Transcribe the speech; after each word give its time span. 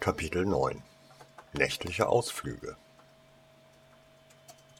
Kapitel 0.00 0.46
9 0.46 0.80
Nächtliche 1.54 2.08
Ausflüge 2.08 2.76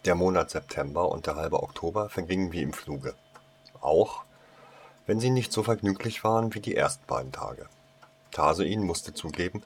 Der 0.04 0.14
Monat 0.14 0.50
September 0.50 1.08
und 1.08 1.26
der 1.26 1.34
halbe 1.34 1.60
Oktober 1.60 2.08
vergingen 2.08 2.52
wie 2.52 2.62
im 2.62 2.72
Fluge. 2.72 3.16
Auch 3.80 4.22
wenn 5.06 5.18
sie 5.18 5.30
nicht 5.30 5.52
so 5.52 5.64
vergnüglich 5.64 6.22
waren 6.22 6.54
wie 6.54 6.60
die 6.60 6.76
ersten 6.76 7.04
beiden 7.08 7.32
Tage. 7.32 7.66
Tarsoin 8.30 8.84
musste 8.84 9.12
zugeben, 9.12 9.64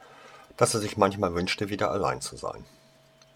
dass 0.57 0.73
er 0.73 0.81
sich 0.81 0.97
manchmal 0.97 1.35
wünschte, 1.35 1.69
wieder 1.69 1.91
allein 1.91 2.23
zu 2.23 2.37
sein. 2.37 2.65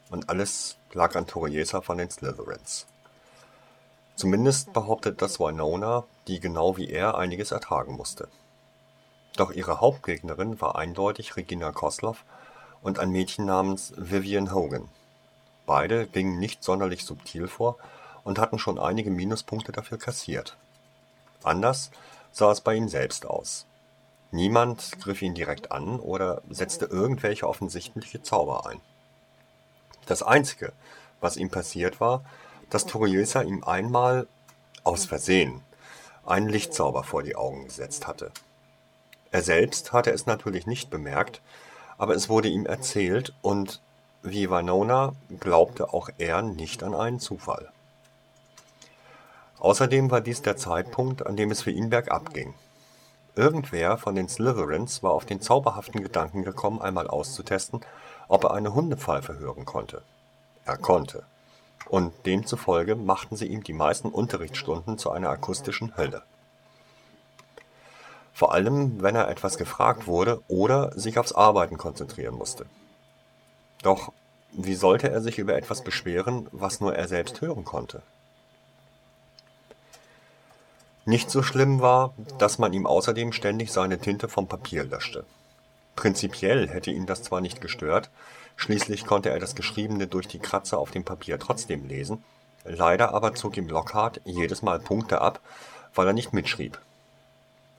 Und 0.09 0.31
alles 0.31 0.79
lag 0.95 1.17
an 1.17 1.27
Toriesa 1.27 1.83
von 1.83 1.99
den 1.99 2.11
Slytherins. 2.11 2.87
Zumindest 4.15 4.73
behauptet 4.73 5.21
das 5.21 5.39
Winona, 5.39 6.05
die 6.29 6.41
genau 6.41 6.79
wie 6.79 6.89
er 6.89 7.19
einiges 7.19 7.51
ertragen 7.51 7.95
musste. 7.95 8.29
Doch 9.37 9.53
ihre 9.53 9.81
Hauptgegnerin 9.81 10.61
war 10.61 10.77
eindeutig 10.77 11.37
Regina 11.37 11.71
Kosloff 11.71 12.25
und 12.83 12.99
ein 12.99 13.11
Mädchen 13.11 13.45
namens 13.45 13.93
Vivian 13.97 14.53
Hogan. 14.55 14.89
Beide 15.67 16.07
gingen 16.07 16.39
nicht 16.39 16.65
sonderlich 16.65 17.05
subtil 17.05 17.47
vor 17.47 17.77
und 18.25 18.39
hatten 18.39 18.59
schon 18.59 18.79
einige 18.79 19.11
Minuspunkte 19.11 19.73
dafür 19.73 19.99
kassiert. 19.99 20.57
Anders 21.43 21.91
sah 22.33 22.51
es 22.51 22.61
bei 22.61 22.75
ihm 22.75 22.89
selbst 22.89 23.27
aus. 23.27 23.67
Niemand 24.31 24.99
griff 25.01 25.23
ihn 25.23 25.35
direkt 25.35 25.71
an 25.71 26.01
oder 26.01 26.43
setzte 26.51 26.87
irgendwelche 26.87 27.47
offensichtliche 27.47 28.23
Zauber 28.23 28.67
ein. 28.67 28.81
Das 30.07 30.23
Einzige, 30.23 30.73
was 31.21 31.37
ihm 31.37 31.51
passiert 31.51 32.01
war, 32.01 32.25
dass 32.71 32.87
Toriosa 32.87 33.43
ihm 33.43 33.65
einmal, 33.65 34.27
aus 34.83 35.05
Versehen, 35.05 35.63
einen 36.25 36.49
Lichtzauber 36.49 37.05
vor 37.05 37.23
die 37.23 37.37
Augen 37.37 37.65
gesetzt 37.65 38.07
hatte. 38.07 38.33
Er 39.31 39.43
selbst 39.43 39.93
hatte 39.93 40.13
es 40.13 40.27
natürlich 40.27 40.67
nicht 40.67 40.91
bemerkt, 40.91 41.41
aber 41.99 42.15
es 42.15 42.29
wurde 42.29 42.49
ihm 42.49 42.67
erzählt 42.67 43.33
und 43.43 43.81
wie 44.23 44.51
Winona 44.51 45.13
glaubte 45.41 45.93
auch 45.95 46.09
er 46.19 46.43
nicht 46.43 46.83
an 46.83 46.95
einen 46.95 47.21
Zufall. 47.21 47.71
Außerdem 49.59 50.11
war 50.11 50.21
dies 50.21 50.43
der 50.43 50.57
Zeitpunkt, 50.57 51.27
an 51.27 51.37
dem 51.37 51.51
es 51.51 51.63
für 51.63 51.71
ihn 51.71 51.91
bergab 51.91 52.35
ging. 52.35 52.55
Irgendwer 53.35 53.99
von 53.99 54.15
den 54.15 54.29
Slytherins 54.29 55.03
war 55.03 55.13
auf 55.13 55.25
den 55.27 55.41
zauberhaften 55.41 56.03
Gedanken 56.03 56.43
gekommen, 56.43 56.81
einmal 56.81 57.07
auszutesten, 57.07 57.81
ob 58.29 58.45
er 58.45 58.55
eine 58.55 58.75
Hundepfeife 58.75 59.39
hören 59.39 59.65
konnte. 59.65 60.03
Er 60.65 60.77
konnte. 60.77 61.25
Und 61.89 62.13
demzufolge 62.27 62.97
machten 62.97 63.37
sie 63.37 63.47
ihm 63.47 63.63
die 63.63 63.73
meisten 63.73 64.09
Unterrichtsstunden 64.09 64.99
zu 64.99 65.11
einer 65.11 65.31
akustischen 65.31 65.97
Hölle. 65.97 66.23
Vor 68.37 68.53
allem, 68.53 69.01
wenn 69.01 69.15
er 69.15 69.29
etwas 69.29 69.57
gefragt 69.57 70.07
wurde 70.07 70.43
oder 70.47 70.93
sich 70.95 71.19
aufs 71.19 71.33
Arbeiten 71.33 71.79
konzentrieren 71.79 72.35
musste. 72.35 72.67
Doch 73.83 74.13
wie 74.53 74.75
sollte 74.75 75.09
er 75.09 75.23
sich 75.23 75.39
über 75.39 75.57
etwas 75.57 75.83
beschweren, 75.83 76.47
was 76.53 76.81
nur 76.81 76.95
er 76.95 77.09
selbst 77.09 77.41
hören 77.41 77.65
konnte? 77.65 78.03
Nicht 81.07 81.31
so 81.31 81.43
schlimm 81.43 81.81
war, 81.81 82.13
dass 82.37 82.59
man 82.59 82.75
ihm 82.75 82.87
außerdem 82.87 83.33
ständig 83.33 83.73
seine 83.73 83.99
Tinte 84.01 84.29
vom 84.29 84.49
Papier 84.49 84.85
löschte. 84.85 85.25
Prinzipiell 85.95 86.69
hätte 86.69 86.91
ihn 86.91 87.07
das 87.07 87.23
zwar 87.23 87.41
nicht 87.41 87.63
gestört, 87.63 88.11
schließlich 88.57 89.07
konnte 89.07 89.31
er 89.31 89.41
das 89.41 89.55
Geschriebene 89.55 90.09
durch 90.09 90.29
die 90.29 90.41
Kratzer 90.41 90.77
auf 90.77 90.91
dem 90.91 91.05
Papier 91.05 91.39
trotzdem 91.39 91.89
lesen, 91.89 92.23
leider 92.65 93.15
aber 93.15 93.35
zog 93.35 93.57
ihm 93.57 93.71
Lockhart 93.71 94.21
jedes 94.27 94.61
Mal 94.61 94.79
Punkte 94.79 95.23
ab, 95.23 95.41
weil 95.95 96.07
er 96.07 96.13
nicht 96.13 96.35
mitschrieb. 96.35 96.79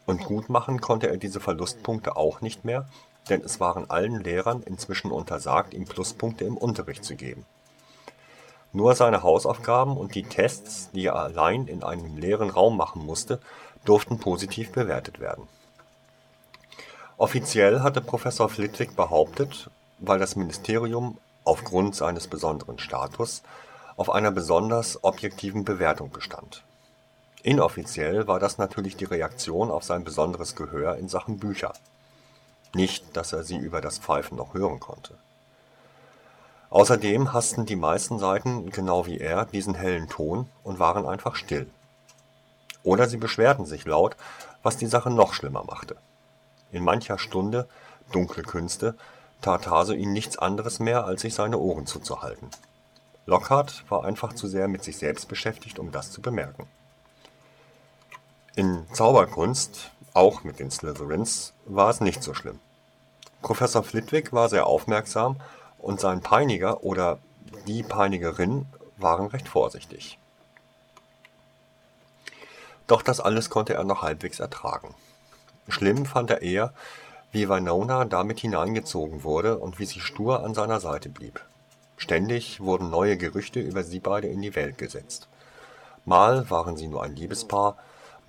Und 0.07 0.23
gut 0.23 0.47
machen 0.47 0.79
konnte 0.79 1.09
er 1.09 1.17
diese 1.17 1.41
Verlustpunkte 1.41 2.15
auch 2.15 2.39
nicht 2.39 2.63
mehr, 2.63 2.87
denn 3.29 3.41
es 3.41 3.59
waren 3.59 3.89
allen 3.89 4.23
Lehrern 4.23 4.63
inzwischen 4.63 5.11
untersagt, 5.11 5.73
ihm 5.73 5.83
Pluspunkte 5.83 6.45
im 6.45 6.55
Unterricht 6.55 7.03
zu 7.03 7.15
geben. 7.15 7.45
Nur 8.71 8.95
seine 8.95 9.21
Hausaufgaben 9.21 9.97
und 9.97 10.15
die 10.15 10.23
Tests, 10.23 10.89
die 10.91 11.07
er 11.07 11.17
allein 11.17 11.67
in 11.67 11.83
einem 11.83 12.17
leeren 12.17 12.49
Raum 12.49 12.77
machen 12.77 13.05
musste, 13.05 13.41
durften 13.83 14.17
positiv 14.17 14.71
bewertet 14.71 15.19
werden. 15.19 15.47
Offiziell 17.17 17.81
hatte 17.81 17.99
Professor 17.99 18.47
Flitwick 18.47 18.95
behauptet, 18.95 19.69
weil 19.99 20.19
das 20.19 20.37
Ministerium 20.37 21.17
aufgrund 21.43 21.95
seines 21.95 22.29
besonderen 22.29 22.79
Status 22.79 23.43
auf 23.97 24.09
einer 24.09 24.31
besonders 24.31 25.03
objektiven 25.03 25.65
Bewertung 25.65 26.11
bestand 26.11 26.63
Inoffiziell 27.47 28.27
war 28.27 28.41
das 28.41 28.57
natürlich 28.57 28.97
die 28.97 29.05
Reaktion 29.05 29.71
auf 29.71 29.85
sein 29.85 30.03
besonderes 30.03 30.53
Gehör 30.57 30.97
in 30.97 31.07
Sachen 31.07 31.37
Bücher. 31.37 31.71
Nicht, 32.73 33.15
dass 33.15 33.31
er 33.31 33.45
sie 33.45 33.55
über 33.55 33.79
das 33.79 33.99
Pfeifen 33.99 34.35
noch 34.35 34.53
hören 34.53 34.81
konnte. 34.81 35.13
Außerdem 36.71 37.31
hassten 37.31 37.65
die 37.65 37.77
meisten 37.77 38.19
Seiten, 38.19 38.69
genau 38.69 39.05
wie 39.05 39.17
er, 39.17 39.45
diesen 39.45 39.75
hellen 39.75 40.09
Ton 40.09 40.49
und 40.65 40.79
waren 40.79 41.07
einfach 41.07 41.37
still. 41.37 41.69
Oder 42.83 43.07
sie 43.07 43.15
beschwerten 43.15 43.65
sich 43.65 43.85
laut, 43.85 44.17
was 44.61 44.75
die 44.75 44.85
Sache 44.85 45.09
noch 45.09 45.33
schlimmer 45.33 45.63
machte. 45.63 45.95
In 46.73 46.83
mancher 46.83 47.17
Stunde, 47.17 47.69
dunkle 48.11 48.43
Künste, 48.43 48.93
tat 49.41 49.67
Hase 49.67 49.95
ihn 49.95 50.11
nichts 50.11 50.37
anderes 50.37 50.79
mehr, 50.79 51.05
als 51.05 51.21
sich 51.21 51.33
seine 51.33 51.59
Ohren 51.59 51.87
zuzuhalten. 51.87 52.49
Lockhart 53.25 53.85
war 53.87 54.03
einfach 54.03 54.33
zu 54.33 54.49
sehr 54.49 54.67
mit 54.67 54.83
sich 54.83 54.97
selbst 54.97 55.29
beschäftigt, 55.29 55.79
um 55.79 55.93
das 55.93 56.11
zu 56.11 56.21
bemerken. 56.21 56.67
In 58.57 58.87
Zauberkunst, 58.91 59.91
auch 60.15 60.43
mit 60.43 60.57
den 60.57 60.71
Slytherins, 60.71 61.53
war 61.67 61.91
es 61.91 62.01
nicht 62.01 62.23
so 62.23 62.33
schlimm. 62.33 62.59
Professor 63.43 63.83
Flitwick 63.83 64.33
war 64.33 64.49
sehr 64.49 64.65
aufmerksam 64.65 65.35
und 65.77 65.99
sein 65.99 66.21
Peiniger 66.21 66.83
oder 66.83 67.19
die 67.67 67.83
Peinigerin 67.83 68.65
waren 68.97 69.27
recht 69.27 69.47
vorsichtig. 69.47 70.17
Doch 72.87 73.03
das 73.03 73.19
alles 73.19 73.51
konnte 73.51 73.75
er 73.75 73.83
noch 73.83 74.01
halbwegs 74.01 74.39
ertragen. 74.39 74.95
Schlimm 75.67 76.07
fand 76.07 76.31
er 76.31 76.41
eher, 76.41 76.73
wie 77.31 77.49
Winona 77.49 78.05
damit 78.05 78.39
hineingezogen 78.39 79.23
wurde 79.23 79.59
und 79.59 79.77
wie 79.77 79.85
sie 79.85 79.99
stur 79.99 80.43
an 80.43 80.55
seiner 80.55 80.79
Seite 80.79 81.09
blieb. 81.09 81.45
Ständig 81.95 82.59
wurden 82.59 82.89
neue 82.89 83.17
Gerüchte 83.17 83.59
über 83.59 83.83
sie 83.83 83.99
beide 83.99 84.29
in 84.29 84.41
die 84.41 84.55
Welt 84.55 84.79
gesetzt. 84.79 85.27
Mal 86.05 86.49
waren 86.49 86.75
sie 86.75 86.87
nur 86.87 87.03
ein 87.03 87.15
Liebespaar, 87.15 87.77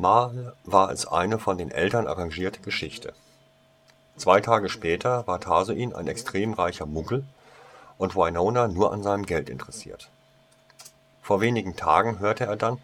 Mal 0.00 0.54
war 0.62 0.92
es 0.92 1.06
eine 1.06 1.40
von 1.40 1.58
den 1.58 1.72
Eltern 1.72 2.06
arrangierte 2.06 2.60
Geschichte. 2.60 3.14
Zwei 4.16 4.40
Tage 4.40 4.68
später 4.68 5.26
war 5.26 5.40
Tarsoin 5.40 5.92
ein 5.92 6.06
extrem 6.06 6.52
reicher 6.52 6.86
Muggel 6.86 7.24
und 7.98 8.14
Winona 8.14 8.68
nur 8.68 8.92
an 8.92 9.02
seinem 9.02 9.26
Geld 9.26 9.50
interessiert. 9.50 10.08
Vor 11.20 11.40
wenigen 11.40 11.74
Tagen 11.74 12.20
hörte 12.20 12.46
er 12.46 12.54
dann, 12.54 12.78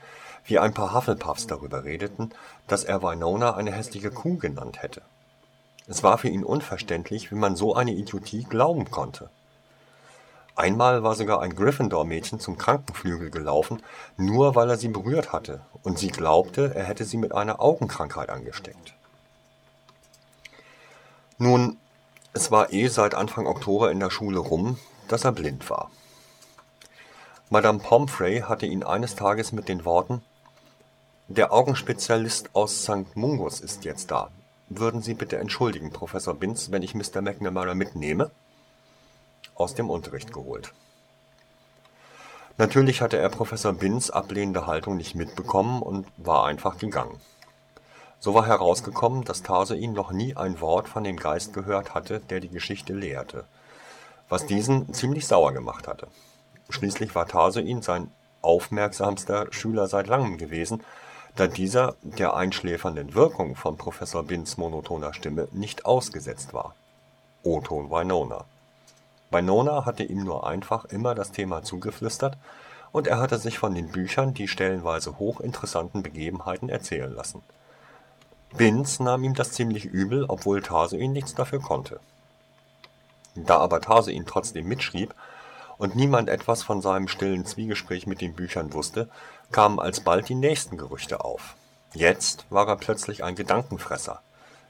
wie 0.45 0.59
ein 0.59 0.75
paar 0.75 0.93
Hufflepuffs 0.93 1.47
darüber 1.47 1.85
redeten, 1.85 2.33
dass 2.67 2.83
er 2.83 3.01
Winona 3.01 3.55
eine 3.55 3.71
hässliche 3.71 4.11
Kuh 4.11 4.37
genannt 4.37 4.83
hätte. 4.83 5.01
Es 5.87 6.03
war 6.03 6.19
für 6.19 6.29
ihn 6.29 6.43
unverständlich, 6.43 7.31
wie 7.31 7.37
man 7.37 7.55
so 7.55 7.77
eine 7.77 7.93
Idiotie 7.93 8.43
glauben 8.43 8.91
konnte 8.91 9.31
Einmal 10.57 11.03
war 11.03 11.17
sogar 11.17 11.41
ein 11.43 11.57
Gryffindor-Mädchen 11.57 12.39
zum 12.39 12.57
Krankenflügel 12.57 13.31
gelaufen, 13.31 13.83
nur 14.17 14.55
weil 14.55 14.71
er 14.71 14.77
sie 14.77 14.89
berührt 14.89 15.33
hatte, 15.33 15.63
und 15.83 15.99
sie 15.99 16.09
glaubte, 16.09 16.75
er 16.75 16.85
hätte 16.85 17.05
sie 17.05 17.17
mit 17.17 17.35
einer 17.35 17.61
Augenkrankheit 17.61 18.31
angesteckt. 18.31 18.95
Nun, 21.39 21.77
es 22.33 22.53
war 22.53 22.73
eh 22.73 22.87
seit 22.87 23.15
Anfang 23.15 23.47
Oktober 23.47 23.91
in 23.91 23.99
der 23.99 24.11
Schule 24.11 24.39
rum, 24.39 24.79
dass 25.09 25.25
er 25.25 25.33
blind 25.33 25.69
war. 25.71 25.91
Madame 27.51 27.81
Pomfrey 27.81 28.41
hatte 28.41 28.67
ihn 28.67 28.85
eines 28.85 29.17
Tages 29.17 29.53
mit 29.53 29.69
den 29.69 29.85
Worten 29.85 30.23
Der 31.29 31.53
Augenspezialist 31.53 32.51
aus 32.55 32.83
St. 32.83 33.17
Mungus 33.17 33.61
ist 33.61 33.85
jetzt 33.85 34.11
da. 34.11 34.31
Würden 34.69 35.03
Sie 35.03 35.15
bitte 35.15 35.37
entschuldigen, 35.39 35.91
Professor 35.91 36.35
Binz, 36.35 36.71
wenn 36.71 36.83
ich 36.83 36.95
Mr. 36.95 37.23
McNamara 37.23 37.75
mitnehme? 37.75 38.31
Aus 39.55 39.75
dem 39.75 39.91
Unterricht 39.91 40.33
geholt. 40.33 40.73
Natürlich 42.57 43.01
hatte 43.01 43.19
er 43.19 43.29
Professor 43.31 43.73
Binns 43.73 44.11
ablehnende 44.11 44.67
Haltung 44.67 44.97
nicht 44.97 45.15
mitbekommen 45.15 45.83
und 45.83 46.07
war 46.17 46.47
einfach 46.47 46.79
gegangen. 46.79 47.21
So 48.21 48.33
war 48.33 48.47
herausgekommen, 48.47 49.25
dass 49.25 49.43
Tarsoin 49.43 49.93
noch 49.93 50.13
nie 50.13 50.37
ein 50.37 50.61
Wort 50.61 50.89
von 50.89 51.05
dem 51.05 51.17
Geist 51.17 51.53
gehört 51.53 51.95
hatte, 51.95 52.21
der 52.21 52.41
die 52.41 52.49
Geschichte 52.49 52.95
lehrte, 52.95 53.45
was 54.29 54.47
diesen 54.47 54.95
ziemlich 54.95 55.27
sauer 55.27 55.53
gemacht 55.53 55.89
hatte. 55.89 56.07
Schließlich 56.71 57.15
war 57.15 57.27
Tarsoin 57.27 57.83
sein 57.83 58.11
aufmerksamster 58.41 59.53
Schüler 59.53 59.89
seit 59.89 60.07
langem 60.07 60.39
gewesen, 60.39 60.83
da 61.37 61.49
dieser 61.49 61.97
der 62.03 62.35
einschläfernden 62.35 63.15
Wirkung 63.15 63.57
von 63.57 63.77
Professor 63.77 64.23
Binns 64.23 64.57
monotoner 64.57 65.13
Stimme 65.13 65.49
nicht 65.51 65.85
ausgesetzt 65.85 66.55
war. 66.55 66.75
O-Ton 67.43 67.91
Winona. 67.91 68.45
Bei 69.35 69.43
Nona 69.43 69.85
hatte 69.85 70.05
ihm 70.05 70.23
nur 70.23 70.47
einfach 70.47 70.85
immer 70.85 71.17
das 71.17 71.33
Thema 71.33 71.65
zugeflüstert 71.65 72.39
und 72.93 73.09
er 73.09 73.19
hatte 73.19 73.37
sich 73.37 73.59
von 73.59 73.75
den 73.75 73.89
Büchern 73.89 74.33
die 74.33 74.47
stellenweise 74.47 75.19
hochinteressanten 75.19 76.05
Begebenheiten 76.05 76.69
erzählen 76.69 77.13
lassen. 77.13 77.43
Binz 78.57 79.01
nahm 79.01 79.25
ihm 79.25 79.35
das 79.35 79.51
ziemlich 79.51 79.87
übel, 79.87 80.25
obwohl 80.29 80.63
Taso 80.63 80.95
ihn 80.95 81.11
nichts 81.11 81.35
dafür 81.35 81.61
konnte. 81.61 81.99
Da 83.35 83.59
aber 83.59 83.81
Tarsein 83.81 84.25
trotzdem 84.25 84.69
mitschrieb 84.69 85.13
und 85.79 85.97
niemand 85.97 86.29
etwas 86.29 86.63
von 86.63 86.81
seinem 86.81 87.09
stillen 87.09 87.45
Zwiegespräch 87.45 88.07
mit 88.07 88.21
den 88.21 88.35
Büchern 88.35 88.73
wusste, 88.73 89.09
kamen 89.51 89.81
alsbald 89.81 90.29
die 90.29 90.37
nächsten 90.37 90.77
Gerüchte 90.77 91.25
auf. 91.25 91.57
Jetzt 91.93 92.47
war 92.51 92.69
er 92.69 92.77
plötzlich 92.77 93.25
ein 93.25 93.35
Gedankenfresser, 93.35 94.21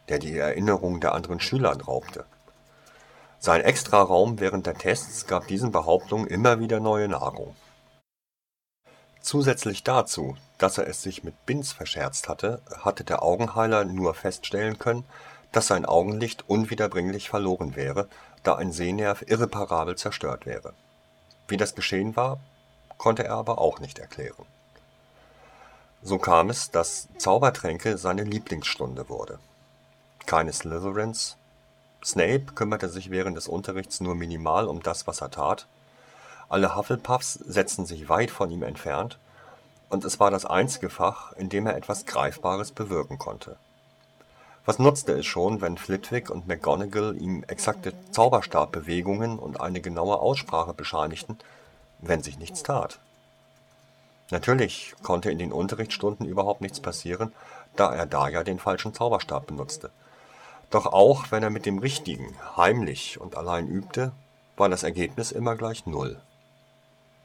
der 0.08 0.18
die 0.18 0.34
Erinnerungen 0.38 1.02
der 1.02 1.14
anderen 1.14 1.40
Schüler 1.40 1.78
raubte. 1.78 2.24
Sein 3.44 3.60
Extraraum 3.60 4.40
während 4.40 4.64
der 4.64 4.72
Tests 4.72 5.26
gab 5.26 5.46
diesen 5.48 5.70
Behauptungen 5.70 6.26
immer 6.28 6.60
wieder 6.60 6.80
neue 6.80 7.08
Nahrung. 7.08 7.54
Zusätzlich 9.20 9.84
dazu, 9.84 10.34
dass 10.56 10.78
er 10.78 10.88
es 10.88 11.02
sich 11.02 11.24
mit 11.24 11.44
Binz 11.44 11.70
verscherzt 11.70 12.30
hatte, 12.30 12.62
hatte 12.78 13.04
der 13.04 13.22
Augenheiler 13.22 13.84
nur 13.84 14.14
feststellen 14.14 14.78
können, 14.78 15.04
dass 15.52 15.66
sein 15.66 15.84
Augenlicht 15.84 16.48
unwiederbringlich 16.48 17.28
verloren 17.28 17.76
wäre, 17.76 18.08
da 18.44 18.54
ein 18.54 18.72
Sehnerv 18.72 19.20
irreparabel 19.26 19.96
zerstört 19.96 20.46
wäre. 20.46 20.72
Wie 21.46 21.58
das 21.58 21.74
geschehen 21.74 22.16
war, 22.16 22.40
konnte 22.96 23.24
er 23.24 23.34
aber 23.34 23.58
auch 23.58 23.78
nicht 23.78 23.98
erklären. 23.98 24.46
So 26.02 26.16
kam 26.16 26.48
es, 26.48 26.70
dass 26.70 27.08
Zaubertränke 27.18 27.98
seine 27.98 28.24
Lieblingsstunde 28.24 29.10
wurde. 29.10 29.38
Keine 30.24 30.54
Slytherins. 30.54 31.36
Snape 32.04 32.52
kümmerte 32.54 32.88
sich 32.88 33.10
während 33.10 33.36
des 33.36 33.48
Unterrichts 33.48 34.00
nur 34.00 34.14
minimal 34.14 34.68
um 34.68 34.82
das, 34.82 35.06
was 35.06 35.20
er 35.20 35.30
tat. 35.30 35.66
Alle 36.48 36.76
Hufflepuffs 36.76 37.34
setzten 37.34 37.86
sich 37.86 38.08
weit 38.08 38.30
von 38.30 38.50
ihm 38.50 38.62
entfernt, 38.62 39.18
und 39.88 40.04
es 40.04 40.20
war 40.20 40.30
das 40.30 40.44
einzige 40.44 40.90
Fach, 40.90 41.32
in 41.32 41.48
dem 41.48 41.66
er 41.66 41.76
etwas 41.76 42.04
Greifbares 42.04 42.72
bewirken 42.72 43.18
konnte. 43.18 43.56
Was 44.66 44.78
nutzte 44.78 45.12
es 45.12 45.26
schon, 45.26 45.60
wenn 45.60 45.76
Flitwick 45.76 46.30
und 46.30 46.46
McGonagall 46.46 47.16
ihm 47.16 47.44
exakte 47.48 47.92
Zauberstabbewegungen 48.10 49.38
und 49.38 49.60
eine 49.60 49.80
genaue 49.80 50.18
Aussprache 50.18 50.72
bescheinigten, 50.72 51.38
wenn 52.00 52.22
sich 52.22 52.38
nichts 52.38 52.62
tat? 52.62 52.98
Natürlich 54.30 54.94
konnte 55.02 55.30
in 55.30 55.38
den 55.38 55.52
Unterrichtsstunden 55.52 56.26
überhaupt 56.26 56.62
nichts 56.62 56.80
passieren, 56.80 57.32
da 57.76 57.94
er 57.94 58.06
da 58.06 58.28
ja 58.28 58.42
den 58.42 58.58
falschen 58.58 58.94
Zauberstab 58.94 59.46
benutzte. 59.46 59.90
Doch 60.70 60.86
auch 60.86 61.30
wenn 61.30 61.42
er 61.42 61.50
mit 61.50 61.66
dem 61.66 61.78
richtigen, 61.78 62.36
heimlich 62.56 63.20
und 63.20 63.36
allein 63.36 63.68
übte, 63.68 64.12
war 64.56 64.68
das 64.68 64.82
Ergebnis 64.82 65.32
immer 65.32 65.56
gleich 65.56 65.86
Null. 65.86 66.20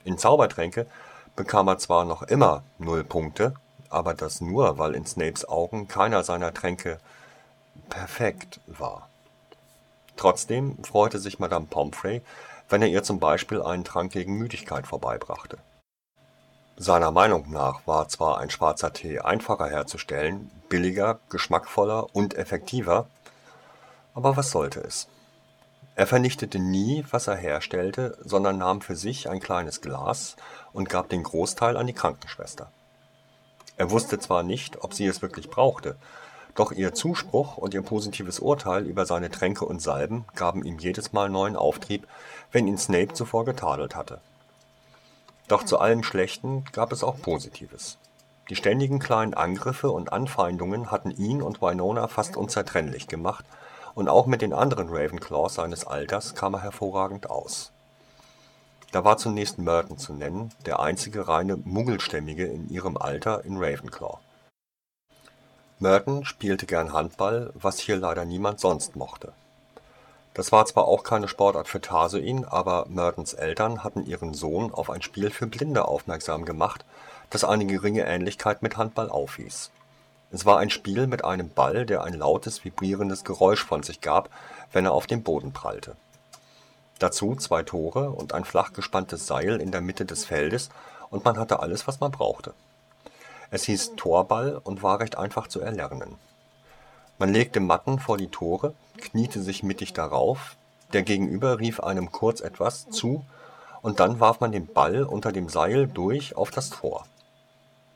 In 0.03 0.17
Zaubertränke 0.17 0.87
bekam 1.35 1.67
er 1.67 1.77
zwar 1.77 2.05
noch 2.05 2.23
immer 2.23 2.63
Null 2.77 3.03
Punkte, 3.03 3.53
aber 3.89 4.13
das 4.13 4.41
nur, 4.41 4.77
weil 4.77 4.95
in 4.95 5.05
Snapes 5.05 5.47
Augen 5.47 5.87
keiner 5.87 6.23
seiner 6.23 6.53
Tränke 6.53 6.99
perfekt 7.89 8.59
war. 8.67 9.09
Trotzdem 10.15 10.77
freute 10.83 11.19
sich 11.19 11.39
Madame 11.39 11.65
Pomfrey, 11.67 12.21
wenn 12.67 12.81
er 12.81 12.87
ihr 12.87 13.03
zum 13.03 13.19
Beispiel 13.19 13.61
einen 13.61 13.83
Trank 13.83 14.11
gegen 14.11 14.37
Müdigkeit 14.37 14.85
vorbeibrachte. 14.85 15.57
Seiner 16.77 17.11
Meinung 17.11 17.49
nach 17.51 17.85
war 17.87 18.07
zwar 18.07 18.37
ein 18.37 18.49
schwarzer 18.49 18.93
Tee 18.93 19.19
einfacher 19.19 19.69
herzustellen, 19.69 20.49
billiger, 20.69 21.19
geschmackvoller 21.29 22.15
und 22.15 22.35
effektiver, 22.35 23.07
aber 24.19 24.35
was 24.35 24.51
sollte 24.51 24.81
es? 24.81 25.07
Er 25.95 26.05
vernichtete 26.05 26.59
nie, 26.59 27.05
was 27.09 27.27
er 27.27 27.37
herstellte, 27.37 28.17
sondern 28.21 28.57
nahm 28.57 28.81
für 28.81 28.97
sich 28.97 29.29
ein 29.29 29.39
kleines 29.39 29.79
Glas 29.79 30.35
und 30.73 30.89
gab 30.89 31.07
den 31.07 31.23
Großteil 31.23 31.77
an 31.77 31.87
die 31.87 31.93
Krankenschwester. 31.93 32.69
Er 33.77 33.91
wusste 33.91 34.19
zwar 34.19 34.43
nicht, 34.43 34.83
ob 34.83 34.93
sie 34.93 35.05
es 35.05 35.21
wirklich 35.21 35.49
brauchte, 35.49 35.95
doch 36.53 36.73
ihr 36.73 36.93
Zuspruch 36.93 37.55
und 37.55 37.73
ihr 37.73 37.81
positives 37.81 38.39
Urteil 38.39 38.85
über 38.85 39.05
seine 39.05 39.31
Tränke 39.31 39.63
und 39.63 39.81
Salben 39.81 40.25
gaben 40.35 40.65
ihm 40.65 40.79
jedes 40.79 41.13
Mal 41.13 41.29
neuen 41.29 41.55
Auftrieb, 41.55 42.05
wenn 42.51 42.67
ihn 42.67 42.77
Snape 42.77 43.13
zuvor 43.13 43.45
getadelt 43.45 43.95
hatte. 43.95 44.19
Doch 45.47 45.63
zu 45.63 45.79
allem 45.79 46.03
Schlechten 46.03 46.65
gab 46.73 46.91
es 46.91 47.05
auch 47.05 47.21
Positives. 47.21 47.97
Die 48.49 48.57
ständigen 48.57 48.99
kleinen 48.99 49.33
Angriffe 49.33 49.91
und 49.91 50.11
Anfeindungen 50.11 50.91
hatten 50.91 51.11
ihn 51.11 51.41
und 51.41 51.61
Winona 51.61 52.09
fast 52.09 52.35
unzertrennlich 52.35 53.07
gemacht, 53.07 53.45
und 53.99 54.07
auch 54.07 54.27
mit 54.27 54.41
den 54.41 54.53
anderen 54.53 54.87
Ravenclaws 54.89 55.55
seines 55.55 55.85
Alters 55.85 56.33
kam 56.33 56.53
er 56.53 56.61
hervorragend 56.61 57.29
aus. 57.29 57.73
Da 58.93 59.03
war 59.03 59.17
zunächst 59.17 59.59
Merton 59.59 59.97
zu 59.97 60.13
nennen, 60.13 60.53
der 60.65 60.79
einzige 60.79 61.27
reine 61.27 61.57
Muggelstämmige 61.57 62.45
in 62.45 62.69
ihrem 62.69 62.95
Alter 62.95 63.43
in 63.43 63.57
Ravenclaw. 63.57 64.19
Merton 65.79 66.23
spielte 66.23 66.65
gern 66.65 66.93
Handball, 66.93 67.51
was 67.55 67.79
hier 67.79 67.97
leider 67.97 68.23
niemand 68.23 68.61
sonst 68.61 68.95
mochte. 68.95 69.33
Das 70.33 70.53
war 70.53 70.65
zwar 70.65 70.85
auch 70.85 71.03
keine 71.03 71.27
Sportart 71.27 71.67
für 71.67 71.81
Tarsoin, 71.81 72.45
aber 72.45 72.85
Mertons 72.87 73.33
Eltern 73.33 73.83
hatten 73.83 74.05
ihren 74.05 74.33
Sohn 74.33 74.73
auf 74.73 74.89
ein 74.89 75.01
Spiel 75.01 75.29
für 75.29 75.45
Blinde 75.45 75.85
aufmerksam 75.85 76.45
gemacht, 76.45 76.85
das 77.31 77.43
eine 77.43 77.65
geringe 77.65 78.05
Ähnlichkeit 78.05 78.61
mit 78.61 78.77
Handball 78.77 79.09
aufwies. 79.09 79.71
Es 80.31 80.45
war 80.45 80.59
ein 80.59 80.69
Spiel 80.69 81.07
mit 81.07 81.25
einem 81.25 81.49
Ball, 81.49 81.85
der 81.85 82.03
ein 82.03 82.13
lautes, 82.13 82.63
vibrierendes 82.63 83.23
Geräusch 83.23 83.63
von 83.63 83.83
sich 83.83 84.01
gab, 84.01 84.29
wenn 84.71 84.85
er 84.85 84.93
auf 84.93 85.07
den 85.07 85.23
Boden 85.23 85.53
prallte. 85.53 85.95
Dazu 86.99 87.35
zwei 87.35 87.63
Tore 87.63 88.11
und 88.11 88.33
ein 88.33 88.45
flach 88.45 88.73
gespanntes 88.73 89.25
Seil 89.25 89.59
in 89.61 89.71
der 89.71 89.81
Mitte 89.81 90.05
des 90.05 90.25
Feldes, 90.25 90.69
und 91.09 91.25
man 91.25 91.39
hatte 91.39 91.59
alles, 91.59 91.87
was 91.87 91.99
man 91.99 92.11
brauchte 92.11 92.53
es 93.51 93.63
hieß 93.63 93.95
Torball 93.95 94.59
und 94.63 94.83
war 94.83 94.99
recht 94.99 95.17
einfach 95.17 95.47
zu 95.47 95.59
erlernen. 95.59 96.15
Man 97.17 97.33
legte 97.33 97.59
Matten 97.59 97.99
vor 97.99 98.17
die 98.17 98.27
Tore, 98.29 98.73
kniete 98.97 99.41
sich 99.41 99.63
mittig 99.63 99.93
darauf, 99.93 100.55
der 100.93 101.03
Gegenüber 101.03 101.59
rief 101.59 101.79
einem 101.79 102.11
kurz 102.11 102.41
etwas 102.41 102.89
zu, 102.89 103.25
und 103.81 103.99
dann 103.99 104.19
warf 104.19 104.39
man 104.39 104.51
den 104.51 104.67
Ball 104.67 105.03
unter 105.03 105.31
dem 105.31 105.47
Seil 105.47 105.87
durch 105.87 106.35
auf 106.35 106.51
das 106.51 106.69
Tor. 106.69 107.05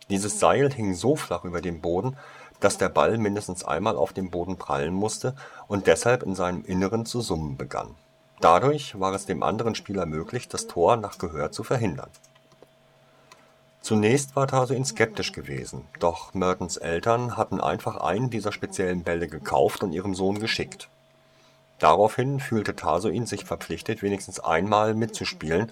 Dieses 0.09 0.39
Seil 0.39 0.71
hing 0.71 0.93
so 0.93 1.15
flach 1.15 1.43
über 1.43 1.61
dem 1.61 1.81
Boden, 1.81 2.17
dass 2.59 2.77
der 2.77 2.89
Ball 2.89 3.17
mindestens 3.17 3.63
einmal 3.63 3.95
auf 3.95 4.13
dem 4.13 4.29
Boden 4.29 4.57
prallen 4.57 4.93
musste 4.93 5.35
und 5.67 5.87
deshalb 5.87 6.23
in 6.23 6.35
seinem 6.35 6.63
Inneren 6.65 7.05
zu 7.05 7.21
summen 7.21 7.57
begann. 7.57 7.95
Dadurch 8.41 8.99
war 8.99 9.13
es 9.13 9.25
dem 9.25 9.43
anderen 9.43 9.75
Spieler 9.75 10.05
möglich, 10.05 10.47
das 10.47 10.67
Tor 10.67 10.97
nach 10.97 11.17
Gehör 11.17 11.51
zu 11.51 11.63
verhindern 11.63 12.09
Zunächst 13.83 14.37
war 14.37 14.47
Tarsoin 14.47 14.85
skeptisch 14.85 15.33
gewesen, 15.33 15.85
doch 15.99 16.33
Mertons 16.33 16.77
Eltern 16.77 17.35
hatten 17.35 17.59
einfach 17.59 17.97
einen 17.97 18.29
dieser 18.29 18.53
speziellen 18.53 19.03
Bälle 19.03 19.27
gekauft 19.27 19.83
und 19.83 19.91
ihrem 19.91 20.15
Sohn 20.15 20.39
geschickt. 20.39 20.87
Daraufhin 21.79 22.39
fühlte 22.39 22.77
Tarsoin 22.77 23.25
sich 23.25 23.43
verpflichtet, 23.43 24.01
wenigstens 24.01 24.39
einmal 24.39 24.93
mitzuspielen 24.93 25.69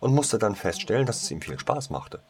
und 0.00 0.14
musste 0.14 0.38
dann 0.38 0.56
feststellen, 0.56 1.06
dass 1.06 1.22
es 1.22 1.30
ihm 1.30 1.40
viel 1.40 1.58
Spaß 1.58 1.88
machte. 1.88 2.20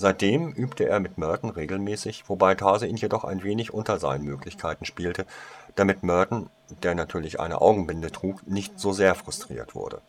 Seitdem 0.00 0.52
übte 0.52 0.88
er 0.88 1.00
mit 1.00 1.18
Merton 1.18 1.50
regelmäßig, 1.50 2.28
wobei 2.28 2.54
Tarsoin 2.54 2.96
jedoch 2.96 3.24
ein 3.24 3.42
wenig 3.42 3.74
unter 3.74 3.98
seinen 3.98 4.24
Möglichkeiten 4.24 4.84
spielte, 4.84 5.26
damit 5.74 6.04
Merton, 6.04 6.50
der 6.84 6.94
natürlich 6.94 7.40
eine 7.40 7.60
Augenbinde 7.60 8.12
trug, 8.12 8.46
nicht 8.46 8.78
so 8.78 8.92
sehr 8.92 9.16
frustriert 9.16 9.74
wurde. 9.74 10.00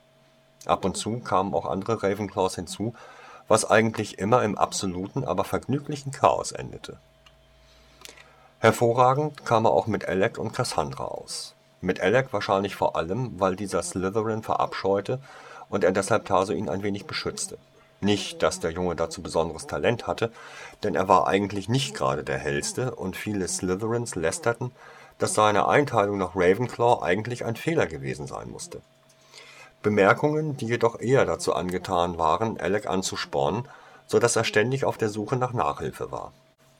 Ab 0.68 0.86
und 0.86 0.96
zu 0.96 1.18
kamen 1.20 1.56
auch 1.56 1.66
andere 1.66 2.04
Ravenclaws 2.04 2.54
hinzu, 2.54 2.94
was 3.48 3.66
eigentlich 3.68 4.20
immer 4.20 4.44
im 4.44 4.60
absoluten, 4.60 5.24
aber 5.24 5.44
vergnüglichen 5.44 6.12
Chaos 6.12 6.52
endete. 6.52 6.98
Hervorragend 8.60 9.44
kam 9.44 9.66
er 9.66 9.72
auch 9.72 9.88
mit 9.88 10.08
Alec 10.08 10.38
und 10.38 10.54
Cassandra 10.54 11.06
aus. 11.06 11.56
Mit 11.82 12.00
Alec 12.00 12.32
wahrscheinlich 12.32 12.76
vor 12.76 12.96
allem, 12.96 13.40
weil 13.40 13.56
dieser 13.56 13.82
Slytherin 13.82 14.44
verabscheute 14.44 15.20
und 15.68 15.84
er 15.84 15.94
deshalb 15.94 16.26
Tarsoin 16.26 16.70
ein 16.70 16.84
wenig 16.84 17.08
beschützte. 17.08 17.58
Nicht, 18.02 18.44
dass 18.44 18.60
der 18.60 18.72
Junge 18.72 18.96
dazu 18.96 19.22
besonderes 19.22 19.68
Talent 19.68 20.08
hatte, 20.08 20.32
denn 20.84 20.96
er 20.96 21.08
war 21.08 21.28
eigentlich 21.28 21.68
nicht 21.68 21.96
gerade 21.96 22.24
der 22.24 22.38
hellste 22.38 22.96
und 22.96 23.18
viele 23.18 23.48
Slytherins 23.48 24.16
lästerten, 24.16 24.72
dass 25.18 25.34
seine 25.34 25.68
Einteilung 25.68 26.18
nach 26.18 26.36
Ravenclaw 26.36 27.04
eigentlich 27.04 27.44
ein 27.44 27.58
Fehler 27.58 27.88
gewesen 27.88 28.26
sein 28.26 28.50
musste 28.50 28.82
Bemerkungen, 29.82 30.58
die 30.58 30.68
jedoch 30.68 31.00
eher 31.00 31.26
dazu 31.26 31.54
angetan 31.54 32.18
waren, 32.18 32.60
Alec 32.60 32.88
anzuspornen, 32.88 33.68
so 34.08 34.20
dass 34.20 34.36
er 34.36 34.44
ständig 34.44 34.84
auf 34.84 34.98
der 34.98 35.10
Suche 35.10 35.38
nach 35.38 35.54
Nachhilfe 35.54 36.12
war. 36.12 36.34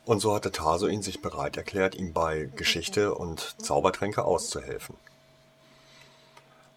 Und 0.06 0.20
so 0.20 0.34
hatte 0.36 0.52
Tarsoin 0.52 1.02
sich 1.02 1.22
bereit 1.22 1.56
erklärt, 1.56 1.96
ihm 1.96 2.14
bei 2.14 2.50
Geschichte 2.56 3.14
und 3.14 3.56
Zaubertränke 3.62 4.26
auszuhelfen. 4.26 4.96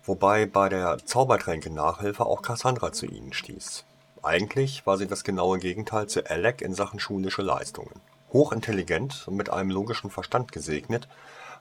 Wobei 0.05 0.47
bei 0.47 0.69
der 0.69 0.99
Zaubertränke-Nachhilfe 1.05 2.27
auch 2.27 2.43
Cassandra 2.43 2.93
zu 2.93 3.07
ihnen 3.07 3.33
stieß. 3.33 3.85
Eigentlich 4.23 4.87
war 4.87 4.99
sie 4.99 5.09
das 5.09 5.25
genaue 5.25 5.59
Gegenteil 5.59 6.07
zu 6.07 6.25
Alec 6.31 6.63
in 6.63 6.75
Sachen 6.75 7.01
schulische 7.01 7.43
Leistungen. 7.43 8.01
Hochintelligent 8.33 9.25
und 9.27 9.37
mit 9.37 9.51
einem 9.51 9.71
logischen 9.71 10.11
Verstand 10.11 10.53
gesegnet, 10.53 11.09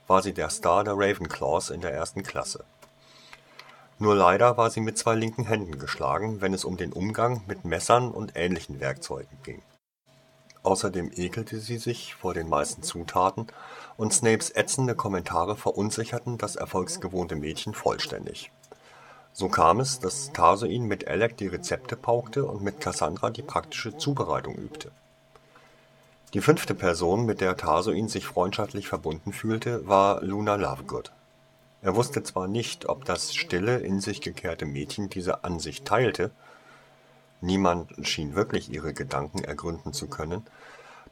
war 0.06 0.22
sie 0.22 0.32
der 0.32 0.48
Star 0.48 0.84
der 0.84 0.94
Ravenclaws 0.96 1.70
in 1.70 1.80
der 1.80 1.92
ersten 1.92 2.22
Klasse. 2.22 2.64
Nur 3.98 4.14
leider 4.14 4.56
war 4.56 4.70
sie 4.70 4.80
mit 4.80 4.96
zwei 4.96 5.14
linken 5.14 5.44
Händen 5.44 5.78
geschlagen, 5.78 6.40
wenn 6.40 6.54
es 6.54 6.64
um 6.64 6.76
den 6.76 6.92
Umgang 6.92 7.42
mit 7.46 7.64
Messern 7.64 8.10
und 8.10 8.32
ähnlichen 8.36 8.80
Werkzeugen 8.80 9.38
ging. 9.42 9.62
Außerdem 10.62 11.10
ekelte 11.16 11.58
sie 11.58 11.78
sich 11.78 12.14
vor 12.14 12.34
den 12.34 12.48
meisten 12.48 12.82
Zutaten, 12.82 13.48
und 13.96 14.12
Snapes 14.12 14.50
ätzende 14.50 14.94
Kommentare 14.94 15.56
verunsicherten 15.56 16.38
das 16.38 16.56
erfolgsgewohnte 16.56 17.34
Mädchen 17.34 17.74
vollständig. 17.74 18.52
So 19.32 19.48
kam 19.48 19.80
es, 19.80 19.98
dass 19.98 20.32
Tarsoin 20.32 20.84
mit 20.84 21.08
Alec 21.08 21.36
die 21.38 21.46
Rezepte 21.46 21.96
paukte 21.96 22.44
und 22.44 22.62
mit 22.62 22.80
Cassandra 22.80 23.30
die 23.30 23.42
praktische 23.42 23.96
Zubereitung 23.96 24.54
übte. 24.56 24.90
Die 26.34 26.40
fünfte 26.40 26.74
Person, 26.74 27.26
mit 27.26 27.40
der 27.40 27.56
Tarsoin 27.56 28.08
sich 28.08 28.26
freundschaftlich 28.26 28.88
verbunden 28.88 29.32
fühlte, 29.32 29.86
war 29.86 30.22
Luna 30.22 30.56
Lovegood. 30.56 31.12
Er 31.82 31.96
wusste 31.96 32.22
zwar 32.22 32.46
nicht, 32.46 32.88
ob 32.88 33.04
das 33.04 33.34
stille, 33.34 33.78
in 33.78 34.00
sich 34.00 34.20
gekehrte 34.20 34.64
Mädchen 34.64 35.10
diese 35.10 35.44
Ansicht 35.44 35.84
teilte, 35.84 36.30
niemand 37.40 37.90
schien 38.06 38.34
wirklich 38.34 38.70
ihre 38.70 38.94
Gedanken 38.94 39.44
ergründen 39.44 39.92
zu 39.92 40.06
können, 40.06 40.46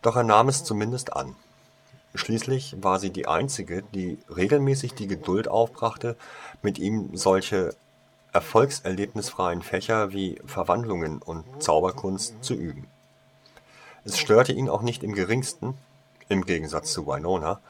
doch 0.00 0.16
er 0.16 0.22
nahm 0.22 0.48
es 0.48 0.64
zumindest 0.64 1.12
an. 1.12 1.34
Schließlich 2.14 2.76
war 2.80 2.98
sie 2.98 3.10
die 3.10 3.28
einzige, 3.28 3.82
die 3.94 4.18
regelmäßig 4.34 4.94
die 4.94 5.06
Geduld 5.06 5.48
aufbrachte, 5.48 6.16
mit 6.62 6.78
ihm 6.78 7.16
solche 7.16 7.74
erfolgserlebnisfreien 8.32 9.62
Fächer 9.62 10.12
wie 10.12 10.40
Verwandlungen 10.46 11.18
und 11.18 11.44
Zauberkunst 11.62 12.42
zu 12.42 12.54
üben. 12.54 12.86
Es 14.04 14.18
störte 14.18 14.52
ihn 14.52 14.68
auch 14.68 14.82
nicht 14.82 15.02
im 15.02 15.14
geringsten, 15.14 15.76
im 16.28 16.44
Gegensatz 16.44 16.92
zu 16.92 17.06
Winona, 17.06 17.60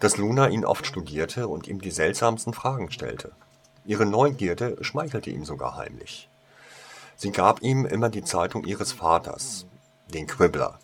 dass 0.00 0.16
Luna 0.16 0.48
ihn 0.48 0.64
oft 0.64 0.86
studierte 0.86 1.48
und 1.48 1.68
ihm 1.68 1.80
die 1.80 1.90
seltsamsten 1.90 2.54
Fragen 2.54 2.90
stellte. 2.90 3.32
Ihre 3.84 4.06
Neugierde 4.06 4.76
schmeichelte 4.80 5.30
ihm 5.30 5.44
sogar 5.44 5.76
heimlich. 5.76 6.28
Sie 7.16 7.32
gab 7.32 7.62
ihm 7.62 7.84
immer 7.84 8.08
die 8.08 8.22
Zeitung 8.22 8.64
ihres 8.64 8.92
Vaters, 8.92 9.66
den 10.12 10.26
Quibbler, 10.26 10.78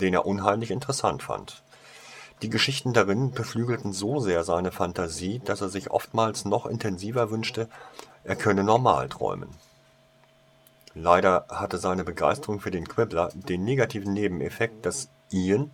den 0.00 0.14
er 0.14 0.26
unheimlich 0.26 0.70
interessant 0.70 1.22
fand. 1.22 1.62
Die 2.42 2.48
Geschichten 2.48 2.94
darin 2.94 3.32
beflügelten 3.32 3.92
so 3.92 4.20
sehr 4.20 4.44
seine 4.44 4.72
Fantasie, 4.72 5.42
dass 5.44 5.60
er 5.60 5.68
sich 5.68 5.90
oftmals 5.90 6.46
noch 6.46 6.64
intensiver 6.64 7.30
wünschte, 7.30 7.68
er 8.24 8.36
könne 8.36 8.64
normal 8.64 9.08
träumen. 9.08 9.50
Leider 10.94 11.46
hatte 11.48 11.78
seine 11.78 12.04
Begeisterung 12.04 12.60
für 12.60 12.70
den 12.70 12.88
Quibbler 12.88 13.30
den 13.34 13.64
negativen 13.64 14.12
Nebeneffekt, 14.12 14.84
dass 14.84 15.08
Ian, 15.30 15.70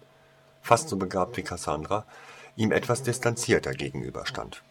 fast 0.62 0.88
so 0.88 0.96
begabt 0.96 1.36
wie 1.36 1.42
Cassandra, 1.42 2.04
ihm 2.54 2.72
etwas 2.72 3.02
distanzierter 3.02 3.72
gegenüberstand. 3.72 4.62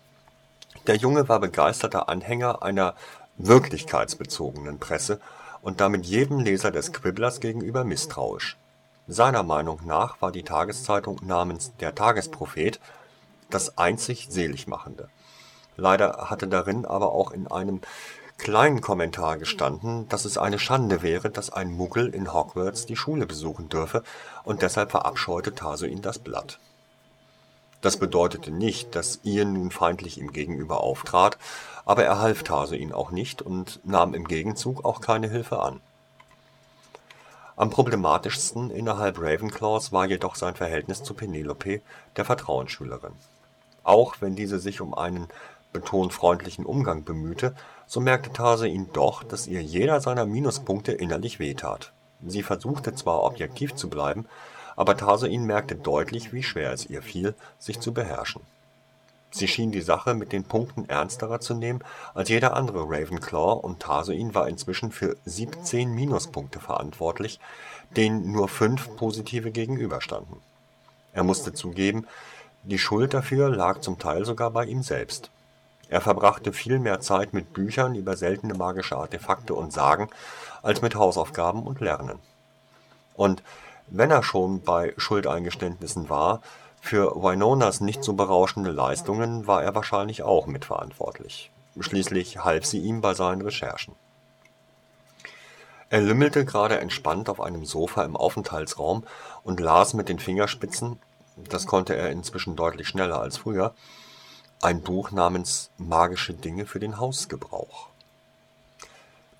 Der 0.87 0.95
Junge 0.95 1.27
war 1.29 1.39
begeisterter 1.39 2.09
Anhänger 2.09 2.61
einer 2.61 2.95
wirklichkeitsbezogenen 3.37 4.79
Presse 4.79 5.19
und 5.61 5.81
damit 5.81 6.05
jedem 6.05 6.39
Leser 6.39 6.71
des 6.71 6.93
Quibblers 6.93 7.39
gegenüber 7.39 7.83
misstrauisch. 7.83 8.57
Seiner 9.07 9.43
Meinung 9.43 9.81
nach 9.85 10.21
war 10.21 10.31
die 10.31 10.43
Tageszeitung 10.43 11.19
namens 11.23 11.73
Der 11.79 11.95
Tagesprophet 11.95 12.79
das 13.49 13.77
einzig 13.77 14.27
Seligmachende. 14.29 15.09
Leider 15.77 16.29
hatte 16.29 16.47
darin 16.47 16.85
aber 16.85 17.11
auch 17.11 17.31
in 17.31 17.47
einem 17.47 17.81
kleinen 18.37 18.81
Kommentar 18.81 19.37
gestanden, 19.37 20.09
dass 20.09 20.25
es 20.25 20.37
eine 20.37 20.59
Schande 20.59 21.01
wäre, 21.01 21.29
dass 21.29 21.51
ein 21.51 21.71
Muggel 21.71 22.13
in 22.13 22.33
Hogwarts 22.33 22.85
die 22.85 22.97
Schule 22.97 23.25
besuchen 23.25 23.69
dürfe, 23.69 24.03
und 24.43 24.61
deshalb 24.61 24.91
verabscheute 24.91 25.55
Tarsoin 25.55 26.01
das 26.01 26.19
Blatt. 26.19 26.59
Das 27.81 27.97
bedeutete 27.97 28.51
nicht, 28.51 28.95
dass 28.95 29.19
Ian 29.23 29.53
nun 29.53 29.71
feindlich 29.71 30.17
ihm 30.17 30.33
gegenüber 30.33 30.81
auftrat, 30.81 31.37
aber 31.85 32.03
er 32.03 32.19
half 32.19 32.43
Tarsoin 32.43 32.91
auch 32.91 33.11
nicht 33.11 33.41
und 33.41 33.79
nahm 33.83 34.13
im 34.13 34.27
Gegenzug 34.27 34.83
auch 34.83 35.01
keine 35.01 35.29
Hilfe 35.29 35.59
an 35.59 35.81
am 37.57 37.69
problematischsten 37.69 38.69
innerhalb 38.69 39.17
Ravenclaws 39.17 39.93
war 39.93 40.05
jedoch 40.05 40.35
sein 40.35 40.55
Verhältnis 40.55 41.03
zu 41.03 41.13
Penelope, 41.13 41.81
der 42.17 42.25
Vertrauensschülerin. 42.25 43.13
Auch 43.83 44.15
wenn 44.19 44.35
diese 44.35 44.59
sich 44.59 44.81
um 44.81 44.93
einen 44.93 45.29
betont 45.75 46.13
freundlichen 46.13 46.65
Umgang 46.65 47.03
bemühte, 47.03 47.53
so 47.85 47.99
merkte 47.99 48.31
Tarsein 48.31 48.87
doch, 48.93 49.23
dass 49.23 49.45
ihr 49.45 49.61
jeder 49.61 50.01
seiner 50.01 50.25
Minuspunkte 50.25 50.91
innerlich 50.91 51.37
wehtat. 51.37 51.91
Sie 52.25 52.41
versuchte 52.41 52.95
zwar 52.95 53.23
objektiv 53.23 53.75
zu 53.75 53.89
bleiben, 53.89 54.25
aber 54.75 54.97
Tarsein 54.97 55.43
merkte 55.43 55.75
deutlich, 55.75 56.33
wie 56.33 56.43
schwer 56.43 56.71
es 56.71 56.89
ihr 56.89 57.01
fiel, 57.01 57.35
sich 57.59 57.79
zu 57.79 57.93
beherrschen 57.93 58.41
Sie 59.35 59.49
schien 59.49 59.73
die 59.73 59.81
Sache 59.81 60.13
mit 60.13 60.31
den 60.31 60.45
Punkten 60.45 60.87
ernsterer 60.87 61.41
zu 61.41 61.55
nehmen 61.55 61.81
als 62.13 62.29
jeder 62.29 62.55
andere 62.55 62.85
Ravenclaw 62.85 63.59
und 63.65 63.81
Tarsoin 63.81 64.33
war 64.33 64.47
inzwischen 64.47 64.93
für 64.93 65.17
17 65.25 65.93
Minuspunkte 65.93 66.61
verantwortlich, 66.61 67.41
denen 67.97 68.31
nur 68.31 68.47
fünf 68.47 68.95
positive 68.95 69.51
gegenüberstanden. 69.51 70.37
Er 71.11 71.25
musste 71.25 71.51
zugeben, 71.51 72.07
die 72.63 72.79
Schuld 72.79 73.13
dafür 73.13 73.49
lag 73.49 73.81
zum 73.81 73.99
Teil 73.99 74.23
sogar 74.23 74.51
bei 74.51 74.63
ihm 74.63 74.83
selbst. 74.83 75.29
Er 75.89 76.01
verbrachte 76.01 76.53
viel 76.53 76.79
mehr 76.79 76.99
Zeit 76.99 77.33
mit 77.33 77.53
Büchern 77.53 77.95
über 77.95 78.17
seltene 78.17 78.53
magische 78.53 78.97
Artefakte 78.97 79.53
und 79.53 79.71
Sagen 79.71 80.09
als 80.61 80.81
mit 80.81 80.95
Hausaufgaben 80.95 81.63
und 81.63 81.79
Lernen. 81.79 82.19
Und 83.15 83.43
wenn 83.87 84.11
er 84.11 84.23
schon 84.23 84.61
bei 84.61 84.93
Schuldeingeständnissen 84.97 86.09
war 86.09 86.41
für 86.81 87.15
Winonas 87.15 87.81
nicht 87.81 88.03
so 88.03 88.13
berauschende 88.13 88.71
Leistungen 88.71 89.47
war 89.47 89.63
er 89.63 89.75
wahrscheinlich 89.75 90.23
auch 90.23 90.47
mitverantwortlich. 90.47 91.51
Schließlich 91.79 92.43
half 92.43 92.65
sie 92.65 92.79
ihm 92.79 93.01
bei 93.01 93.13
seinen 93.13 93.41
Recherchen. 93.41 93.95
Er 95.89 96.01
lümmelte 96.01 96.45
gerade 96.45 96.79
entspannt 96.79 97.29
auf 97.29 97.39
einem 97.39 97.65
Sofa 97.65 98.03
im 98.03 98.15
Aufenthaltsraum 98.15 99.03
und 99.43 99.59
las 99.59 99.93
mit 99.93 100.09
den 100.09 100.19
Fingerspitzen 100.19 100.99
das 101.35 101.67
konnte 101.67 101.95
er 101.95 102.11
inzwischen 102.11 102.55
deutlich 102.55 102.87
schneller 102.87 103.19
als 103.19 103.37
früher 103.37 103.73
ein 104.65 104.81
Buch 104.81 105.11
namens 105.11 105.69
Magische 105.77 106.33
Dinge 106.33 106.65
für 106.65 106.79
den 106.79 106.97
Hausgebrauch 106.97 107.89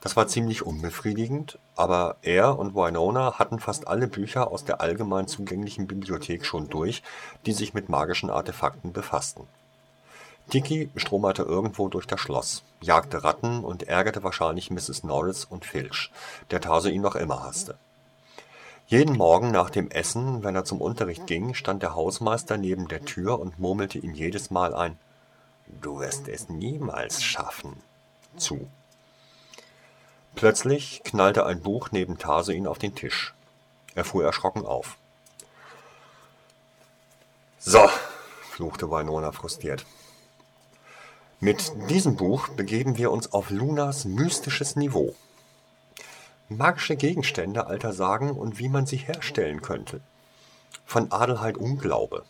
das 0.06 0.16
war 0.16 0.28
ziemlich 0.28 0.64
unbefriedigend, 0.64 1.58
aber 1.76 2.18
er 2.22 2.60
und 2.60 2.76
Winona 2.76 3.40
hatten 3.40 3.58
fast 3.58 3.88
alle 3.88 4.06
Bücher 4.06 4.52
aus 4.52 4.64
der 4.64 4.80
allgemein 4.80 5.28
zugänglichen 5.28 5.88
Bibliothek 5.88 6.46
schon 6.46 6.70
durch, 6.70 7.02
die 7.48 7.54
sich 7.54 7.74
mit 7.74 7.90
magischen 7.90 8.30
Artefakten 8.30 8.94
befassten. 8.94 9.48
Tiki 10.52 10.92
stromerte 10.96 11.42
irgendwo 11.42 11.88
durch 11.88 12.06
das 12.06 12.20
Schloss, 12.20 12.62
jagte 12.82 13.24
Ratten 13.24 13.64
und 13.64 13.88
ärgerte 13.88 14.24
wahrscheinlich 14.24 14.70
Mrs. 14.70 15.04
Norris 15.04 15.44
und 15.44 15.66
Filch, 15.66 16.12
der 16.52 16.62
Tase 16.62 16.92
ihn 16.92 17.02
noch 17.02 17.16
immer 17.16 17.42
hasste. 17.42 17.76
Jeden 18.86 19.18
Morgen 19.18 19.50
nach 19.50 19.72
dem 19.72 19.90
Essen, 19.90 20.44
wenn 20.44 20.54
er 20.54 20.66
zum 20.66 20.82
Unterricht 20.82 21.26
ging, 21.26 21.56
stand 21.56 21.82
der 21.82 21.96
Hausmeister 21.96 22.58
neben 22.58 22.88
der 22.90 23.06
Tür 23.06 23.40
und 23.40 23.58
murmelte 23.58 23.98
ihm 23.98 24.14
jedes 24.14 24.52
Mal 24.52 24.76
ein 24.76 25.00
Du 25.68 26.00
wirst 26.00 26.28
es 26.28 26.50
niemals 26.50 27.24
schaffen 27.24 27.82
zu. 28.38 28.68
Plötzlich 30.36 31.02
knallte 31.04 31.46
ein 31.46 31.62
Buch 31.62 31.90
neben 31.92 32.18
Tarsoin 32.18 32.68
auf 32.68 32.78
den 32.78 32.96
Tisch. 32.96 33.34
Er 33.96 34.04
fuhr 34.04 34.26
erschrocken 34.26 34.66
auf. 34.66 34.98
So, 37.60 37.90
fluchte 38.52 38.92
Winona 38.92 39.32
frustriert. 39.32 39.86
Mit 41.40 41.72
diesem 41.90 42.16
Buch 42.16 42.50
begeben 42.50 42.98
wir 42.98 43.12
uns 43.12 43.34
auf 43.34 43.50
Lunas 43.50 44.06
mystisches 44.06 44.76
Niveau. 44.76 45.16
Magische 46.50 46.96
Gegenstände 46.96 47.68
alter 47.68 47.94
Sagen 47.94 48.32
und 48.32 48.60
wie 48.60 48.70
man 48.70 48.86
sie 48.86 48.98
herstellen 48.98 49.62
könnte. 49.62 50.02
Von 50.86 51.12
Adelheid 51.12 51.58
Unglaube. 51.58 52.24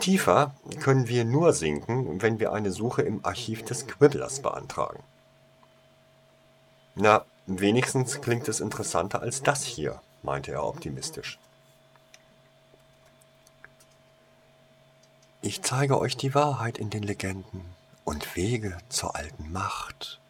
Tiefer 0.00 0.54
können 0.80 1.08
wir 1.08 1.24
nur 1.24 1.52
sinken, 1.52 2.20
wenn 2.22 2.40
wir 2.40 2.52
eine 2.52 2.72
Suche 2.72 3.02
im 3.02 3.24
Archiv 3.24 3.64
des 3.64 3.86
Quibblers 3.86 4.40
beantragen. 4.40 5.02
Na, 6.94 7.24
wenigstens 7.46 8.20
klingt 8.20 8.48
es 8.48 8.60
interessanter 8.60 9.20
als 9.20 9.42
das 9.42 9.64
hier, 9.64 10.00
meinte 10.22 10.52
er 10.52 10.64
optimistisch. 10.64 11.38
Ich 15.40 15.62
zeige 15.62 15.98
euch 15.98 16.16
die 16.16 16.34
Wahrheit 16.34 16.78
in 16.78 16.90
den 16.90 17.02
Legenden 17.02 17.64
und 18.04 18.36
Wege 18.36 18.78
zur 18.88 19.16
alten 19.16 19.50
Macht, 19.50 20.20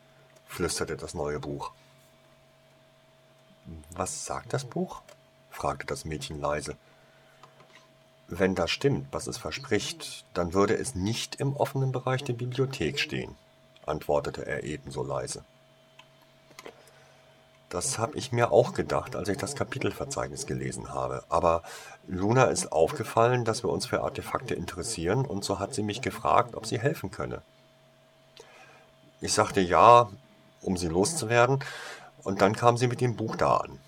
flüsterte 0.47 0.97
das 0.97 1.15
neue 1.15 1.39
Buch. 1.39 1.73
Was 3.91 4.25
sagt 4.25 4.53
das 4.53 4.65
Buch? 4.65 5.03
fragte 5.51 5.87
das 5.87 6.05
Mädchen 6.05 6.41
leise. 6.41 6.77
Wenn 8.29 8.55
das 8.55 8.71
stimmt, 8.71 9.09
was 9.13 9.27
es 9.27 9.39
verspricht, 9.39 10.25
dann 10.35 10.55
würde 10.55 10.75
es 10.75 10.95
nicht 10.95 11.37
im 11.37 11.55
offenen 11.55 11.93
Bereich 11.93 12.25
der 12.25 12.33
Bibliothek 12.33 12.99
stehen, 12.99 13.37
antwortete 13.85 14.47
er 14.47 14.65
ebenso 14.65 15.03
leise. 15.03 15.45
Das 17.69 17.99
habe 17.99 18.19
ich 18.19 18.33
mir 18.33 18.53
auch 18.53 18.75
gedacht, 18.75 19.17
als 19.17 19.29
ich 19.29 19.39
das 19.39 19.55
Kapitelverzeichnis 19.55 20.47
gelesen 20.47 20.93
habe. 20.93 21.25
Aber 21.31 21.63
Luna 22.07 22.45
ist 22.45 22.71
aufgefallen, 22.71 23.47
dass 23.47 23.65
wir 23.65 23.71
uns 23.71 23.87
für 23.87 24.03
Artefakte 24.03 24.55
interessieren 24.55 25.25
und 25.25 25.43
so 25.43 25.59
hat 25.59 25.73
sie 25.73 25.83
mich 25.83 26.03
gefragt, 26.03 26.55
ob 26.55 26.67
sie 26.67 26.79
helfen 26.79 27.11
könne. 27.11 27.41
Ich 29.23 29.33
sagte 29.33 29.61
ja, 29.61 30.11
um 30.61 30.77
sie 30.77 30.89
loszuwerden, 30.89 31.61
und 32.25 32.41
dann 32.41 32.55
kam 32.55 32.77
sie 32.77 32.89
mit 32.89 33.01
dem 33.01 33.17
Buch 33.17 33.37
da 33.37 33.57
an. 33.57 33.79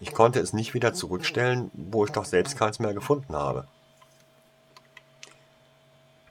Ich 0.00 0.12
konnte 0.14 0.38
es 0.40 0.52
nicht 0.52 0.74
wieder 0.74 0.94
zurückstellen, 0.94 1.70
wo 1.74 2.04
ich 2.04 2.12
doch 2.12 2.24
selbst 2.24 2.56
keins 2.56 2.78
mehr 2.78 2.94
gefunden 2.94 3.34
habe. 3.34 3.66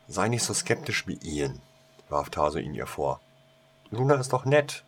Sei 0.07 0.29
nicht 0.29 0.43
so 0.43 0.53
skeptisch 0.53 1.05
wie 1.05 1.19
Ian, 1.21 1.61
warf 2.07 2.29
Taso 2.29 2.59
ihn 2.59 2.73
ihr 2.73 2.87
vor. 2.87 3.19
Luna 3.91 4.15
ist 4.15 4.31
doch 4.31 4.45
nett. 4.45 4.83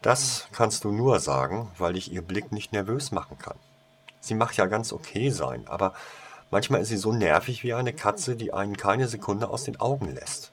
Das 0.00 0.48
kannst 0.52 0.84
du 0.84 0.90
nur 0.90 1.20
sagen, 1.20 1.70
weil 1.78 1.96
ich 1.96 2.10
ihr 2.12 2.22
Blick 2.22 2.50
nicht 2.50 2.72
nervös 2.72 3.12
machen 3.12 3.38
kann. 3.38 3.58
Sie 4.20 4.34
mag 4.34 4.56
ja 4.56 4.66
ganz 4.66 4.92
okay 4.92 5.30
sein, 5.30 5.66
aber 5.68 5.94
manchmal 6.50 6.80
ist 6.80 6.88
sie 6.88 6.96
so 6.96 7.12
nervig 7.12 7.62
wie 7.62 7.74
eine 7.74 7.92
Katze, 7.92 8.36
die 8.36 8.52
einen 8.52 8.76
keine 8.76 9.06
Sekunde 9.06 9.48
aus 9.48 9.64
den 9.64 9.78
Augen 9.78 10.12
lässt. 10.12 10.52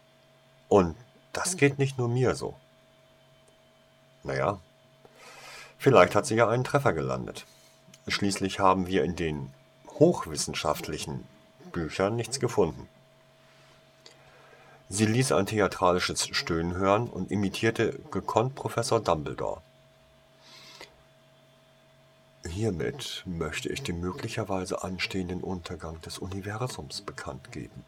Und 0.67 0.95
das 1.31 1.55
geht 1.55 1.79
nicht 1.79 1.97
nur 1.97 2.09
mir 2.09 2.35
so. 2.35 2.55
Naja, 4.23 4.59
vielleicht 5.79 6.13
hat 6.13 6.27
sie 6.27 6.35
ja 6.35 6.47
einen 6.47 6.63
Treffer 6.63 6.93
gelandet. 6.93 7.45
Schließlich 8.07 8.59
haben 8.59 8.85
wir 8.85 9.03
in 9.03 9.15
den 9.15 9.51
hochwissenschaftlichen 9.87 11.25
Büchern 11.71 12.15
nichts 12.15 12.39
gefunden. 12.39 12.87
Sie 14.89 15.05
ließ 15.05 15.31
ein 15.33 15.45
theatralisches 15.45 16.27
Stöhnen 16.31 16.75
hören 16.75 17.07
und 17.07 17.31
imitierte 17.31 17.99
gekonnt 18.11 18.55
Professor 18.55 18.99
Dumbledore. 18.99 19.61
Hiermit 22.47 23.23
möchte 23.25 23.69
ich 23.69 23.83
den 23.83 23.99
möglicherweise 23.99 24.83
anstehenden 24.83 25.41
Untergang 25.41 26.01
des 26.01 26.17
Universums 26.17 27.01
bekannt 27.01 27.51
geben. 27.51 27.85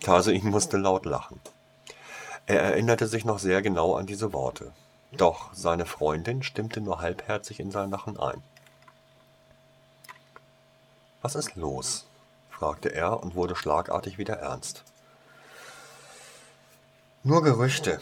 Tarsein 0.00 0.44
musste 0.44 0.76
laut 0.76 1.06
lachen. 1.06 1.40
Er 2.46 2.60
erinnerte 2.60 3.08
sich 3.08 3.24
noch 3.24 3.38
sehr 3.38 3.62
genau 3.62 3.96
an 3.96 4.06
diese 4.06 4.32
Worte. 4.32 4.72
Doch 5.16 5.50
seine 5.54 5.86
Freundin 5.86 6.42
stimmte 6.42 6.80
nur 6.80 7.00
halbherzig 7.00 7.60
in 7.60 7.70
sein 7.70 7.90
Lachen 7.90 8.18
ein. 8.18 8.42
Was 11.22 11.34
ist 11.34 11.56
los? 11.56 12.06
fragte 12.50 12.94
er 12.94 13.22
und 13.22 13.34
wurde 13.34 13.56
schlagartig 13.56 14.18
wieder 14.18 14.34
ernst. 14.38 14.84
Nur 17.22 17.42
Gerüchte, 17.42 18.00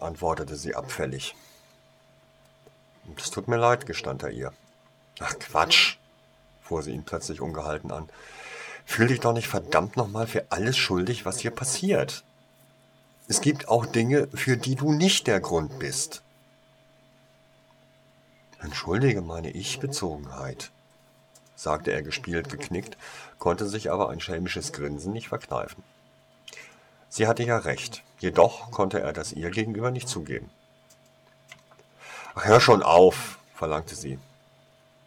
antwortete 0.00 0.56
sie 0.56 0.74
abfällig. 0.74 1.34
Es 3.16 3.30
tut 3.30 3.48
mir 3.48 3.56
leid, 3.56 3.86
gestand 3.86 4.22
er 4.22 4.30
ihr. 4.30 4.52
Ach 5.20 5.38
Quatsch, 5.38 5.96
fuhr 6.62 6.82
sie 6.82 6.92
ihn 6.92 7.04
plötzlich 7.04 7.40
ungehalten 7.40 7.92
an. 7.92 8.08
Fühl 8.84 9.08
dich 9.08 9.20
doch 9.20 9.32
nicht 9.32 9.48
verdammt 9.48 9.96
nochmal 9.96 10.26
für 10.26 10.46
alles 10.50 10.76
schuldig, 10.76 11.24
was 11.24 11.38
hier 11.38 11.50
passiert. 11.50 12.24
Es 13.28 13.40
gibt 13.42 13.68
auch 13.68 13.84
Dinge, 13.84 14.28
für 14.32 14.56
die 14.56 14.74
du 14.74 14.92
nicht 14.92 15.26
der 15.26 15.40
Grund 15.40 15.78
bist. 15.78 16.22
Entschuldige 18.60 19.22
meine 19.22 19.50
Ich-Bezogenheit, 19.50 20.70
sagte 21.54 21.92
er 21.92 22.02
gespielt 22.02 22.48
geknickt, 22.48 22.96
konnte 23.38 23.68
sich 23.68 23.90
aber 23.90 24.10
ein 24.10 24.20
schelmisches 24.20 24.72
Grinsen 24.72 25.12
nicht 25.12 25.28
verkneifen. 25.28 25.84
Sie 27.08 27.26
hatte 27.26 27.44
ja 27.44 27.58
recht, 27.58 28.02
jedoch 28.18 28.70
konnte 28.70 29.00
er 29.00 29.12
das 29.12 29.32
ihr 29.32 29.50
gegenüber 29.50 29.90
nicht 29.90 30.08
zugeben. 30.08 30.50
Ach, 32.34 32.44
hör 32.44 32.60
schon 32.60 32.82
auf, 32.82 33.38
verlangte 33.54 33.94
sie. 33.94 34.18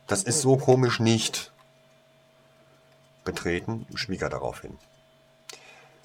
Das 0.08 0.24
ist 0.24 0.42
so 0.42 0.58
komisch 0.58 1.00
nicht. 1.00 1.52
Betreten 3.24 3.86
schwieg 3.96 4.22
er 4.22 4.30
daraufhin. 4.30 4.78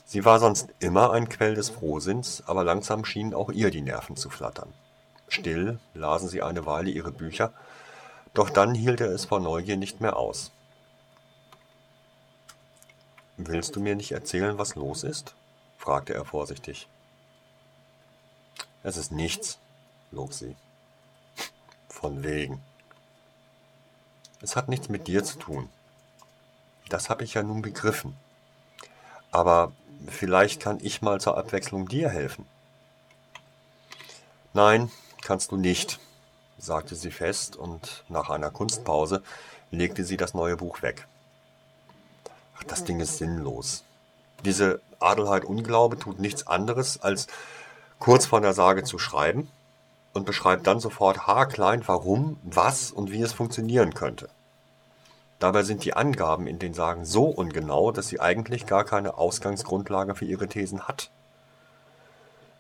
Sie 0.04 0.24
war 0.24 0.38
sonst 0.38 0.68
immer 0.78 1.12
ein 1.12 1.28
Quell 1.28 1.54
des 1.54 1.70
Frohsinns, 1.70 2.42
aber 2.46 2.62
langsam 2.62 3.04
schienen 3.04 3.34
auch 3.34 3.50
ihr 3.50 3.70
die 3.70 3.82
Nerven 3.82 4.16
zu 4.16 4.30
flattern. 4.30 4.72
Still 5.28 5.78
lasen 5.94 6.28
sie 6.28 6.42
eine 6.42 6.66
Weile 6.66 6.90
ihre 6.90 7.12
Bücher, 7.12 7.52
doch 8.34 8.50
dann 8.50 8.74
hielt 8.74 9.00
er 9.00 9.10
es 9.10 9.24
vor 9.24 9.40
Neugier 9.40 9.76
nicht 9.76 10.00
mehr 10.00 10.16
aus. 10.16 10.52
Willst 13.36 13.76
du 13.76 13.80
mir 13.80 13.96
nicht 13.96 14.12
erzählen, 14.12 14.58
was 14.58 14.74
los 14.74 15.04
ist? 15.04 15.34
fragte 15.78 16.14
er 16.14 16.24
vorsichtig. 16.24 16.88
Es 18.82 18.96
ist 18.96 19.12
nichts, 19.12 19.58
log 20.10 20.32
sie. 20.32 20.56
Von 21.88 22.22
wegen. 22.22 22.62
Es 24.40 24.56
hat 24.56 24.68
nichts 24.68 24.88
mit 24.88 25.06
dir 25.06 25.24
zu 25.24 25.38
tun. 25.38 25.68
Das 26.88 27.10
habe 27.10 27.24
ich 27.24 27.34
ja 27.34 27.42
nun 27.42 27.62
begriffen. 27.62 28.16
Aber 29.32 29.72
vielleicht 30.08 30.60
kann 30.60 30.78
ich 30.82 31.02
mal 31.02 31.20
zur 31.20 31.36
Abwechslung 31.36 31.88
dir 31.88 32.08
helfen. 32.08 32.46
Nein, 34.52 34.90
kannst 35.26 35.50
du 35.50 35.56
nicht, 35.56 35.98
sagte 36.56 36.94
sie 36.94 37.10
fest 37.10 37.56
und 37.56 38.04
nach 38.08 38.30
einer 38.30 38.52
Kunstpause 38.52 39.24
legte 39.72 40.04
sie 40.04 40.16
das 40.16 40.34
neue 40.34 40.56
Buch 40.56 40.82
weg. 40.82 41.08
Ach, 42.56 42.62
das 42.62 42.84
Ding 42.84 43.00
ist 43.00 43.18
sinnlos. 43.18 43.82
Diese 44.44 44.80
Adelheid 45.00 45.44
Unglaube 45.44 45.98
tut 45.98 46.20
nichts 46.20 46.46
anderes, 46.46 47.02
als 47.02 47.26
kurz 47.98 48.26
vor 48.26 48.40
der 48.40 48.52
Sage 48.52 48.84
zu 48.84 49.00
schreiben 49.00 49.50
und 50.12 50.26
beschreibt 50.26 50.68
dann 50.68 50.78
sofort 50.78 51.26
haarklein, 51.26 51.82
warum, 51.88 52.38
was 52.44 52.92
und 52.92 53.10
wie 53.10 53.20
es 53.20 53.32
funktionieren 53.32 53.94
könnte. 53.94 54.28
Dabei 55.40 55.64
sind 55.64 55.84
die 55.84 55.94
Angaben 55.94 56.46
in 56.46 56.60
den 56.60 56.72
Sagen 56.72 57.04
so 57.04 57.24
ungenau, 57.24 57.90
dass 57.90 58.06
sie 58.06 58.20
eigentlich 58.20 58.64
gar 58.66 58.84
keine 58.84 59.18
Ausgangsgrundlage 59.18 60.14
für 60.14 60.24
ihre 60.24 60.46
Thesen 60.46 60.86
hat. 60.86 61.10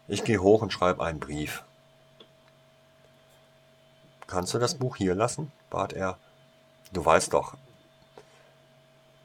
Ich 0.08 0.24
gehe 0.24 0.42
hoch 0.42 0.62
und 0.62 0.72
schreibe 0.72 1.04
einen 1.04 1.20
Brief. 1.20 1.62
Kannst 4.26 4.54
du 4.54 4.58
das 4.58 4.74
Buch 4.74 4.96
hier 4.96 5.14
lassen? 5.14 5.52
bat 5.70 5.92
er. 5.92 6.18
Du 6.92 7.04
weißt 7.04 7.32
doch, 7.32 7.56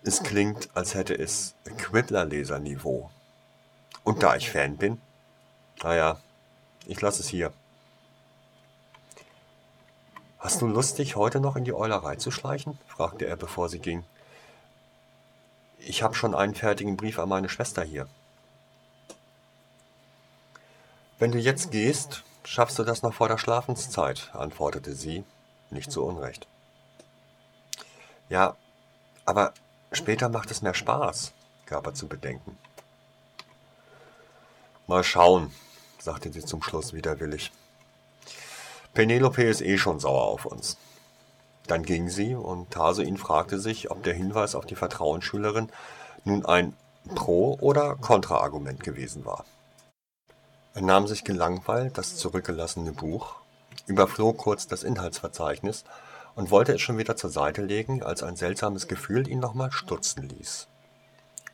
es 0.04 0.24
klingt, 0.24 0.70
als 0.74 0.96
hätte 0.96 1.14
es 1.14 1.54
Quibbler-Leser-Niveau. 1.78 3.12
Und 4.04 4.24
da 4.24 4.36
ich 4.36 4.50
Fan 4.50 4.78
bin, 4.78 5.00
naja, 5.84 6.20
ich 6.88 7.00
lasse 7.02 7.22
es 7.22 7.30
hier. 7.30 7.54
Hast 10.40 10.60
du 10.62 10.68
Lust, 10.68 10.98
dich 10.98 11.16
heute 11.16 11.40
noch 11.40 11.56
in 11.56 11.66
die 11.66 11.74
Eulerei 11.74 12.16
zu 12.16 12.32
schleichen? 12.32 12.80
fragte 12.88 13.26
er, 13.26 13.36
bevor 13.36 13.70
sie 13.70 13.78
ging. 13.78 14.04
Ich 15.78 16.02
habe 16.02 16.16
schon 16.16 16.34
einen 16.34 16.56
fertigen 16.56 16.98
Brief 16.98 17.20
an 17.20 17.30
meine 17.30 17.50
Schwester 17.50 17.84
hier. 17.84 18.08
Wenn 21.20 21.32
du 21.32 21.38
jetzt 21.38 21.70
gehst, 21.70 22.24
schaffst 22.44 22.80
du 22.80 22.84
das 22.84 23.02
noch 23.02 23.14
vor 23.14 23.28
der 23.28 23.38
Schlafenszeit, 23.38 24.30
antwortete 24.34 24.94
sie, 24.94 25.24
nicht 25.70 25.92
zu 25.92 26.04
Unrecht. 26.04 26.48
Ja, 28.30 28.56
aber 29.26 29.54
Später 29.94 30.30
macht 30.30 30.52
es 30.52 30.62
mehr 30.62 30.74
Spaß, 30.74 31.34
gab 31.66 31.86
er 31.86 31.94
zu 31.94 32.08
bedenken. 32.08 32.58
Mal 34.88 35.04
schauen, 35.04 35.54
sagte 36.00 36.32
sie 36.32 36.46
zum 36.46 36.64
Schluss 36.64 36.94
widerwillig. 36.94 37.52
Penelope 38.94 39.44
ist 39.44 39.62
eh 39.62 39.78
schon 39.78 40.00
sauer 40.00 40.24
auf 40.24 40.46
uns. 40.46 40.78
Dann 41.68 41.84
ging 41.84 42.08
sie 42.08 42.36
und 42.36 42.72
Tarsuin 42.72 43.18
fragte 43.18 43.60
sich, 43.60 43.92
ob 43.92 44.02
der 44.04 44.14
Hinweis 44.14 44.56
auf 44.56 44.66
die 44.66 44.76
Vertrauensschülerin 44.76 45.70
nun 46.24 46.46
ein 46.46 46.74
Pro- 47.14 47.58
oder 47.60 47.96
Kontraargument 47.96 48.84
gewesen 48.84 49.26
war. 49.26 49.44
Er 50.74 50.82
nahm 50.82 51.08
sich 51.08 51.24
gelangweilt 51.24 51.98
das 51.98 52.16
zurückgelassene 52.16 52.94
Buch, 52.94 53.36
überflog 53.88 54.38
kurz 54.38 54.68
das 54.68 54.84
Inhaltsverzeichnis 54.84 55.84
und 56.36 56.50
wollte 56.50 56.74
es 56.74 56.82
schon 56.82 56.98
wieder 56.98 57.18
zur 57.18 57.30
Seite 57.30 57.62
legen, 57.62 58.04
als 58.04 58.24
ein 58.24 58.38
seltsames 58.38 58.88
Gefühl 58.88 59.28
ihn 59.28 59.40
nochmal 59.40 59.72
stutzen 59.72 60.30
ließ. 60.30 60.68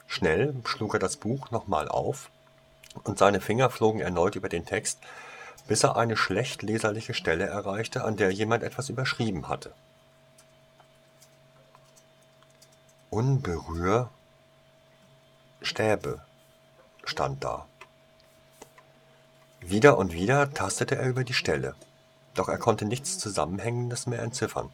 Schnell 0.05 0.55
schlug 0.65 0.93
er 0.93 0.99
das 0.99 1.17
Buch 1.17 1.49
nochmal 1.51 1.87
auf, 1.87 2.29
und 3.03 3.17
seine 3.17 3.41
Finger 3.41 3.69
flogen 3.69 3.99
erneut 3.99 4.35
über 4.35 4.49
den 4.49 4.65
Text, 4.65 4.99
bis 5.67 5.83
er 5.83 5.97
eine 5.97 6.15
schlecht 6.15 6.61
leserliche 6.61 7.13
Stelle 7.13 7.45
erreichte, 7.45 8.03
an 8.03 8.15
der 8.15 8.31
jemand 8.31 8.63
etwas 8.63 8.89
überschrieben 8.89 9.47
hatte. 9.49 9.73
Unberühr 13.09 14.09
Stäbe 15.61 16.21
stand 17.03 17.43
da. 17.43 17.65
Wieder 19.59 19.97
und 19.97 20.13
wieder 20.13 20.53
tastete 20.53 20.95
er 20.95 21.07
über 21.07 21.23
die 21.23 21.33
Stelle 21.33 21.75
doch 22.37 22.47
er 22.49 22.57
konnte 22.57 22.85
nichts 22.85 23.17
Zusammenhängendes 23.17 24.05
mehr 24.05 24.19
entziffern. 24.19 24.71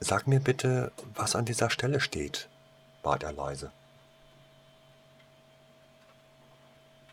Sag 0.00 0.26
mir 0.26 0.40
bitte, 0.40 0.92
was 1.14 1.34
an 1.34 1.44
dieser 1.44 1.70
Stelle 1.70 2.00
steht, 2.00 2.48
bat 3.02 3.22
er 3.22 3.32
leise. 3.32 3.70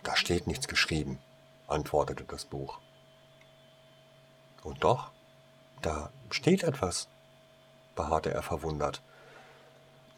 Da 0.04 0.15
steht 0.15 0.48
nichts 0.48 0.67
geschrieben, 0.67 1.20
antwortete 1.67 2.24
das 2.24 2.46
Buch. 2.46 2.80
Und 4.63 4.84
doch, 4.84 5.12
da 5.82 6.12
steht 6.32 6.63
etwas, 6.63 7.08
beharrte 7.96 8.34
er 8.34 8.41
verwundert. 8.41 9.02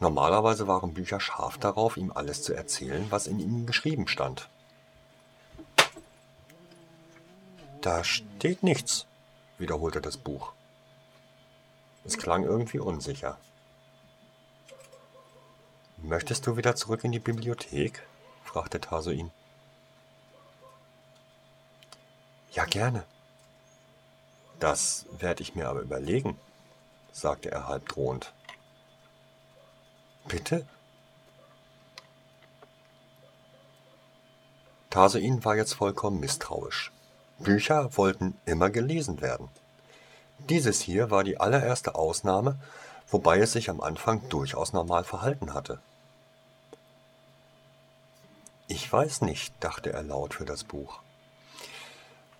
Normalerweise 0.04 0.68
waren 0.68 0.92
Bücher 0.92 1.18
scharf 1.18 1.56
darauf, 1.56 1.96
ihm 1.96 2.12
alles 2.12 2.42
zu 2.42 2.52
erzählen, 2.52 3.06
was 3.08 3.26
in 3.26 3.40
ihnen 3.40 3.64
geschrieben 3.64 4.06
stand. 4.06 4.50
Da 7.80 8.04
steht 8.04 8.62
nichts, 8.62 9.06
wiederholte 9.56 10.02
das 10.02 10.18
Buch. 10.18 10.52
Es 12.04 12.18
klang 12.18 12.44
irgendwie 12.44 12.80
unsicher. 12.80 13.38
Möchtest 15.96 16.46
du 16.46 16.58
wieder 16.58 16.76
zurück 16.76 17.02
in 17.04 17.12
die 17.12 17.18
Bibliothek? 17.18 18.06
fragte 18.44 18.82
Taso 18.82 19.10
ihn. 19.10 19.30
Ja, 22.52 22.66
gerne. 22.66 23.04
Das 24.60 25.06
werde 25.18 25.42
ich 25.42 25.54
mir 25.54 25.70
aber 25.70 25.80
überlegen, 25.80 26.38
sagte 27.10 27.50
er 27.50 27.68
halb 27.68 27.88
drohend. 27.88 28.34
Bitte? 30.28 30.66
Tasein 34.90 35.44
war 35.44 35.56
jetzt 35.56 35.74
vollkommen 35.74 36.20
misstrauisch. 36.20 36.92
Bücher 37.38 37.96
wollten 37.96 38.36
immer 38.46 38.70
gelesen 38.70 39.20
werden. 39.20 39.48
Dieses 40.48 40.80
hier 40.80 41.10
war 41.10 41.24
die 41.24 41.40
allererste 41.40 41.94
Ausnahme, 41.94 42.56
wobei 43.08 43.38
es 43.38 43.52
sich 43.52 43.70
am 43.70 43.80
Anfang 43.80 44.28
durchaus 44.28 44.72
normal 44.72 45.04
verhalten 45.04 45.52
hatte. 45.52 45.80
Ich 48.68 48.90
weiß 48.90 49.22
nicht, 49.22 49.52
dachte 49.60 49.92
er 49.92 50.02
laut 50.02 50.34
für 50.34 50.44
das 50.44 50.64
Buch. 50.64 51.00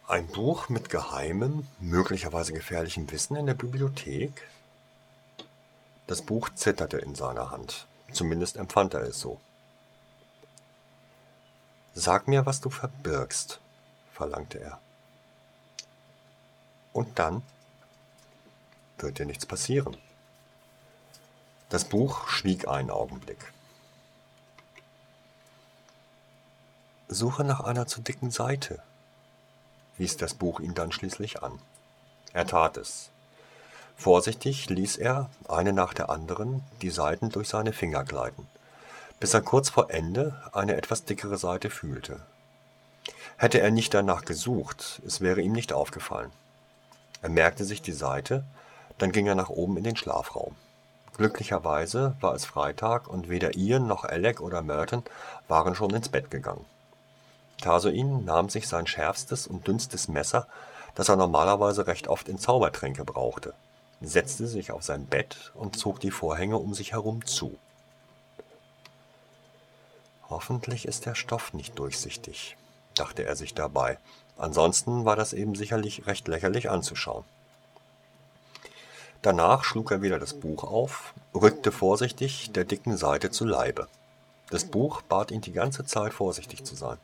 Ein 0.07 0.27
Buch 0.27 0.69
mit 0.69 0.91
geheimem, 0.91 1.67
möglicherweise 1.81 2.53
gefährlichem 2.53 3.11
Wissen 3.11 3.37
in 3.37 3.47
der 3.47 3.55
Bibliothek? 3.55 4.49
Das 6.07 6.21
Buch 6.21 6.51
zitterte 6.55 6.99
in 6.99 7.15
seiner 7.15 7.51
Hand, 7.51 7.87
zumindest 8.13 8.57
empfand 8.57 8.95
er 8.95 9.03
es 9.03 9.21
so. 9.21 9.41
Sag 11.95 12.29
mir, 12.29 12.45
was 12.45 12.61
du 12.61 12.71
verbirgst, 12.71 13.61
verlangte 14.13 14.61
er. 14.61 14.79
Und 16.93 17.19
dann 17.19 17.43
wird 18.99 19.19
dir 19.19 19.27
nichts 19.27 19.47
passieren. 19.47 19.97
Das 21.69 21.85
Buch 21.85 22.29
schwieg 22.29 22.69
einen 22.69 22.91
Augenblick. 22.91 23.53
Suche 27.09 27.45
nach 27.45 27.61
einer 27.61 27.87
zu 27.87 28.01
dicken 28.01 28.31
Seite, 28.31 28.83
wies 29.97 30.17
das 30.17 30.35
Buch 30.35 30.61
ihn 30.61 30.75
dann 30.75 30.93
schließlich 30.93 31.43
an. 31.43 31.59
Er 32.33 32.47
tat 32.47 32.77
es. 32.77 33.11
Vorsichtig 33.97 34.69
ließ 34.69 34.97
er, 34.97 35.31
eine 35.49 35.73
nach 35.73 35.95
der 35.95 36.11
anderen, 36.11 36.63
die 36.83 36.91
Seiten 36.91 37.31
durch 37.31 37.49
seine 37.49 37.73
Finger 37.73 38.05
gleiten, 38.05 38.47
bis 39.21 39.35
er 39.35 39.41
kurz 39.41 39.71
vor 39.71 39.91
Ende 39.91 40.41
eine 40.53 40.77
etwas 40.77 41.05
dickere 41.05 41.39
Seite 41.39 41.71
fühlte. 41.71 42.21
Hätte 43.37 43.61
er 43.61 43.71
nicht 43.71 43.95
danach 43.95 44.25
gesucht, 44.25 45.01
es 45.07 45.21
wäre 45.21 45.41
ihm 45.41 45.53
nicht 45.53 45.73
aufgefallen. 45.73 46.31
Er 47.23 47.31
merkte 47.31 47.65
sich 47.65 47.83
die 47.83 47.93
Seite, 47.93 48.45
dann 48.99 49.13
ging 49.13 49.27
er 49.27 49.35
nach 49.35 49.49
oben 49.49 49.77
in 49.77 49.85
den 49.85 49.97
Schlafraum. 49.97 50.55
Glücklicherweise 51.17 52.17
war 52.21 52.35
es 52.35 52.45
Freitag 52.45 53.09
und 53.09 53.29
weder 53.29 53.57
Ian 53.57 53.87
noch 53.87 54.05
Alec 54.05 54.41
oder 54.41 54.63
Merton 54.63 55.05
waren 55.49 55.75
schon 55.75 55.91
ins 55.91 56.09
Bett 56.09 56.31
gegangen. 56.31 56.65
Tarsoin 57.61 58.25
nahm 58.25 58.49
sich 58.49 58.67
sein 58.69 58.87
schärfstes 58.87 59.47
und 59.47 59.67
dünnstes 59.67 60.09
Messer, 60.09 60.47
das 60.95 61.09
er 61.09 61.17
normalerweise 61.17 61.87
recht 61.87 62.09
oft 62.09 62.29
in 62.29 62.39
Zaubertränke 62.39 63.05
brauchte, 63.05 63.55
setzte 64.01 64.47
sich 64.47 64.73
auf 64.73 64.83
sein 64.83 65.07
Bett 65.07 65.53
und 65.55 65.79
zog 65.79 66.01
die 66.01 66.11
Vorhänge 66.11 66.59
um 66.59 66.75
sich 66.75 66.93
herum 66.93 67.25
zu. 67.25 67.59
Hoffentlich 70.29 70.87
ist 70.87 71.07
der 71.07 71.15
Stoff 71.15 71.53
nicht 71.53 71.79
durchsichtig, 71.79 72.57
dachte 72.95 73.25
er 73.25 73.37
sich 73.37 73.55
dabei, 73.55 73.99
ansonsten 74.37 75.05
war 75.05 75.17
das 75.17 75.33
eben 75.33 75.55
sicherlich 75.55 76.07
recht 76.07 76.29
lächerlich 76.29 76.71
anzuschauen. 76.71 77.25
Danach 79.23 79.65
schlug 79.65 79.91
er 79.91 80.03
wieder 80.03 80.19
das 80.19 80.35
Buch 80.35 80.65
auf, 80.65 81.15
rückte 81.35 81.73
vorsichtig 81.73 82.53
der 82.53 82.65
dicken 82.65 82.97
Seite 82.97 83.31
zu 83.31 83.45
Leibe. 83.45 83.89
Das 84.51 84.65
Buch 84.67 85.03
bat 85.03 85.31
ihn 85.31 85.41
die 85.41 85.53
ganze 85.53 85.87
Zeit 85.87 86.13
vorsichtig 86.13 86.65
zu 86.65 86.75
sein. 86.75 86.99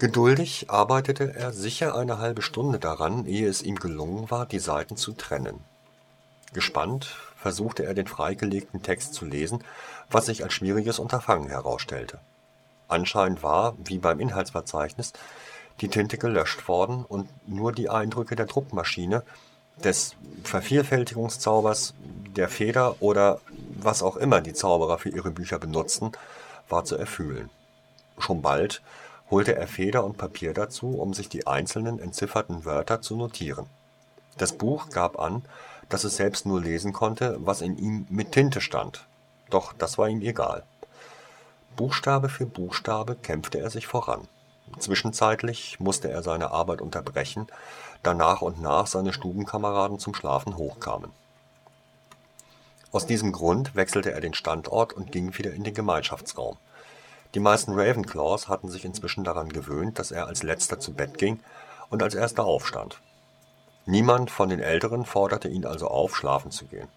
Geduldig 0.00 0.70
arbeitete 0.70 1.34
er 1.36 1.52
sicher 1.52 1.94
eine 1.94 2.16
halbe 2.16 2.40
Stunde 2.40 2.78
daran, 2.78 3.26
ehe 3.26 3.46
es 3.46 3.60
ihm 3.60 3.76
gelungen 3.76 4.30
war, 4.30 4.46
die 4.46 4.58
Seiten 4.58 4.96
zu 4.96 5.12
trennen. 5.12 5.62
Gespannt 6.54 7.18
versuchte 7.36 7.84
er 7.84 7.92
den 7.92 8.06
freigelegten 8.06 8.82
Text 8.82 9.12
zu 9.12 9.26
lesen, 9.26 9.62
was 10.10 10.24
sich 10.24 10.42
als 10.42 10.54
schwieriges 10.54 10.98
Unterfangen 10.98 11.50
herausstellte. 11.50 12.18
Anscheinend 12.88 13.42
war, 13.42 13.74
wie 13.84 13.98
beim 13.98 14.20
Inhaltsverzeichnis, 14.20 15.12
die 15.82 15.88
Tinte 15.88 16.16
gelöscht 16.16 16.66
worden 16.66 17.04
und 17.06 17.28
nur 17.46 17.72
die 17.72 17.90
Eindrücke 17.90 18.36
der 18.36 18.46
Druckmaschine, 18.46 19.22
des 19.84 20.16
Vervielfältigungszaubers, 20.44 21.92
der 22.36 22.48
Feder 22.48 22.96
oder 23.00 23.38
was 23.78 24.02
auch 24.02 24.16
immer 24.16 24.40
die 24.40 24.54
Zauberer 24.54 24.96
für 24.96 25.10
ihre 25.10 25.30
Bücher 25.30 25.58
benutzten, 25.58 26.12
war 26.70 26.86
zu 26.86 26.96
erfüllen. 26.96 27.50
Schon 28.18 28.40
bald 28.40 28.80
holte 29.30 29.54
er 29.54 29.66
Feder 29.66 30.04
und 30.04 30.18
Papier 30.18 30.54
dazu, 30.54 30.98
um 31.00 31.14
sich 31.14 31.28
die 31.28 31.46
einzelnen 31.46 31.98
entzifferten 31.98 32.64
Wörter 32.64 33.00
zu 33.00 33.16
notieren. 33.16 33.66
Das 34.36 34.52
Buch 34.52 34.90
gab 34.90 35.18
an, 35.18 35.44
dass 35.88 36.04
es 36.04 36.16
selbst 36.16 36.46
nur 36.46 36.60
lesen 36.60 36.92
konnte, 36.92 37.36
was 37.40 37.60
in 37.60 37.76
ihm 37.76 38.06
mit 38.08 38.32
Tinte 38.32 38.60
stand. 38.60 39.06
Doch 39.50 39.72
das 39.72 39.98
war 39.98 40.08
ihm 40.08 40.20
egal. 40.22 40.62
Buchstabe 41.76 42.28
für 42.28 42.46
Buchstabe 42.46 43.16
kämpfte 43.16 43.58
er 43.58 43.70
sich 43.70 43.86
voran. 43.86 44.28
Zwischenzeitlich 44.78 45.80
musste 45.80 46.10
er 46.10 46.22
seine 46.22 46.52
Arbeit 46.52 46.80
unterbrechen, 46.80 47.46
da 48.02 48.14
nach 48.14 48.40
und 48.40 48.60
nach 48.60 48.86
seine 48.86 49.12
Stubenkameraden 49.12 49.98
zum 49.98 50.14
Schlafen 50.14 50.56
hochkamen. 50.56 51.10
Aus 52.92 53.06
diesem 53.06 53.32
Grund 53.32 53.74
wechselte 53.74 54.12
er 54.12 54.20
den 54.20 54.34
Standort 54.34 54.92
und 54.92 55.12
ging 55.12 55.36
wieder 55.38 55.52
in 55.52 55.64
den 55.64 55.74
Gemeinschaftsraum. 55.74 56.56
Die 57.34 57.40
meisten 57.40 57.72
Ravenclaws 57.72 58.48
hatten 58.48 58.70
sich 58.70 58.84
inzwischen 58.84 59.24
daran 59.24 59.50
gewöhnt, 59.50 59.98
dass 59.98 60.10
er 60.10 60.26
als 60.26 60.42
letzter 60.42 60.80
zu 60.80 60.92
Bett 60.94 61.18
ging 61.18 61.40
und 61.88 62.02
als 62.02 62.14
erster 62.14 62.44
aufstand. 62.44 63.00
Niemand 63.86 64.30
von 64.30 64.48
den 64.48 64.60
Älteren 64.60 65.04
forderte 65.04 65.48
ihn 65.48 65.64
also 65.64 65.88
auf, 65.88 66.16
schlafen 66.16 66.50
zu 66.50 66.66
gehen. 66.66 66.88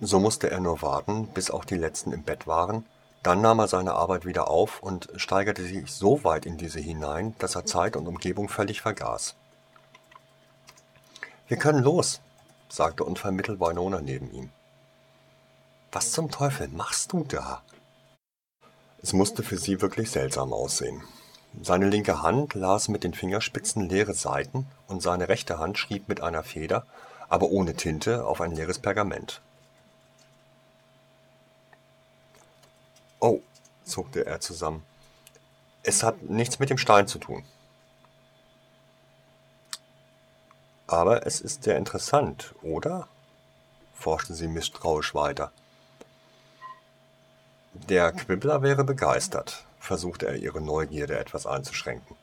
So 0.00 0.20
musste 0.20 0.50
er 0.50 0.60
nur 0.60 0.82
warten, 0.82 1.28
bis 1.28 1.50
auch 1.50 1.64
die 1.64 1.76
letzten 1.76 2.12
im 2.12 2.22
Bett 2.22 2.46
waren, 2.46 2.84
dann 3.22 3.40
nahm 3.40 3.58
er 3.58 3.68
seine 3.68 3.94
Arbeit 3.94 4.26
wieder 4.26 4.48
auf 4.48 4.82
und 4.82 5.08
steigerte 5.16 5.62
sich 5.62 5.90
so 5.90 6.24
weit 6.24 6.44
in 6.44 6.58
diese 6.58 6.78
hinein, 6.78 7.34
dass 7.38 7.54
er 7.54 7.64
Zeit 7.64 7.96
und 7.96 8.06
Umgebung 8.06 8.50
völlig 8.50 8.82
vergaß. 8.82 9.34
Wir 11.48 11.56
können 11.56 11.82
los, 11.82 12.20
sagte 12.68 13.04
unvermittelt 13.04 13.60
Winona 13.60 14.00
neben 14.00 14.30
ihm. 14.32 14.50
Was 15.92 16.12
zum 16.12 16.30
Teufel 16.30 16.68
machst 16.68 17.12
du 17.12 17.24
da? 17.24 17.62
Es 19.04 19.12
musste 19.12 19.42
für 19.42 19.58
sie 19.58 19.82
wirklich 19.82 20.10
seltsam 20.10 20.54
aussehen. 20.54 21.02
Seine 21.60 21.90
linke 21.90 22.22
Hand 22.22 22.54
las 22.54 22.88
mit 22.88 23.04
den 23.04 23.12
Fingerspitzen 23.12 23.86
leere 23.86 24.14
Seiten 24.14 24.66
und 24.88 25.02
seine 25.02 25.28
rechte 25.28 25.58
Hand 25.58 25.76
schrieb 25.76 26.08
mit 26.08 26.22
einer 26.22 26.42
Feder, 26.42 26.86
aber 27.28 27.50
ohne 27.50 27.74
Tinte, 27.74 28.24
auf 28.24 28.40
ein 28.40 28.52
leeres 28.52 28.78
Pergament. 28.78 29.42
Oh, 33.20 33.40
zuckte 33.84 34.24
er 34.24 34.40
zusammen. 34.40 34.82
Es 35.82 36.02
hat 36.02 36.22
nichts 36.22 36.58
mit 36.58 36.70
dem 36.70 36.78
Stein 36.78 37.06
zu 37.06 37.18
tun. 37.18 37.44
Aber 40.86 41.26
es 41.26 41.42
ist 41.42 41.64
sehr 41.64 41.76
interessant, 41.76 42.54
oder? 42.62 43.06
forschte 43.92 44.32
sie 44.32 44.48
misstrauisch 44.48 45.14
weiter. 45.14 45.52
Der 47.74 48.12
Quibbler 48.12 48.62
wäre 48.62 48.84
begeistert, 48.84 49.64
versuchte 49.80 50.26
er 50.26 50.36
ihre 50.36 50.60
Neugierde 50.60 51.18
etwas 51.18 51.44
einzuschränken. 51.44 52.16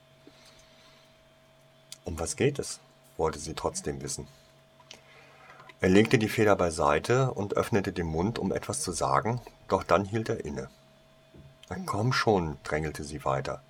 Um 2.06 2.18
was 2.18 2.36
geht 2.36 2.58
es? 2.58 2.80
wollte 3.18 3.38
sie 3.38 3.54
trotzdem 3.54 4.02
wissen. 4.02 4.28
Er 5.82 5.90
legte 5.90 6.18
die 6.18 6.30
Feder 6.30 6.56
beiseite 6.56 7.32
und 7.32 7.58
öffnete 7.58 7.92
den 7.92 8.08
Mund, 8.08 8.40
um 8.40 8.52
etwas 8.52 8.82
zu 8.82 8.94
sagen, 8.94 9.42
doch 9.68 9.84
dann 9.84 10.06
hielt 10.06 10.30
er 10.30 10.44
inne. 10.44 10.70
Na 11.70 11.76
komm 11.86 12.14
schon, 12.14 12.58
drängelte 12.64 13.04
sie 13.04 13.24
weiter. 13.26 13.62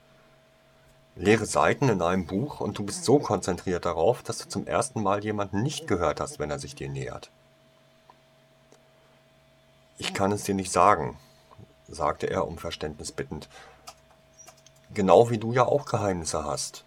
Leere 1.15 1.46
Seiten 1.46 1.89
in 1.89 2.02
einem 2.02 2.28
Buch 2.28 2.62
und 2.62 2.78
du 2.78 2.84
bist 2.84 3.04
so 3.04 3.20
konzentriert 3.20 3.86
darauf, 3.86 4.24
dass 4.24 4.38
du 4.38 4.48
zum 4.48 4.67
ersten 4.67 5.02
Mal 5.02 5.24
jemanden 5.24 5.63
nicht 5.63 5.88
gehört 5.88 6.22
hast, 6.22 6.39
wenn 6.39 6.52
er 6.52 6.60
sich 6.60 6.76
dir 6.76 6.89
nähert. 6.89 7.32
Ich 9.98 10.13
kann 10.13 10.32
es 10.32 10.44
dir 10.44 10.56
nicht 10.56 10.72
sagen, 10.72 11.17
sagte 11.91 12.27
er 12.27 12.47
um 12.47 12.58
Verständnis 12.58 13.12
bittend. 13.12 13.47
Genau 14.93 15.30
wie 15.30 15.38
du 15.38 15.54
ja 15.54 15.65
auch 15.65 15.86
Geheimnisse 15.86 16.43
hast. 16.43 16.84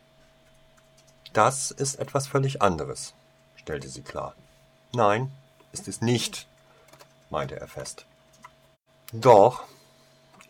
Das 1.33 1.71
ist 1.71 1.97
etwas 1.97 2.27
völlig 2.27 2.63
anderes, 2.63 3.15
stellte 3.57 3.89
sie 3.89 4.03
klar. 4.03 4.35
Nein, 4.93 5.33
ist 5.73 5.89
es 5.89 6.01
nicht, 6.01 6.47
meinte 7.31 7.59
er 7.59 7.67
fest. 7.67 8.07
Doch, 9.13 9.65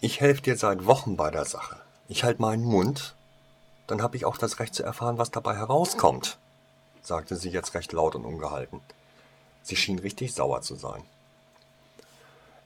ich 0.01 0.21
helfe 0.21 0.43
dir 0.43 0.57
seit 0.57 0.87
Wochen 0.87 1.17
bei 1.17 1.31
der 1.31 1.45
Sache. 1.45 1.77
Ich 2.09 2.25
halte 2.25 2.43
meinen 2.43 2.65
Mund, 2.65 3.15
dann 3.87 4.03
habe 4.03 4.17
ich 4.17 4.25
auch 4.25 4.37
das 4.37 4.59
Recht 4.59 4.75
zu 4.75 4.83
erfahren, 4.83 5.19
was 5.19 5.31
dabei 5.31 5.57
herauskommt, 5.57 6.39
sagte 7.03 7.37
sie 7.37 7.51
jetzt 7.51 7.75
recht 7.75 7.93
laut 7.93 8.15
und 8.15 8.25
ungehalten. 8.25 8.81
Sie 9.63 9.77
schien 9.77 9.99
richtig 9.99 10.35
sauer 10.35 10.61
zu 10.61 10.75
sein. 10.75 11.03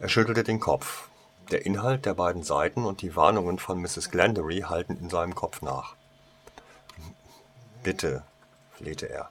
Er 0.01 0.09
schüttelte 0.09 0.45
den 0.45 0.61
Kopf. 0.61 1.09
Der 1.51 1.65
Inhalt 1.65 2.05
der 2.05 2.15
beiden 2.15 2.43
Seiten 2.43 2.85
und 2.85 3.01
die 3.01 3.17
Warnungen 3.17 3.59
von 3.59 3.81
Mrs. 3.81 4.11
Glendory 4.11 4.61
halten 4.61 4.99
in 5.01 5.09
seinem 5.09 5.35
Kopf 5.35 5.63
nach. 5.63 5.95
Bitte, 7.83 8.23
flehte 8.73 9.09
er. 9.09 9.31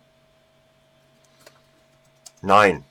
Nein, 2.42 2.84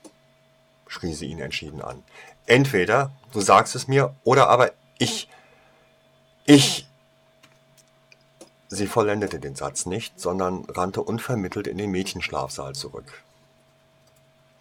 schrie 0.87 1.13
sie 1.13 1.27
ihn 1.27 1.39
entschieden 1.39 1.81
an. 1.81 2.03
Entweder 2.45 3.11
du 3.33 3.41
sagst 3.41 3.75
es 3.75 3.87
mir, 3.87 4.15
oder 4.23 4.49
aber 4.49 4.71
ich. 4.97 5.29
Ich. 6.45 6.87
Sie 8.69 8.87
vollendete 8.87 9.39
den 9.39 9.55
Satz 9.55 9.85
nicht, 9.85 10.19
sondern 10.19 10.65
rannte 10.65 11.01
unvermittelt 11.01 11.67
in 11.67 11.77
den 11.77 11.91
Mädchenschlafsaal 11.91 12.75
zurück. 12.75 13.23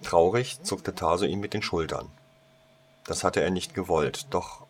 Traurig 0.02 0.62
zuckte 0.62 0.94
Taso 0.94 1.24
ihm 1.24 1.40
mit 1.40 1.54
den 1.54 1.62
Schultern. 1.62 2.10
Das 3.06 3.24
hatte 3.24 3.40
er 3.40 3.50
nicht 3.50 3.74
gewollt, 3.74 4.26
doch 4.30 4.66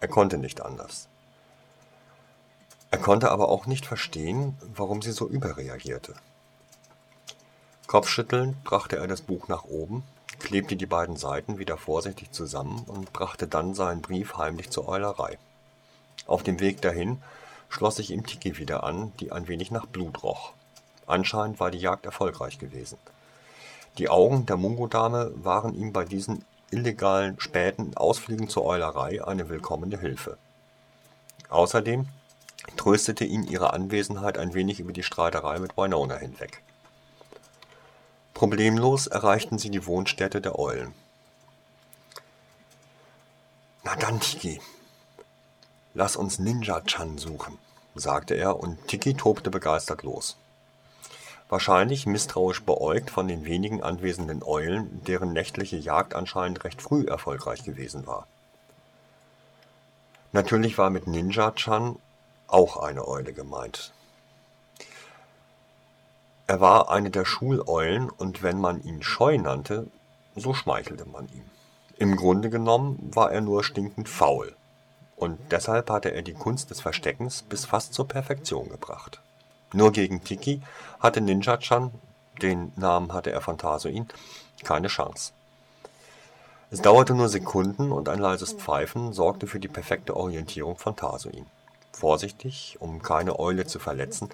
er 0.00 0.08
konnte 0.08 0.36
nicht 0.38 0.60
anders. 0.60 1.08
Er 2.90 2.98
konnte 2.98 3.30
aber 3.30 3.48
auch 3.48 3.66
nicht 3.66 3.86
verstehen, 3.86 4.58
warum 4.74 5.00
sie 5.00 5.12
so 5.12 5.28
überreagierte. 5.28 6.14
Kopfschüttelnd 7.86 8.62
brachte 8.64 8.96
er 8.96 9.06
das 9.06 9.22
Buch 9.22 9.48
nach 9.48 9.64
oben, 9.64 10.02
klebte 10.38 10.76
die 10.76 10.86
beiden 10.86 11.16
Seiten 11.16 11.58
wieder 11.58 11.78
vorsichtig 11.78 12.32
zusammen 12.32 12.84
und 12.86 13.12
brachte 13.12 13.46
dann 13.46 13.74
seinen 13.74 14.02
Brief 14.02 14.36
heimlich 14.36 14.70
zur 14.70 14.88
Eulerei. 14.88 15.38
Auf 16.26 16.42
dem 16.42 16.60
Weg 16.60 16.82
dahin 16.82 17.22
schloss 17.68 17.96
sich 17.96 18.10
ihm 18.10 18.26
Tiki 18.26 18.58
wieder 18.58 18.84
an, 18.84 19.12
die 19.20 19.32
ein 19.32 19.48
wenig 19.48 19.70
nach 19.70 19.86
Blut 19.86 20.22
roch. 20.22 20.52
Anscheinend 21.06 21.60
war 21.60 21.70
die 21.70 21.78
Jagd 21.78 22.04
erfolgreich 22.06 22.58
gewesen. 22.58 22.98
Die 23.98 24.08
Augen 24.08 24.46
der 24.46 24.56
Mungo-Dame 24.56 25.32
waren 25.36 25.74
ihm 25.74 25.92
bei 25.92 26.04
diesen 26.04 26.44
illegalen 26.72 27.38
späten 27.38 27.96
Ausflügen 27.96 28.48
zur 28.48 28.64
Eulerei 28.64 29.24
eine 29.24 29.48
willkommene 29.48 29.98
Hilfe. 29.98 30.38
Außerdem 31.48 32.08
tröstete 32.76 33.24
ihn 33.24 33.44
ihre 33.44 33.72
Anwesenheit 33.72 34.38
ein 34.38 34.54
wenig 34.54 34.80
über 34.80 34.92
die 34.92 35.02
Streiterei 35.02 35.58
mit 35.58 35.76
Winona 35.76 36.16
hinweg. 36.16 36.62
Problemlos 38.34 39.06
erreichten 39.06 39.58
sie 39.58 39.70
die 39.70 39.86
Wohnstätte 39.86 40.40
der 40.40 40.58
Eulen. 40.58 40.94
Na 43.84 43.96
dann, 43.96 44.20
Tiki, 44.20 44.60
lass 45.94 46.16
uns 46.16 46.38
Ninja-Chan 46.38 47.18
suchen, 47.18 47.58
sagte 47.94 48.34
er, 48.34 48.58
und 48.58 48.88
Tiki 48.88 49.14
tobte 49.14 49.50
begeistert 49.50 50.02
los. 50.02 50.36
Wahrscheinlich 51.52 52.06
misstrauisch 52.06 52.62
beäugt 52.62 53.10
von 53.10 53.28
den 53.28 53.44
wenigen 53.44 53.82
anwesenden 53.82 54.42
Eulen, 54.42 55.04
deren 55.04 55.34
nächtliche 55.34 55.76
Jagd 55.76 56.14
anscheinend 56.14 56.64
recht 56.64 56.80
früh 56.80 57.04
erfolgreich 57.04 57.62
gewesen 57.62 58.06
war. 58.06 58.26
Natürlich 60.32 60.78
war 60.78 60.88
mit 60.88 61.06
Ninja-Chan 61.06 61.96
auch 62.46 62.78
eine 62.78 63.06
Eule 63.06 63.34
gemeint. 63.34 63.92
Er 66.46 66.62
war 66.62 66.90
eine 66.90 67.10
der 67.10 67.26
Schuleulen, 67.26 68.08
und 68.08 68.42
wenn 68.42 68.58
man 68.58 68.82
ihn 68.82 69.02
scheu 69.02 69.36
nannte, 69.36 69.88
so 70.34 70.54
schmeichelte 70.54 71.04
man 71.04 71.28
ihm. 71.34 71.44
Im 71.98 72.16
Grunde 72.16 72.48
genommen 72.48 73.10
war 73.14 73.30
er 73.30 73.42
nur 73.42 73.62
stinkend 73.62 74.08
faul, 74.08 74.56
und 75.16 75.38
deshalb 75.50 75.90
hatte 75.90 76.12
er 76.12 76.22
die 76.22 76.32
Kunst 76.32 76.70
des 76.70 76.80
Versteckens 76.80 77.42
bis 77.42 77.66
fast 77.66 77.92
zur 77.92 78.08
Perfektion 78.08 78.70
gebracht. 78.70 79.20
Nur 79.72 79.92
gegen 79.92 80.22
Tiki 80.22 80.60
hatte 81.00 81.20
Ninja-chan, 81.20 81.90
den 82.40 82.72
Namen 82.76 83.12
hatte 83.12 83.32
er 83.32 83.40
von 83.40 83.58
Tasoin, 83.58 84.06
keine 84.64 84.88
Chance. 84.88 85.32
Es 86.70 86.80
dauerte 86.80 87.14
nur 87.14 87.28
Sekunden 87.28 87.92
und 87.92 88.08
ein 88.08 88.18
leises 88.18 88.54
Pfeifen 88.54 89.12
sorgte 89.12 89.46
für 89.46 89.60
die 89.60 89.68
perfekte 89.68 90.16
Orientierung 90.16 90.78
von 90.78 90.96
Tasoin. 90.96 91.46
Vorsichtig, 91.92 92.76
um 92.80 93.02
keine 93.02 93.38
Eule 93.38 93.66
zu 93.66 93.78
verletzen, 93.78 94.30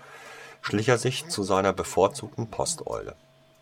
schlich 0.61 0.89
er 0.89 0.99
sich 0.99 1.29
zu 1.29 1.43
seiner 1.43 1.73
bevorzugten 1.73 2.49
Posteule. 2.49 3.15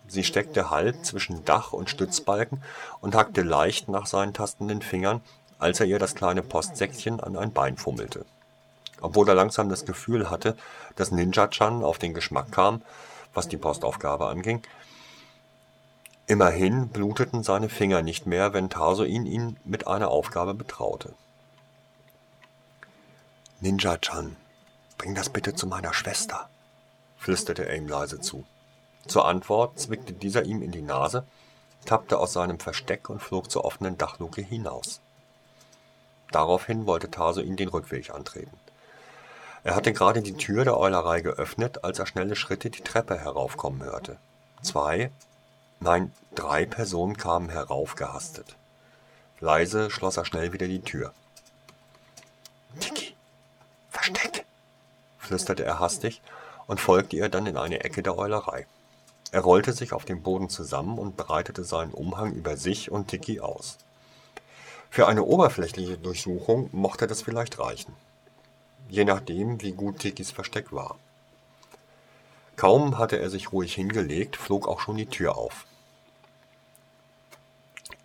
Sie 0.09 0.25
steckte 0.25 0.71
halb 0.71 1.05
zwischen 1.05 1.45
Dach 1.45 1.73
und 1.73 1.91
Stützbalken 1.91 2.63
und 3.01 3.15
hackte 3.15 3.43
leicht 3.43 3.89
nach 3.89 4.07
seinen 4.07 4.35
tastenden 4.35 4.83
Fingern, 4.83 5.21
als 5.59 5.81
er 5.81 5.87
ihr 5.87 5.99
das 5.99 6.15
kleine 6.15 6.43
Postsäckchen 6.43 7.21
an 7.21 7.37
ein 7.37 7.53
Bein 7.53 7.77
fummelte. 7.77 8.25
Obwohl 9.01 9.29
er 9.29 9.35
langsam 9.35 9.69
das 9.69 9.85
Gefühl 9.85 10.31
hatte, 10.31 10.57
dass 10.97 11.11
Ninja-chan 11.11 11.83
auf 11.83 11.99
den 11.99 12.15
Geschmack 12.15 12.51
kam, 12.53 12.83
was 13.35 13.49
die 13.49 13.57
Postaufgabe 13.57 14.27
anging. 14.27 14.63
Immerhin 16.27 16.89
bluteten 16.89 17.43
seine 17.43 17.69
Finger 17.69 18.03
nicht 18.03 18.27
mehr, 18.27 18.53
wenn 18.53 18.71
Tasoin 18.71 19.27
ihn 19.27 19.57
mit 19.65 19.87
einer 19.87 20.09
Aufgabe 20.09 20.55
betraute. 20.55 21.15
Ninja-chan, 23.61 24.37
bring 24.99 25.15
das 25.15 25.31
bitte 25.31 25.55
zu 25.55 25.67
meiner 25.67 25.95
Schwester, 25.95 26.49
flüsterte 27.17 27.67
er 27.67 27.77
ihm 27.77 27.89
leise 27.89 28.21
zu. 28.21 28.45
Zur 29.07 29.27
Antwort 29.27 29.79
zwickte 29.79 30.13
dieser 30.13 30.45
ihm 30.45 30.63
in 30.63 30.73
die 30.73 30.83
Nase, 30.83 31.25
tappte 31.85 32.19
aus 32.19 32.33
seinem 32.33 32.59
Versteck 32.59 33.09
und 33.09 33.23
flog 33.23 33.51
zur 33.51 33.65
offenen 33.65 33.97
Dachluke 33.97 34.43
hinaus. 34.43 35.01
Daraufhin 36.33 36.87
wollte 36.87 37.11
Taso 37.11 37.41
ihn 37.41 37.57
den 37.57 37.69
Rückweg 37.69 38.11
antreten. 38.11 38.59
Er 39.67 39.75
hatte 39.75 39.93
gerade 39.93 40.23
die 40.23 40.37
Tür 40.37 40.63
der 40.63 40.79
Eulerei 40.79 41.23
geöffnet, 41.23 41.83
als 41.83 41.99
er 41.99 42.07
schnelle 42.07 42.37
Schritte 42.37 42.71
die 42.71 42.83
Treppe 42.83 43.19
heraufkommen 43.19 43.83
hörte. 43.83 44.17
Zwei, 44.63 45.11
nein, 45.81 46.13
drei 46.37 46.67
Personen 46.67 47.17
kamen 47.17 47.49
heraufgehastet. 47.49 48.55
Leise 49.41 49.91
schloss 49.91 50.19
er 50.19 50.25
schnell 50.25 50.53
wieder 50.53 50.69
die 50.69 50.83
Tür. 50.83 51.13
Tiki, 52.79 53.17
Versteck, 53.91 54.45
flüsterte 55.19 55.65
er 55.65 55.81
hastig 55.81 56.23
und 56.69 56.79
folgte 56.79 57.17
ihr 57.17 57.29
dann 57.29 57.47
in 57.47 57.57
eine 57.57 57.83
Ecke 57.83 58.05
der 58.05 58.17
Eulerei. 58.17 58.69
Er 59.33 59.41
rollte 59.41 59.73
sich 59.73 59.93
auf 59.93 60.05
dem 60.05 60.23
Boden 60.23 60.49
zusammen 60.49 60.97
und 60.97 61.17
breitete 61.17 61.65
seinen 61.65 61.93
Umhang 61.93 62.35
über 62.35 62.57
sich 62.57 62.93
und 62.93 63.09
Tiki 63.09 63.41
aus. 63.41 63.79
Für 64.91 65.09
eine 65.09 65.25
oberflächliche 65.25 65.99
Durchsuchung 65.99 66.71
mochte 66.71 67.09
das 67.09 67.21
vielleicht 67.21 67.59
reichen. 67.59 67.97
Je 68.89 69.05
nachdem, 69.05 69.61
wie 69.63 69.73
gut 69.73 69.99
Tikis 69.99 70.31
Versteck 70.31 70.73
war. 70.73 70.97
Kaum 72.57 72.99
hatte 72.99 73.19
er 73.19 73.29
sich 73.29 73.53
ruhig 73.53 73.75
hingelegt, 73.75 74.37
flog 74.37 74.67
auch 74.67 74.81
schon 74.81 74.97
die 74.97 75.07
Tür 75.07 75.37
auf. 75.37 75.67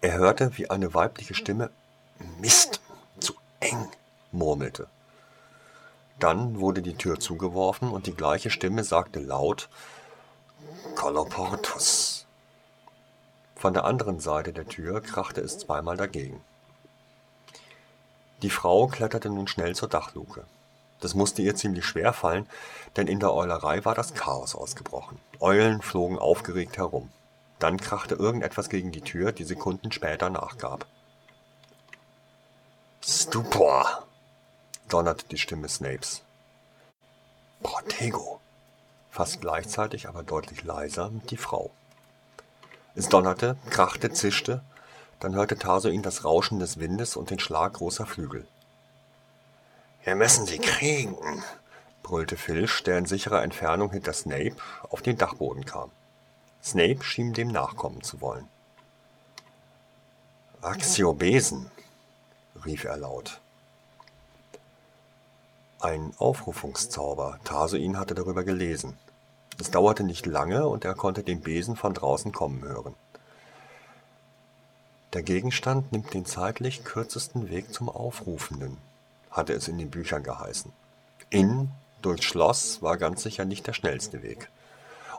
Er 0.01 0.17
hörte, 0.17 0.57
wie 0.57 0.69
eine 0.69 0.93
weibliche 0.93 1.35
Stimme 1.35 1.69
Mist, 2.39 2.81
zu 3.19 3.33
eng 3.59 3.87
murmelte. 4.31 4.87
Dann 6.19 6.59
wurde 6.59 6.81
die 6.81 6.95
Tür 6.95 7.19
zugeworfen 7.19 7.89
und 7.89 8.07
die 8.07 8.15
gleiche 8.15 8.49
Stimme 8.49 8.83
sagte 8.83 9.19
laut 9.19 9.69
Koloportus. 10.95 12.25
Von 13.55 13.73
der 13.73 13.85
anderen 13.85 14.19
Seite 14.19 14.53
der 14.53 14.67
Tür 14.67 15.01
krachte 15.01 15.41
es 15.41 15.59
zweimal 15.59 15.97
dagegen. 15.97 16.41
Die 18.41 18.49
Frau 18.49 18.87
kletterte 18.87 19.29
nun 19.29 19.47
schnell 19.47 19.75
zur 19.75 19.87
Dachluke. 19.87 20.45
Das 21.01 21.15
musste 21.15 21.41
ihr 21.41 21.55
ziemlich 21.55 21.85
schwer 21.85 22.13
fallen, 22.13 22.47
denn 22.95 23.07
in 23.07 23.19
der 23.19 23.33
Eulerei 23.33 23.83
war 23.83 23.95
das 23.95 24.13
Chaos 24.13 24.55
ausgebrochen. 24.55 25.19
Eulen 25.39 25.81
flogen 25.81 26.17
aufgeregt 26.17 26.77
herum. 26.77 27.09
Dann 27.59 27.77
krachte 27.77 28.15
irgendetwas 28.15 28.69
gegen 28.69 28.91
die 28.91 29.01
Tür, 29.01 29.31
die 29.31 29.43
Sekunden 29.43 29.91
später 29.91 30.29
nachgab. 30.29 30.85
Stupor! 33.03 34.07
donnerte 34.87 35.25
die 35.25 35.37
Stimme 35.37 35.69
Snapes. 35.69 36.21
Protego, 37.63 38.39
fast 39.09 39.41
gleichzeitig, 39.41 40.07
aber 40.07 40.23
deutlich 40.23 40.63
leiser, 40.63 41.11
die 41.29 41.37
Frau. 41.37 41.71
Es 42.93 43.07
donnerte, 43.07 43.57
krachte, 43.69 44.11
zischte, 44.11 44.61
dann 45.19 45.35
hörte 45.35 45.57
Tarsoin 45.57 46.01
das 46.01 46.25
Rauschen 46.25 46.59
des 46.59 46.79
Windes 46.79 47.15
und 47.15 47.29
den 47.29 47.39
Schlag 47.39 47.73
großer 47.73 48.05
Flügel. 48.05 48.45
Wir 50.03 50.15
müssen 50.15 50.47
sie 50.47 50.57
kriegen, 50.57 51.15
brüllte 52.01 52.35
Filch, 52.35 52.81
der 52.83 52.97
in 52.97 53.05
sicherer 53.05 53.43
Entfernung 53.43 53.91
hinter 53.91 54.13
Snape 54.13 54.55
auf 54.89 55.01
den 55.01 55.17
Dachboden 55.17 55.65
kam. 55.65 55.91
Snape 56.63 57.03
schien 57.03 57.33
dem 57.33 57.49
nachkommen 57.49 58.01
zu 58.01 58.19
wollen. 58.19 58.47
Axio 60.61 61.13
Besen, 61.13 61.69
rief 62.65 62.83
er 62.83 62.97
laut. 62.97 63.41
Ein 65.79 66.13
Aufrufungszauber. 66.17 67.39
Tarsoin 67.43 67.97
hatte 67.97 68.13
darüber 68.13 68.43
gelesen. 68.43 68.97
Es 69.59 69.71
dauerte 69.71 70.03
nicht 70.03 70.25
lange 70.25 70.67
und 70.67 70.85
er 70.85 70.93
konnte 70.93 71.23
den 71.23 71.41
Besen 71.41 71.75
von 71.75 71.93
draußen 71.93 72.31
kommen 72.31 72.63
hören. 72.63 72.95
Der 75.13 75.23
Gegenstand 75.23 75.91
nimmt 75.91 76.13
den 76.13 76.25
zeitlich 76.25 76.83
kürzesten 76.83 77.49
Weg 77.49 77.73
zum 77.73 77.89
Aufrufenden, 77.89 78.77
hatte 79.31 79.53
es 79.53 79.67
in 79.67 79.77
den 79.77 79.89
Büchern 79.89 80.23
geheißen. 80.23 80.71
In, 81.29 81.71
durchs 82.01 82.25
Schloss, 82.25 82.81
war 82.81 82.97
ganz 82.97 83.23
sicher 83.23 83.45
nicht 83.45 83.65
der 83.67 83.73
schnellste 83.73 84.21
Weg. 84.21 84.49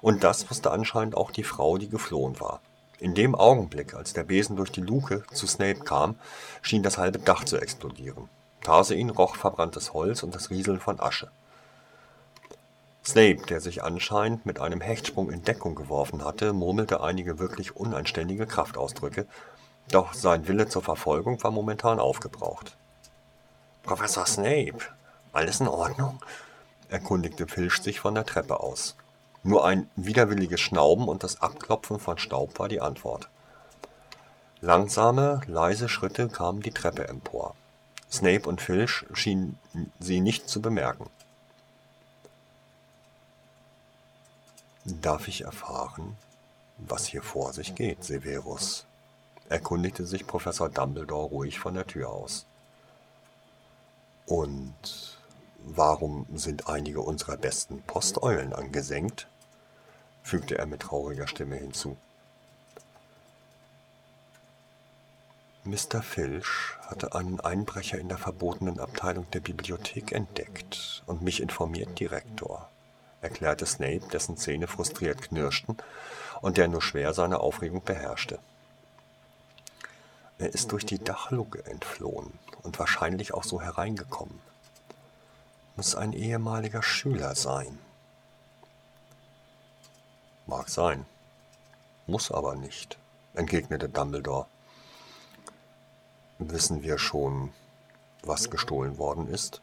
Und 0.01 0.25
das 0.25 0.51
wusste 0.51 0.71
anscheinend 0.71 1.17
auch 1.17 1.31
die 1.31 1.45
Frau, 1.45 1.79
die 1.79 1.89
geflohen 1.89 2.39
war. 2.41 2.61
In 2.99 3.15
dem 3.15 3.35
Augenblick, 3.35 3.95
als 3.95 4.13
der 4.13 4.25
Besen 4.25 4.57
durch 4.57 4.71
die 4.71 4.81
Luke 4.81 5.25
zu 5.33 5.47
Snape 5.47 5.81
kam, 5.81 6.17
schien 6.61 6.83
das 6.83 6.99
halbe 6.99 7.19
Dach 7.19 7.45
zu 7.45 7.57
explodieren. 7.57 8.29
Tarsein 8.63 9.11
roch 9.11 9.37
verbranntes 9.37 9.93
Holz 9.93 10.23
und 10.23 10.35
das 10.35 10.51
Rieseln 10.51 10.79
von 10.79 11.01
Asche. 11.01 11.29
Snape, 13.05 13.45
der 13.49 13.61
sich 13.61 13.83
anscheinend 13.83 14.47
mit 14.47 14.61
einem 14.61 14.81
Hechtsprung 14.81 15.31
in 15.31 15.43
Deckung 15.43 15.75
geworfen 15.75 16.25
hatte, 16.25 16.53
murmelte 16.53 17.03
einige 17.03 17.41
wirklich 17.41 17.75
unanständige 17.75 18.47
Kraftausdrücke, 18.47 19.27
doch 19.91 20.15
sein 20.15 20.47
Wille 20.47 20.69
zur 20.69 20.83
Verfolgung 20.83 21.43
war 21.43 21.51
momentan 21.51 21.99
aufgebraucht. 21.99 22.77
Professor 23.83 24.27
Snape, 24.27 24.79
alles 25.33 25.61
in 25.61 25.67
Ordnung? 25.67 26.21
erkundigte 26.89 27.49
Filch 27.49 27.83
sich 27.83 27.99
von 27.99 28.15
der 28.15 28.25
Treppe 28.25 28.61
aus. 28.61 28.95
Nur 29.43 29.65
ein 29.65 29.91
widerwilliges 29.97 30.61
Schnauben 30.61 31.09
und 31.09 31.25
das 31.25 31.43
Abklopfen 31.43 31.99
von 31.99 32.19
Staub 32.19 32.59
war 32.61 32.69
die 32.69 32.81
Antwort. 32.81 33.29
Langsame, 34.61 35.41
leise 35.49 35.89
Schritte 35.89 36.29
kamen 36.29 36.61
die 36.63 36.71
Treppe 36.71 37.09
empor. 37.09 37.57
Snape 38.11 38.49
und 38.49 38.61
Filch 38.61 39.05
schienen 39.15 39.59
sie 39.99 40.21
nicht 40.21 40.49
zu 40.49 40.61
bemerken. 40.61 41.11
Darf 44.85 45.27
ich 45.27 45.43
erfahren, 45.43 46.17
was 46.79 47.07
hier 47.07 47.23
vor 47.23 47.53
sich 47.53 47.75
geht, 47.75 48.05
Severus? 48.05 48.85
erkundigte 49.49 50.07
sich 50.07 50.27
Professor 50.27 50.69
Dumbledore 50.69 51.29
ruhig 51.29 51.59
von 51.59 51.75
der 51.75 51.87
Tür 51.87 52.11
aus. 52.11 52.47
Und 54.27 55.19
warum 55.65 56.27
sind 56.35 56.69
einige 56.69 57.01
unserer 57.01 57.37
besten 57.37 57.83
Posteulen 57.83 58.53
angesenkt? 58.53 59.27
fügte 60.23 60.57
er 60.57 60.67
mit 60.67 60.83
trauriger 60.83 61.27
Stimme 61.27 61.57
hinzu. 61.57 61.97
Mr. 65.65 66.03
Filch 66.03 66.77
hatte 66.87 67.15
einen 67.15 67.41
Einbrecher 67.41 67.99
in 67.99 68.09
der 68.09 68.19
verbotenen 68.19 68.81
Abteilung 68.81 69.31
der 69.31 69.41
Bibliothek 69.41 70.13
entdeckt 70.13 71.03
und 71.07 71.23
mich 71.23 71.41
informiert, 71.41 72.01
Direktor, 72.01 72.69
erklärte 73.21 73.67
Snape, 73.67 74.09
dessen 74.13 74.37
Zähne 74.37 74.67
frustriert 74.67 75.23
knirschten 75.23 75.77
und 76.41 76.57
der 76.57 76.67
nur 76.67 76.83
schwer 76.83 77.15
seine 77.15 77.41
Aufregung 77.41 77.83
beherrschte. 77.83 78.41
Er 80.39 80.49
ist 80.49 80.73
durch 80.73 80.85
die 80.85 80.99
Dachluke 80.99 81.65
entflohen 81.67 82.39
und 82.63 82.79
wahrscheinlich 82.79 83.35
auch 83.35 83.45
so 83.45 83.61
hereingekommen. 83.61 84.41
Muss 85.77 85.95
ein 85.95 86.13
ehemaliger 86.13 86.83
Schüler 86.83 87.35
sein. 87.35 87.79
Mag 90.47 90.69
sein, 90.69 91.07
muss 92.07 92.31
aber 92.31 92.57
nicht, 92.57 92.99
entgegnete 93.35 93.89
Dumbledore. 93.89 94.47
Wissen 96.39 96.83
wir 96.83 96.99
schon, 96.99 97.53
was 98.23 98.51
gestohlen 98.51 98.99
worden 98.99 99.29
ist? 99.29 99.63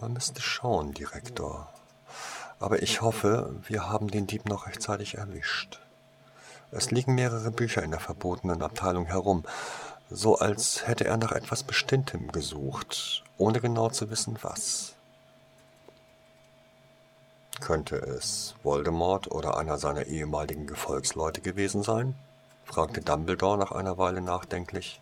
Man 0.00 0.12
müsste 0.12 0.40
schauen, 0.40 0.94
Direktor. 0.94 1.72
Aber 2.60 2.82
ich 2.82 3.00
hoffe, 3.00 3.54
wir 3.66 3.88
haben 3.88 4.08
den 4.10 4.26
Dieb 4.26 4.46
noch 4.46 4.66
rechtzeitig 4.66 5.16
erwischt. 5.16 5.80
Es 6.70 6.90
liegen 6.90 7.14
mehrere 7.14 7.50
Bücher 7.50 7.82
in 7.82 7.90
der 7.90 8.00
verbotenen 8.00 8.62
Abteilung 8.62 9.06
herum, 9.06 9.44
so 10.10 10.38
als 10.38 10.86
hätte 10.86 11.04
er 11.04 11.16
nach 11.16 11.32
etwas 11.32 11.62
Bestimmtem 11.62 12.30
gesucht, 12.30 13.24
ohne 13.38 13.60
genau 13.60 13.88
zu 13.90 14.10
wissen 14.10 14.38
was. 14.42 14.94
Könnte 17.60 17.96
es 17.96 18.54
Voldemort 18.62 19.30
oder 19.30 19.56
einer 19.56 19.78
seiner 19.78 20.06
ehemaligen 20.06 20.66
Gefolgsleute 20.66 21.40
gewesen 21.40 21.82
sein? 21.82 22.14
fragte 22.64 23.00
Dumbledore 23.00 23.58
nach 23.58 23.72
einer 23.72 23.98
Weile 23.98 24.20
nachdenklich. 24.20 25.00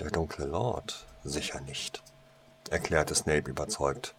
Der 0.00 0.10
dunkle 0.10 0.46
Lord 0.46 1.06
sicher 1.24 1.60
nicht, 1.60 2.02
erklärte 2.68 3.14
Snape 3.14 3.48
überzeugt. 3.48 4.14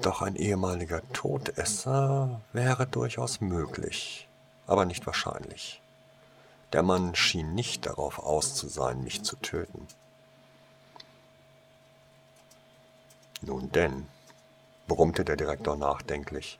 Doch 0.00 0.22
ein 0.22 0.36
ehemaliger 0.36 1.02
Todesser 1.12 2.40
wäre 2.52 2.86
durchaus 2.86 3.40
möglich, 3.40 4.28
aber 4.66 4.84
nicht 4.84 5.06
wahrscheinlich. 5.06 5.80
Der 6.72 6.82
Mann 6.82 7.14
schien 7.14 7.54
nicht 7.54 7.86
darauf 7.86 8.18
aus 8.18 8.54
zu 8.54 8.68
sein, 8.68 9.02
mich 9.02 9.22
zu 9.22 9.36
töten. 9.36 9.86
Nun 13.40 13.70
denn, 13.72 14.06
brummte 14.86 15.24
der 15.24 15.36
Direktor 15.36 15.76
nachdenklich, 15.76 16.58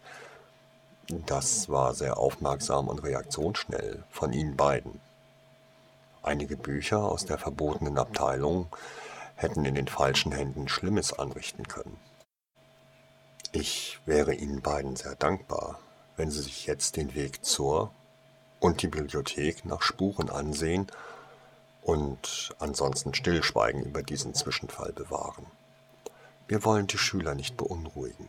das 1.09 1.69
war 1.69 1.95
sehr 1.95 2.19
aufmerksam 2.19 2.89
und 2.89 3.03
reaktionsschnell 3.03 4.05
von 4.11 4.33
Ihnen 4.33 4.57
beiden. 4.57 5.01
Einige 6.23 6.57
Bücher 6.57 7.01
aus 7.01 7.25
der 7.25 7.39
verbotenen 7.39 7.99
Abteilung 7.99 8.67
hätten 9.37 9.65
in 9.65 9.75
den 9.75 9.89
falschen 9.89 10.33
Händen 10.33 10.69
Schlimmes 10.69 11.13
anrichten 11.13 11.67
können. 11.67 11.97
Ich 13.53 13.99
wäre 14.05 14.35
Ihnen 14.35 14.61
beiden 14.61 14.97
sehr 14.97 15.15
dankbar, 15.15 15.79
wenn 16.17 16.31
Sie 16.31 16.43
sich 16.43 16.67
jetzt 16.67 16.97
den 16.97 17.15
Weg 17.15 17.45
zur 17.45 17.91
und 18.61 18.83
die 18.83 18.89
Bibliothek 18.89 19.65
nach 19.65 19.81
Spuren 19.81 20.29
ansehen 20.29 20.87
und 21.83 22.55
ansonsten 22.59 23.15
Stillschweigen 23.15 23.83
über 23.85 24.03
diesen 24.03 24.35
Zwischenfall 24.35 24.93
bewahren. 24.93 25.47
Wir 26.47 26.65
wollen 26.65 26.87
die 26.87 26.99
Schüler 26.99 27.35
nicht 27.35 27.57
beunruhigen. 27.57 28.29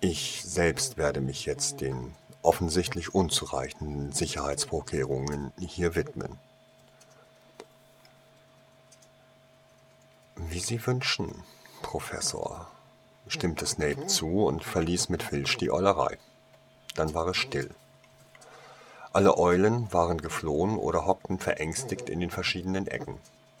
Ich 0.00 0.42
selbst 0.44 0.96
werde 0.96 1.20
mich 1.20 1.46
jetzt 1.46 1.80
den 1.80 2.14
offensichtlich 2.42 3.14
unzureichenden 3.14 4.12
Sicherheitsvorkehrungen 4.12 5.52
hier 5.58 5.94
widmen. 5.94 6.38
Wie 10.36 10.60
Sie 10.60 10.84
wünschen, 10.86 11.44
Professor, 11.82 12.68
stimmte 13.28 13.66
Snape 13.66 14.06
zu 14.06 14.46
und 14.46 14.64
verließ 14.64 15.08
mit 15.08 15.22
Filch 15.22 15.56
die 15.58 15.70
Eulerei. 15.70 16.18
Dann 16.94 17.12
war 17.14 17.28
es 17.28 17.36
still. 17.36 17.70
Alle 19.12 19.36
Eulen 19.36 19.92
waren 19.92 20.22
geflohen 20.22 20.78
oder 20.78 21.04
hockten 21.04 21.38
verängstigt 21.38 22.08
in 22.08 22.20
den 22.20 22.30
verschiedenen 22.30 22.86
Ecken. 22.86 23.18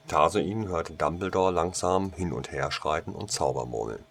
Tarsein 0.08 0.68
hörte 0.68 0.94
Dumbledore 0.94 1.52
langsam 1.52 2.12
hin 2.12 2.32
und 2.32 2.50
her 2.50 2.70
schreiten 2.70 3.12
und 3.12 3.30
Zaubermurmeln. 3.30 4.04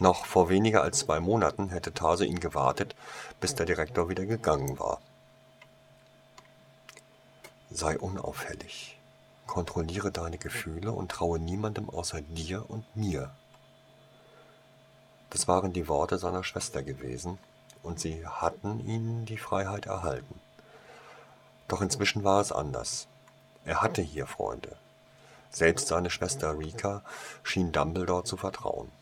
Noch 0.00 0.26
vor 0.26 0.48
weniger 0.48 0.82
als 0.82 1.00
zwei 1.00 1.20
Monaten 1.20 1.70
hätte 1.70 1.92
Tarsein 1.92 2.40
gewartet, 2.40 2.94
bis 3.40 3.54
der 3.54 3.66
Direktor 3.66 4.08
wieder 4.08 4.26
gegangen 4.26 4.78
war. 4.78 5.00
Sei 7.70 7.98
unauffällig, 7.98 8.97
Kontrolliere 9.48 10.12
deine 10.12 10.38
Gefühle 10.38 10.92
und 10.92 11.10
traue 11.10 11.40
niemandem 11.40 11.90
außer 11.90 12.20
dir 12.20 12.70
und 12.70 12.84
mir. 12.94 13.32
Das 15.30 15.48
waren 15.48 15.72
die 15.72 15.88
Worte 15.88 16.18
seiner 16.18 16.44
Schwester 16.44 16.84
gewesen, 16.84 17.38
und 17.82 17.98
sie 17.98 18.24
hatten 18.26 18.86
ihnen 18.86 19.24
die 19.24 19.38
Freiheit 19.38 19.86
erhalten. 19.86 20.40
Doch 21.66 21.80
inzwischen 21.80 22.22
war 22.22 22.40
es 22.40 22.52
anders. 22.52 23.08
Er 23.64 23.82
hatte 23.82 24.02
hier 24.02 24.26
Freunde. 24.26 24.76
Selbst 25.50 25.88
seine 25.88 26.10
Schwester 26.10 26.58
Rika 26.58 27.02
schien 27.42 27.72
Dumbledore 27.72 28.24
zu 28.24 28.36
vertrauen. 28.36 28.92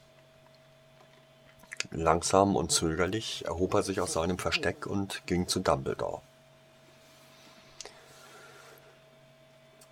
Langsam 1.91 2.57
und 2.57 2.73
zögerlich 2.73 3.45
erhob 3.47 3.75
er 3.75 3.83
sich 3.83 4.01
aus 4.01 4.13
seinem 4.13 4.39
Versteck 4.39 4.87
und 4.87 5.27
ging 5.27 5.49
zu 5.49 5.61
Dumbledore. 5.61 6.23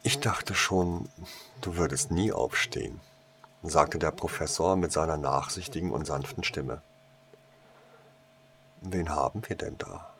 Ich 0.07 0.21
dachte 0.21 0.55
schon, 0.55 1.09
du 1.63 1.77
würdest 1.77 2.11
nie 2.11 2.31
aufstehen, 2.31 3.01
sagte 3.63 3.99
der 3.99 4.11
Professor 4.11 4.77
mit 4.77 4.93
seiner 4.93 5.17
nachsichtigen 5.17 5.91
und 5.91 6.07
sanften 6.07 6.45
Stimme. 6.45 6.83
Wen 8.83 9.09
haben 9.09 9.41
wir 9.49 9.57
denn 9.57 9.79
da? 9.79 10.11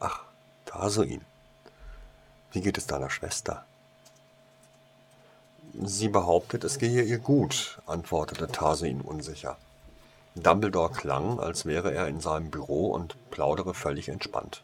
Ach, 0.00 0.20
Tarsuin. 0.64 1.20
Wie 2.52 2.62
geht 2.62 2.78
es 2.78 2.86
deiner 2.86 3.10
Schwester? 3.10 3.66
Sie 5.82 6.08
behauptet, 6.08 6.64
es 6.64 6.78
gehe 6.78 7.02
ihr 7.02 7.18
gut, 7.18 7.82
antwortete 7.84 8.48
Tarsuin 8.48 9.02
unsicher. 9.02 9.58
Dumbledore 10.34 10.94
klang, 10.94 11.40
als 11.40 11.66
wäre 11.66 11.92
er 11.92 12.08
in 12.08 12.20
seinem 12.22 12.50
Büro 12.50 12.86
und 12.92 13.16
plaudere 13.30 13.74
völlig 13.74 14.08
entspannt. 14.08 14.62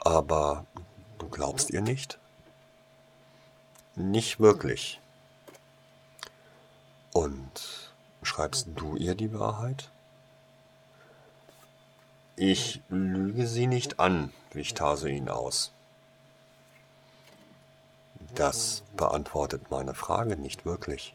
Aber 0.00 0.66
Du 1.24 1.30
glaubst 1.30 1.70
ihr 1.70 1.80
nicht? 1.80 2.18
Nicht 3.96 4.40
wirklich. 4.40 5.00
Und 7.14 7.94
schreibst 8.22 8.68
du 8.74 8.96
ihr 8.96 9.14
die 9.14 9.32
Wahrheit? 9.32 9.88
Ich 12.36 12.82
lüge 12.90 13.46
sie 13.46 13.66
nicht 13.66 14.00
an, 14.00 14.34
wich 14.52 14.74
Tarsuin 14.74 15.30
aus. 15.30 15.72
Das 18.34 18.82
beantwortet 18.94 19.70
meine 19.70 19.94
Frage 19.94 20.36
nicht 20.36 20.66
wirklich. 20.66 21.14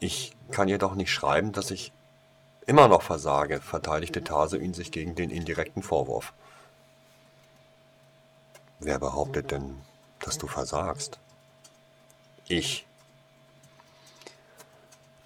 Ich 0.00 0.34
kann 0.50 0.68
ihr 0.68 0.78
doch 0.78 0.94
nicht 0.94 1.12
schreiben, 1.12 1.52
dass 1.52 1.70
ich 1.70 1.92
immer 2.64 2.88
noch 2.88 3.02
versage, 3.02 3.60
verteidigte 3.60 4.24
Tarsoin 4.24 4.72
sich 4.72 4.90
gegen 4.90 5.14
den 5.14 5.28
indirekten 5.28 5.82
Vorwurf. 5.82 6.32
Wer 8.84 8.98
behauptet 8.98 9.52
denn, 9.52 9.80
dass 10.18 10.38
du 10.38 10.48
versagst? 10.48 11.20
Ich. 12.48 12.84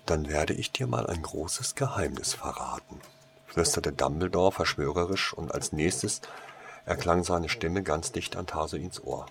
Dann 0.04 0.28
werde 0.28 0.52
ich 0.52 0.72
dir 0.72 0.86
mal 0.86 1.07
ein 1.07 1.22
großes 1.22 1.74
Geheimnis 1.74 2.34
verraten, 2.34 3.00
flüsterte 3.46 3.92
Dumbledore 3.92 4.52
verschwörerisch, 4.52 5.32
und 5.32 5.54
als 5.54 5.72
nächstes 5.72 6.20
erklang 6.84 7.24
seine 7.24 7.48
Stimme 7.48 7.82
ganz 7.82 8.12
dicht 8.12 8.36
an 8.36 8.46
Tarsoins 8.46 9.02
Ohr. 9.02 9.24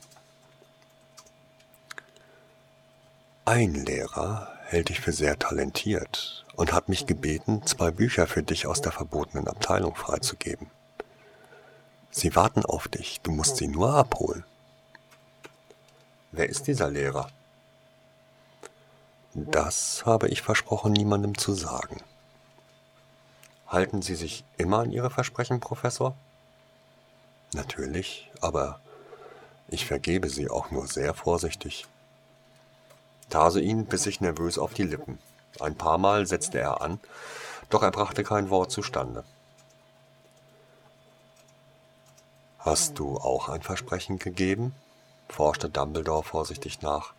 Ein 3.46 3.76
Lehrer 3.76 4.52
hält 4.64 4.90
dich 4.90 5.02
für 5.02 5.14
sehr 5.14 5.38
talentiert 5.38 6.46
und 6.56 6.74
hat 6.74 6.90
mich 6.90 7.06
gebeten, 7.06 7.64
zwei 7.68 7.92
Bücher 7.92 8.26
für 8.26 8.42
dich 8.42 8.66
aus 8.66 8.82
der 8.82 8.92
verbotenen 8.92 9.48
Abteilung 9.48 9.94
freizugeben. 9.94 10.72
Sie 12.18 12.34
warten 12.34 12.64
auf 12.64 12.88
dich, 12.88 13.20
du 13.24 13.32
musst 13.32 13.58
sie 13.58 13.68
nur 13.68 13.94
abholen. 13.94 14.46
Wer 16.32 16.48
ist 16.48 16.66
dieser 16.66 16.90
Lehrer? 16.90 17.28
Das 19.34 20.06
habe 20.06 20.30
ich 20.30 20.42
versprochen, 20.42 20.94
niemandem 20.94 21.38
zu 21.38 21.54
sagen. 21.54 22.02
Halten 23.68 24.02
Sie 24.02 24.16
sich 24.16 24.46
immer 24.56 24.80
an 24.80 24.94
Ihre 24.94 25.10
Versprechen, 25.10 25.60
Professor? 25.60 26.16
Natürlich, 27.52 28.32
aber 28.40 28.80
ich 29.68 29.86
vergebe 29.86 30.30
sie 30.30 30.50
auch 30.50 30.72
nur 30.72 30.88
sehr 30.88 31.14
vorsichtig. 31.16 31.86
Tarsoin 33.30 33.88
biss 33.88 34.04
sich 34.04 34.22
nervös 34.22 34.58
auf 34.58 34.74
die 34.74 34.84
Lippen. 34.84 35.20
Ein 35.60 35.76
paar 35.76 35.98
Mal 35.98 36.26
setzte 36.28 36.60
er 36.60 36.80
an, 36.80 37.02
doch 37.70 37.84
er 37.84 37.92
brachte 37.92 38.24
kein 38.24 38.50
Wort 38.50 38.72
zustande. 38.72 39.26
Hast 42.66 42.98
du 42.98 43.18
auch 43.18 43.48
ein 43.48 43.62
Versprechen 43.62 44.18
gegeben? 44.18 44.74
forschte 45.30 45.70
Dumbledore 45.70 46.24
vorsichtig 46.24 46.82
nach. 46.82 47.14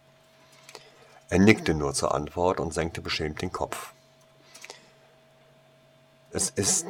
Er 1.29 1.39
nickte 1.39 1.73
nur 1.73 1.95
zur 1.95 2.13
Antwort 2.15 2.59
und 2.59 2.75
senkte 2.75 3.01
beschämt 3.01 3.43
den 3.43 3.53
Kopf. 3.53 3.93
Es 6.33 6.51
ist. 6.51 6.87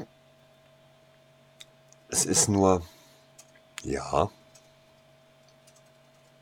Es 2.09 2.25
ist 2.25 2.49
nur. 2.49 2.81
Ja. 3.83 4.31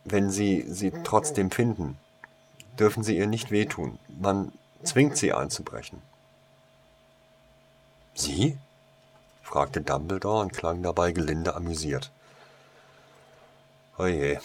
Wenn 0.05 0.31
Sie 0.31 0.65
sie 0.69 0.93
trotzdem 1.03 1.51
finden, 1.51 1.99
dürfen 2.79 3.03
Sie 3.03 3.17
ihr 3.17 3.27
nicht 3.27 3.51
wehtun. 3.51 3.99
Man 4.09 4.53
zwingt 4.85 5.17
sie 5.17 5.33
einzubrechen. 5.33 6.01
Sie? 8.15 8.57
Fragte 9.45 9.83
Dumbledore 9.83 10.41
und 10.41 10.53
klang 10.53 10.83
dabei 10.83 11.13
gelinde 11.13 11.55
amüsiert. 11.55 12.11
Oje, 13.99 14.41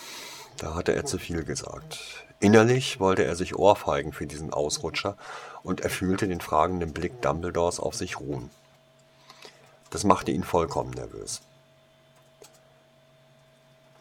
da 0.57 0.75
hatte 0.75 0.93
er 0.93 1.05
zu 1.05 1.17
viel 1.17 1.43
gesagt. 1.43 1.99
Innerlich 2.39 2.99
wollte 2.99 3.25
er 3.25 3.35
sich 3.35 3.55
ohrfeigen 3.55 4.13
für 4.13 4.27
diesen 4.27 4.53
Ausrutscher 4.53 5.17
und 5.63 5.81
er 5.81 5.89
fühlte 5.89 6.27
den 6.27 6.41
fragenden 6.41 6.93
Blick 6.93 7.21
Dumbledores 7.21 7.79
auf 7.79 7.95
sich 7.95 8.19
ruhen. 8.19 8.51
Das 9.89 10.03
machte 10.03 10.31
ihn 10.31 10.43
vollkommen 10.43 10.91
nervös. 10.91 11.41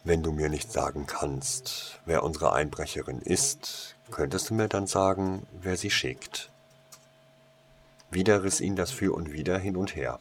Wenn 0.04 0.22
du 0.22 0.32
mir 0.32 0.48
nicht 0.48 0.70
sagen 0.70 1.06
kannst, 1.06 1.98
wer 2.04 2.22
unsere 2.22 2.52
Einbrecherin 2.52 3.20
ist, 3.20 3.94
könntest 4.10 4.50
du 4.50 4.54
mir 4.54 4.68
dann 4.68 4.86
sagen, 4.86 5.46
wer 5.60 5.76
sie 5.76 5.90
schickt. 5.90 6.50
Wieder 8.10 8.42
riss 8.42 8.60
ihn 8.60 8.76
das 8.76 8.90
Für 8.90 9.14
und 9.14 9.32
Wider 9.32 9.58
hin 9.58 9.76
und 9.76 9.96
her. 9.96 10.18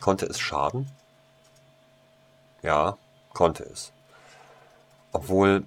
Konnte 0.00 0.26
es 0.26 0.38
schaden? 0.38 0.90
Ja, 2.62 2.96
konnte 3.32 3.64
es. 3.64 3.92
Obwohl 5.12 5.66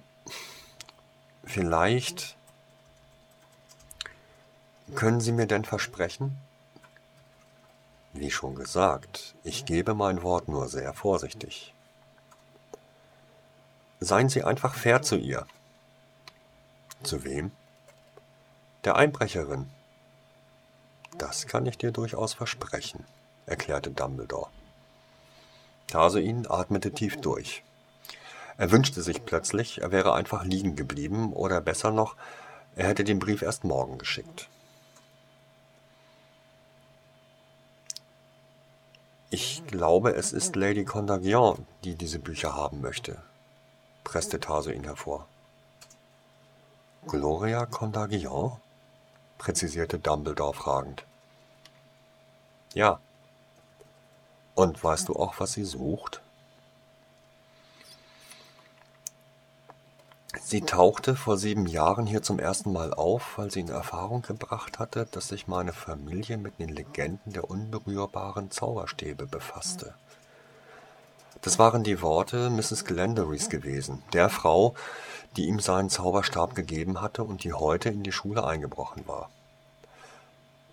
Vielleicht 1.48 2.36
können 4.94 5.18
Sie 5.22 5.32
mir 5.32 5.46
denn 5.46 5.64
versprechen? 5.64 6.36
Wie 8.12 8.30
schon 8.30 8.54
gesagt, 8.54 9.34
ich 9.44 9.64
gebe 9.64 9.94
mein 9.94 10.22
Wort 10.22 10.48
nur 10.48 10.68
sehr 10.68 10.92
vorsichtig. 10.92 11.72
Seien 14.00 14.28
Sie 14.28 14.44
einfach 14.44 14.74
fair 14.74 15.00
zu 15.00 15.16
ihr. 15.16 15.46
Zu 17.02 17.24
wem? 17.24 17.50
Der 18.84 18.96
Einbrecherin. 18.96 19.70
Das 21.16 21.46
kann 21.46 21.64
ich 21.64 21.78
dir 21.78 21.92
durchaus 21.92 22.34
versprechen, 22.34 23.06
erklärte 23.48 23.90
Dumbledore. 23.90 24.48
Tarsoin 25.86 26.46
atmete 26.48 26.92
tief 26.92 27.20
durch. 27.20 27.62
Er 28.56 28.70
wünschte 28.70 29.02
sich 29.02 29.24
plötzlich, 29.24 29.80
er 29.80 29.92
wäre 29.92 30.14
einfach 30.14 30.44
liegen 30.44 30.76
geblieben 30.76 31.32
oder 31.32 31.60
besser 31.60 31.90
noch, 31.90 32.16
er 32.76 32.88
hätte 32.88 33.04
den 33.04 33.18
Brief 33.18 33.42
erst 33.42 33.64
morgen 33.64 33.98
geschickt. 33.98 34.48
Ich 39.30 39.66
glaube, 39.66 40.14
es 40.14 40.32
ist 40.32 40.56
Lady 40.56 40.84
Contagion, 40.84 41.66
die 41.84 41.94
diese 41.94 42.18
Bücher 42.18 42.54
haben 42.54 42.80
möchte, 42.80 43.20
presste 44.02 44.40
Taso 44.40 44.70
ihn 44.70 44.84
hervor. 44.84 45.26
Gloria 47.06 47.66
Contagion? 47.66 48.56
präzisierte 49.38 49.98
Dumbledore 49.98 50.54
fragend. 50.54 51.04
Ja. 52.74 53.00
Und 54.58 54.82
weißt 54.82 55.08
du 55.08 55.14
auch, 55.14 55.34
was 55.38 55.52
sie 55.52 55.62
sucht? 55.62 56.20
Sie 60.42 60.62
tauchte 60.62 61.14
vor 61.14 61.38
sieben 61.38 61.66
Jahren 61.66 62.08
hier 62.08 62.24
zum 62.24 62.40
ersten 62.40 62.72
Mal 62.72 62.92
auf, 62.92 63.38
weil 63.38 63.52
sie 63.52 63.60
in 63.60 63.68
Erfahrung 63.68 64.22
gebracht 64.22 64.80
hatte, 64.80 65.06
dass 65.12 65.28
sich 65.28 65.46
meine 65.46 65.72
Familie 65.72 66.38
mit 66.38 66.58
den 66.58 66.70
Legenden 66.70 67.34
der 67.34 67.48
unberührbaren 67.48 68.50
Zauberstäbe 68.50 69.28
befasste. 69.28 69.94
Das 71.42 71.60
waren 71.60 71.84
die 71.84 72.02
Worte 72.02 72.50
Mrs. 72.50 72.84
Glendarys 72.84 73.50
gewesen, 73.50 74.02
der 74.12 74.28
Frau, 74.28 74.74
die 75.36 75.46
ihm 75.46 75.60
seinen 75.60 75.88
Zauberstab 75.88 76.56
gegeben 76.56 77.00
hatte 77.00 77.22
und 77.22 77.44
die 77.44 77.52
heute 77.52 77.90
in 77.90 78.02
die 78.02 78.10
Schule 78.10 78.44
eingebrochen 78.44 79.06
war. 79.06 79.30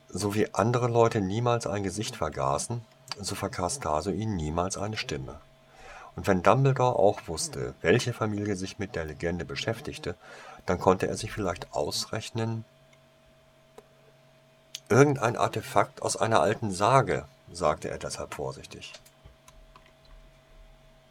So 0.09 0.33
wie 0.33 0.51
andere 0.55 0.87
Leute 0.87 1.21
niemals 1.21 1.67
ein 1.67 1.83
Gesicht 1.83 2.15
vergaßen, 2.15 2.81
so 3.19 3.35
vergaß 3.35 3.79
ihn 4.11 4.35
niemals 4.35 4.77
eine 4.77 4.97
Stimme. 4.97 5.39
Und 6.15 6.27
wenn 6.27 6.43
Dumbledore 6.43 6.97
auch 6.97 7.27
wusste, 7.27 7.73
welche 7.81 8.13
Familie 8.13 8.55
sich 8.55 8.79
mit 8.79 8.95
der 8.95 9.05
Legende 9.05 9.45
beschäftigte, 9.45 10.15
dann 10.65 10.79
konnte 10.79 11.07
er 11.07 11.17
sich 11.17 11.31
vielleicht 11.31 11.73
ausrechnen, 11.73 12.63
irgendein 14.89 15.35
Artefakt 15.35 16.01
aus 16.01 16.15
einer 16.15 16.41
alten 16.41 16.71
Sage, 16.71 17.25
sagte 17.51 17.89
er 17.89 17.97
deshalb 17.97 18.33
vorsichtig. 18.33 18.93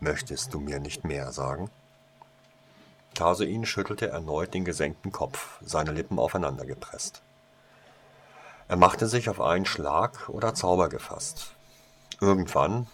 Möchtest 0.01 0.55
du 0.55 0.61
mir 0.61 0.81
nicht 0.81 1.05
mehr 1.05 1.33
sagen? 1.33 1.71
Tarsoin 3.15 3.65
schüttelte 3.65 4.09
erneut 4.09 4.55
den 4.55 4.65
gesenkten 4.65 5.13
Kopf, 5.13 5.59
seine 5.65 5.93
Lippen 5.93 6.19
aufeinander 6.19 6.65
gepresst. 6.65 7.23
Er 8.67 8.77
machte 8.77 9.07
sich 9.07 9.29
auf 9.29 9.41
einen 9.41 9.67
Schlag 9.67 10.29
oder 10.29 10.55
Zauber 10.55 10.89
gefasst. 10.89 11.54
Irgendwann, 12.25 12.87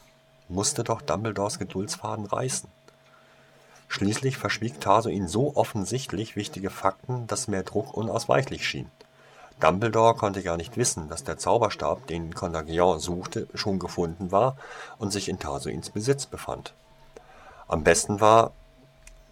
musste 0.48 0.82
doch 0.82 1.02
Dumbledores 1.02 1.60
Geduldsfaden 1.60 2.26
reißen. 2.26 2.68
Schließlich 3.86 4.36
verschwieg 4.36 4.80
Taso 4.80 5.08
ihn 5.08 5.28
so 5.28 5.54
offensichtlich 5.54 6.34
wichtige 6.34 6.68
Fakten, 6.68 7.28
dass 7.28 7.46
mehr 7.46 7.62
Druck 7.62 7.94
unausweichlich 7.94 8.66
schien. 8.66 8.90
Dumbledore 9.60 10.16
konnte 10.16 10.42
gar 10.42 10.56
nicht 10.56 10.76
wissen, 10.76 11.08
dass 11.08 11.22
der 11.22 11.38
Zauberstab, 11.38 12.08
den 12.08 12.34
Contagion 12.34 12.98
suchte, 12.98 13.46
schon 13.54 13.78
gefunden 13.78 14.32
war 14.32 14.56
und 14.98 15.12
sich 15.12 15.28
in 15.28 15.38
Tarsoins 15.38 15.90
Besitz 15.90 16.26
befand. 16.26 16.74
Am 17.68 17.84
besten 17.84 18.20
war, 18.20 18.50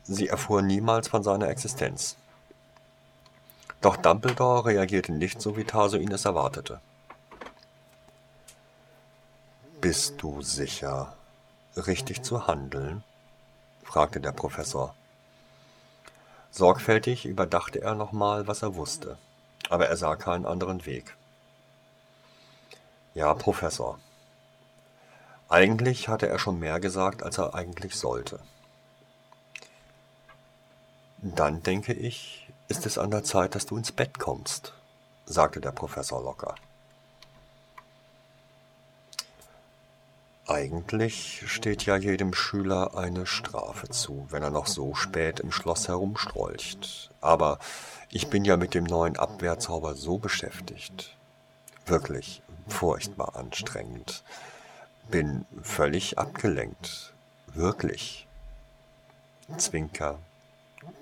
sie 0.05 0.29
erfuhr 0.29 0.63
niemals 0.63 1.09
von 1.09 1.25
seiner 1.25 1.49
Existenz. 1.49 2.15
Doch 3.81 3.97
Dumbledore 3.97 4.67
reagierte 4.67 5.11
nicht 5.11 5.43
so, 5.43 5.57
wie 5.57 5.65
Tarsoin 5.65 6.13
es 6.13 6.25
erwartete. 6.25 6.81
Bist 9.81 10.21
du 10.23 10.43
sicher, 10.43 11.15
richtig 11.77 12.25
zu 12.25 12.49
handeln? 12.49 13.05
fragte 13.85 14.21
der 14.21 14.33
Professor. 14.33 14.93
Sorgfältig 16.51 17.25
überdachte 17.25 17.81
er 17.81 17.95
nochmal, 17.95 18.49
was 18.49 18.63
er 18.63 18.75
wusste, 18.75 19.19
aber 19.71 19.87
er 19.87 19.97
sah 19.97 20.17
keinen 20.17 20.47
anderen 20.47 20.85
Weg. 20.85 21.17
Ja, 23.15 23.33
Professor. 23.35 24.01
Eigentlich 25.49 26.09
hatte 26.09 26.27
er 26.29 26.41
schon 26.41 26.59
mehr 26.59 26.81
gesagt, 26.81 27.23
als 27.23 27.39
er 27.39 27.55
eigentlich 27.55 27.95
sollte. 27.95 28.41
Dann 31.19 31.63
denke 31.63 31.93
ich, 31.93 32.51
ist 32.67 32.85
es 32.85 32.99
an 32.99 33.13
der 33.13 33.23
Zeit, 33.23 33.55
dass 33.55 33.67
du 33.67 33.77
ins 33.77 33.93
Bett 33.93 34.19
kommst, 34.19 34.73
sagte 35.25 35.61
der 35.61 35.73
Professor 35.73 36.21
locker. 36.21 36.57
Eigentlich 40.49 41.45
steht 41.47 41.85
ja 41.85 41.97
jedem 41.97 42.33
Schüler 42.33 42.97
eine 42.97 43.27
Strafe 43.27 43.91
zu, 43.91 44.27
wenn 44.31 44.43
er 44.43 44.49
noch 44.49 44.67
so 44.67 44.95
spät 44.95 45.41
im 45.41 45.53
Schloss 45.53 45.89
herumstrolcht. 45.89 47.11
Aber 47.21 47.59
ich 48.11 48.29
bin 48.29 48.47
ja 48.47 48.57
mit 48.57 48.73
dem 48.73 48.85
neuen 48.85 49.19
Abwehrzauber 49.19 49.95
so 49.95 50.17
beschäftigt. 50.17 51.15
Wirklich 51.85 52.41
furchtbar 52.67 53.37
anstrengend. 53.37 54.25
Bin 55.11 55.45
völlig 55.61 56.19
abgelenkt. 56.19 57.13
Wirklich. 57.49 58.27
Zwinker, 59.59 60.19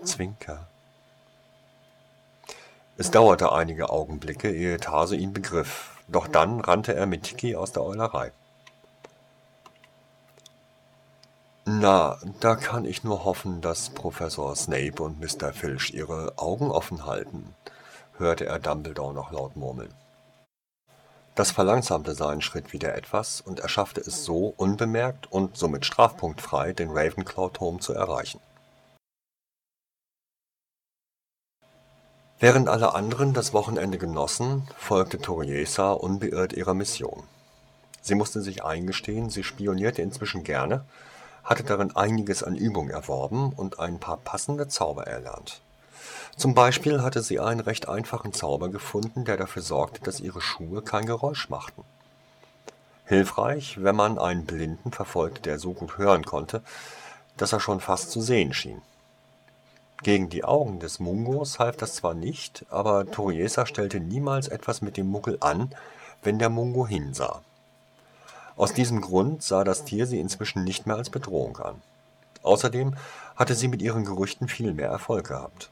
Zwinker. 0.03 0.66
Es 2.97 3.12
dauerte 3.12 3.53
einige 3.53 3.90
Augenblicke, 3.90 4.51
ehe 4.51 4.78
Tase 4.78 5.14
ihn 5.14 5.32
begriff, 5.32 6.03
doch 6.09 6.26
dann 6.26 6.61
rannte 6.61 6.97
er 6.97 7.07
mit 7.07 7.22
Tiki 7.22 7.55
aus 7.55 7.70
der 7.70 7.84
Eulerei. 7.84 8.32
Na, 11.68 12.16
da 12.38 12.54
kann 12.54 12.84
ich 12.84 13.02
nur 13.02 13.24
hoffen, 13.24 13.60
dass 13.60 13.90
Professor 13.90 14.54
Snape 14.54 15.02
und 15.02 15.18
Mr. 15.18 15.52
Filch 15.52 15.92
ihre 15.92 16.38
Augen 16.38 16.70
offen 16.70 17.06
halten, 17.06 17.56
hörte 18.18 18.46
er 18.46 18.60
Dumbledore 18.60 19.12
noch 19.12 19.32
laut 19.32 19.56
murmeln. 19.56 19.92
Das 21.34 21.50
verlangsamte 21.50 22.14
seinen 22.14 22.40
Schritt 22.40 22.72
wieder 22.72 22.94
etwas 22.94 23.40
und 23.40 23.58
er 23.58 23.68
schaffte 23.68 24.00
es 24.00 24.24
so, 24.24 24.54
unbemerkt 24.56 25.32
und 25.32 25.56
somit 25.56 25.84
strafpunktfrei 25.84 26.72
den 26.72 26.90
Ravenclaw-Turm 26.92 27.80
zu 27.80 27.92
erreichen. 27.94 28.38
Während 32.38 32.68
alle 32.68 32.94
anderen 32.94 33.34
das 33.34 33.52
Wochenende 33.52 33.98
genossen, 33.98 34.68
folgte 34.78 35.18
Toriesa 35.18 35.94
unbeirrt 35.94 36.52
ihrer 36.52 36.74
Mission. 36.74 37.24
Sie 38.02 38.14
musste 38.14 38.40
sich 38.40 38.62
eingestehen, 38.62 39.30
sie 39.30 39.42
spionierte 39.42 40.00
inzwischen 40.00 40.44
gerne 40.44 40.84
hatte 41.47 41.62
darin 41.62 41.94
einiges 41.97 42.42
an 42.42 42.57
Übung 42.57 42.90
erworben 42.90 43.53
und 43.55 43.78
ein 43.80 43.99
paar 43.99 44.18
passende 44.18 44.68
Zauber 44.68 45.07
erlernt. 45.07 45.62
Zum 46.36 46.55
Beispiel 46.55 47.03
hatte 47.03 47.22
sie 47.22 47.40
einen 47.40 47.61
recht 47.61 47.88
einfachen 47.88 48.34
Zauber 48.34 48.68
gefunden, 48.68 49.24
der 49.24 49.38
dafür 49.38 49.62
sorgte, 49.62 50.03
dass 50.03 50.20
ihre 50.20 50.42
Schuhe 50.42 50.82
kein 50.82 51.07
Geräusch 51.07 51.49
machten. 51.49 51.82
Hilfreich, 53.07 53.82
wenn 53.82 53.97
man 53.97 54.18
einen 54.18 54.44
Blinden 54.44 54.90
verfolgte, 54.90 55.40
der 55.40 55.59
so 55.59 55.72
gut 55.72 55.97
hören 55.97 56.24
konnte, 56.24 56.62
dass 57.36 57.53
er 57.53 57.61
schon 57.61 57.80
fast 57.80 58.11
zu 58.11 58.20
sehen 58.20 58.53
schien. 58.53 58.82
Gegen 60.03 60.28
die 60.28 60.44
Augen 60.44 60.80
des 60.80 60.99
Mungos 60.99 61.59
half 61.59 61.76
das 61.76 61.94
zwar 61.94 62.14
nicht, 62.14 62.66
aber 62.68 63.11
Toriesa 63.11 63.64
stellte 63.64 64.01
niemals 64.01 64.49
etwas 64.49 64.82
mit 64.82 64.97
dem 64.97 65.07
Muggel 65.07 65.38
an, 65.40 65.70
wenn 66.22 66.38
der 66.38 66.51
Mungo 66.51 66.86
hinsah. 66.86 67.40
Aus 68.57 68.72
diesem 68.72 69.02
Grund 69.02 69.42
sah 69.42 69.64
das 69.64 69.84
Tier 69.84 70.07
sie 70.07 70.18
inzwischen 70.18 70.64
nicht 70.64 70.86
mehr 70.86 70.96
als 70.96 71.11
Bedrohung 71.11 71.59
an. 71.59 71.82
Außerdem 72.42 72.96
hatte 73.34 73.54
sie 73.54 73.68
mit 73.68 73.82
ihren 73.82 74.04
Gerüchten 74.04 74.48
viel 74.48 74.72
mehr 74.72 74.88
Erfolg 74.88 75.28
gehabt. 75.28 75.70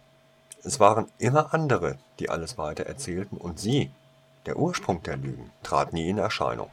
Es 0.64 0.80
waren 0.80 1.06
immer 1.18 1.54
andere, 1.54 1.96
die 2.18 2.28
alles 2.28 2.58
weiter 2.58 2.84
erzählten, 2.84 3.36
und 3.36 3.58
sie, 3.58 3.90
der 4.46 4.58
Ursprung 4.58 5.02
der 5.02 5.16
Lügen, 5.16 5.50
trat 5.62 5.92
nie 5.92 6.10
in 6.10 6.18
Erscheinung. 6.18 6.70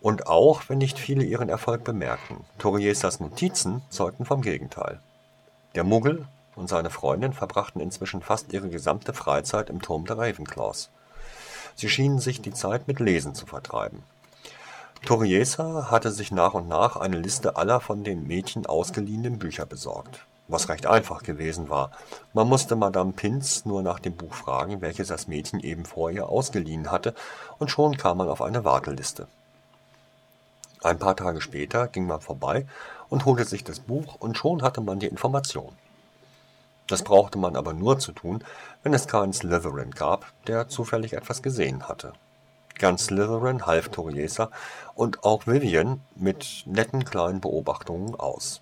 Und 0.00 0.26
auch 0.26 0.68
wenn 0.68 0.78
nicht 0.78 0.98
viele 0.98 1.24
ihren 1.24 1.48
Erfolg 1.48 1.82
bemerkten, 1.82 2.44
Toriesas 2.58 3.20
Notizen 3.20 3.82
zeugten 3.90 4.24
vom 4.24 4.42
Gegenteil. 4.42 5.00
Der 5.74 5.82
Muggel 5.82 6.26
und 6.54 6.68
seine 6.68 6.90
Freundin 6.90 7.32
verbrachten 7.32 7.80
inzwischen 7.80 8.20
fast 8.20 8.52
ihre 8.52 8.68
gesamte 8.68 9.12
Freizeit 9.12 9.70
im 9.70 9.82
Turm 9.82 10.04
der 10.04 10.18
Ravenclaws. 10.18 10.90
Sie 11.74 11.88
schienen 11.88 12.20
sich 12.20 12.42
die 12.42 12.52
Zeit 12.52 12.86
mit 12.86 13.00
Lesen 13.00 13.34
zu 13.34 13.46
vertreiben. 13.46 14.04
Toriesa 15.04 15.90
hatte 15.90 16.10
sich 16.10 16.32
nach 16.32 16.54
und 16.54 16.66
nach 16.66 16.96
eine 16.96 17.18
Liste 17.18 17.56
aller 17.56 17.80
von 17.80 18.04
den 18.04 18.26
Mädchen 18.26 18.64
ausgeliehenen 18.64 19.38
Bücher 19.38 19.66
besorgt, 19.66 20.24
was 20.48 20.70
recht 20.70 20.86
einfach 20.86 21.22
gewesen 21.22 21.68
war. 21.68 21.90
Man 22.32 22.48
musste 22.48 22.74
Madame 22.74 23.12
Pinz 23.12 23.66
nur 23.66 23.82
nach 23.82 23.98
dem 23.98 24.16
Buch 24.16 24.32
fragen, 24.32 24.80
welches 24.80 25.08
das 25.08 25.28
Mädchen 25.28 25.60
eben 25.60 25.84
vor 25.84 26.10
ihr 26.10 26.28
ausgeliehen 26.28 26.90
hatte, 26.90 27.14
und 27.58 27.70
schon 27.70 27.98
kam 27.98 28.16
man 28.16 28.30
auf 28.30 28.40
eine 28.40 28.64
Warteliste. 28.64 29.26
Ein 30.82 30.98
paar 30.98 31.16
Tage 31.16 31.42
später 31.42 31.86
ging 31.88 32.06
man 32.06 32.22
vorbei 32.22 32.66
und 33.10 33.26
holte 33.26 33.44
sich 33.44 33.62
das 33.62 33.80
Buch, 33.80 34.16
und 34.18 34.38
schon 34.38 34.62
hatte 34.62 34.80
man 34.80 35.00
die 35.00 35.06
Information. 35.06 35.76
Das 36.86 37.02
brauchte 37.02 37.38
man 37.38 37.56
aber 37.56 37.74
nur 37.74 37.98
zu 37.98 38.12
tun, 38.12 38.42
wenn 38.82 38.94
es 38.94 39.06
keinen 39.06 39.34
Slytherin 39.34 39.90
gab, 39.90 40.32
der 40.46 40.68
zufällig 40.68 41.12
etwas 41.12 41.42
gesehen 41.42 41.88
hatte. 41.88 42.14
Ganz 42.78 43.06
Slytherin 43.06 43.66
half 43.66 43.88
Toriesa 43.88 44.50
und 44.94 45.24
auch 45.24 45.46
Vivian 45.46 46.00
mit 46.16 46.64
netten 46.66 47.04
kleinen 47.04 47.40
Beobachtungen 47.40 48.14
aus. 48.14 48.60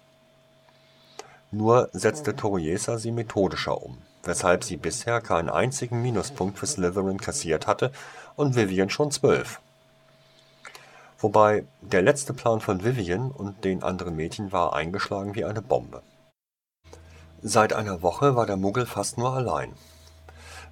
Nur 1.51 1.89
setzte 1.93 2.37
Toriesa 2.37 2.99
sie 2.99 3.13
methodischer 3.13 3.83
um, 3.83 3.99
weshalb 4.23 4.65
sie 4.65 4.77
bisher 4.77 5.21
keinen 5.21 5.51
einzigen 5.51 6.03
Minuspunkt 6.03 6.59
für 6.59 6.67
Slytherin 6.67 7.19
kassiert 7.19 7.67
hatte 7.67 7.93
und 8.37 8.57
Vivian 8.57 8.91
schon 8.91 9.11
zwölf. 9.11 9.61
Wobei 11.19 11.65
der 11.81 12.03
letzte 12.03 12.33
Plan 12.33 12.61
von 12.61 12.85
Vivian 12.85 13.31
und 13.31 13.65
den 13.65 13.83
anderen 13.83 14.17
Mädchen 14.17 14.51
war 14.51 14.75
eingeschlagen 14.75 15.35
wie 15.35 15.45
eine 15.45 15.63
Bombe. 15.63 16.03
Seit 17.43 17.73
einer 17.73 18.03
Woche 18.03 18.35
war 18.35 18.47
der 18.47 18.57
Muggel 18.57 18.87
fast 18.87 19.19
nur 19.19 19.33
allein. 19.33 19.73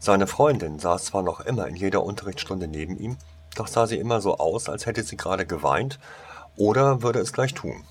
Seine 0.02 0.26
Freundin 0.26 0.78
saß 0.78 1.04
zwar 1.04 1.22
noch 1.22 1.40
immer 1.40 1.68
in 1.68 1.76
jeder 1.76 2.02
Unterrichtsstunde 2.02 2.66
neben 2.66 2.98
ihm, 2.98 3.18
doch 3.54 3.66
sah 3.66 3.86
sie 3.86 3.98
immer 3.98 4.22
so 4.22 4.38
aus, 4.38 4.70
als 4.70 4.86
hätte 4.86 5.02
sie 5.02 5.18
gerade 5.18 5.44
geweint 5.44 5.98
oder 6.56 7.02
würde 7.02 7.18
es 7.18 7.34
gleich 7.34 7.52
tun. 7.52 7.84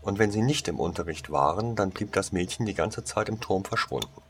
Und 0.00 0.20
wenn 0.20 0.30
sie 0.30 0.42
nicht 0.42 0.68
im 0.68 0.78
Unterricht 0.78 1.32
waren, 1.32 1.74
dann 1.74 1.90
blieb 1.90 2.12
das 2.12 2.30
Mädchen 2.30 2.66
die 2.66 2.74
ganze 2.74 3.02
Zeit 3.02 3.28
im 3.28 3.40
Turm 3.40 3.64
verschwunden. 3.64 4.22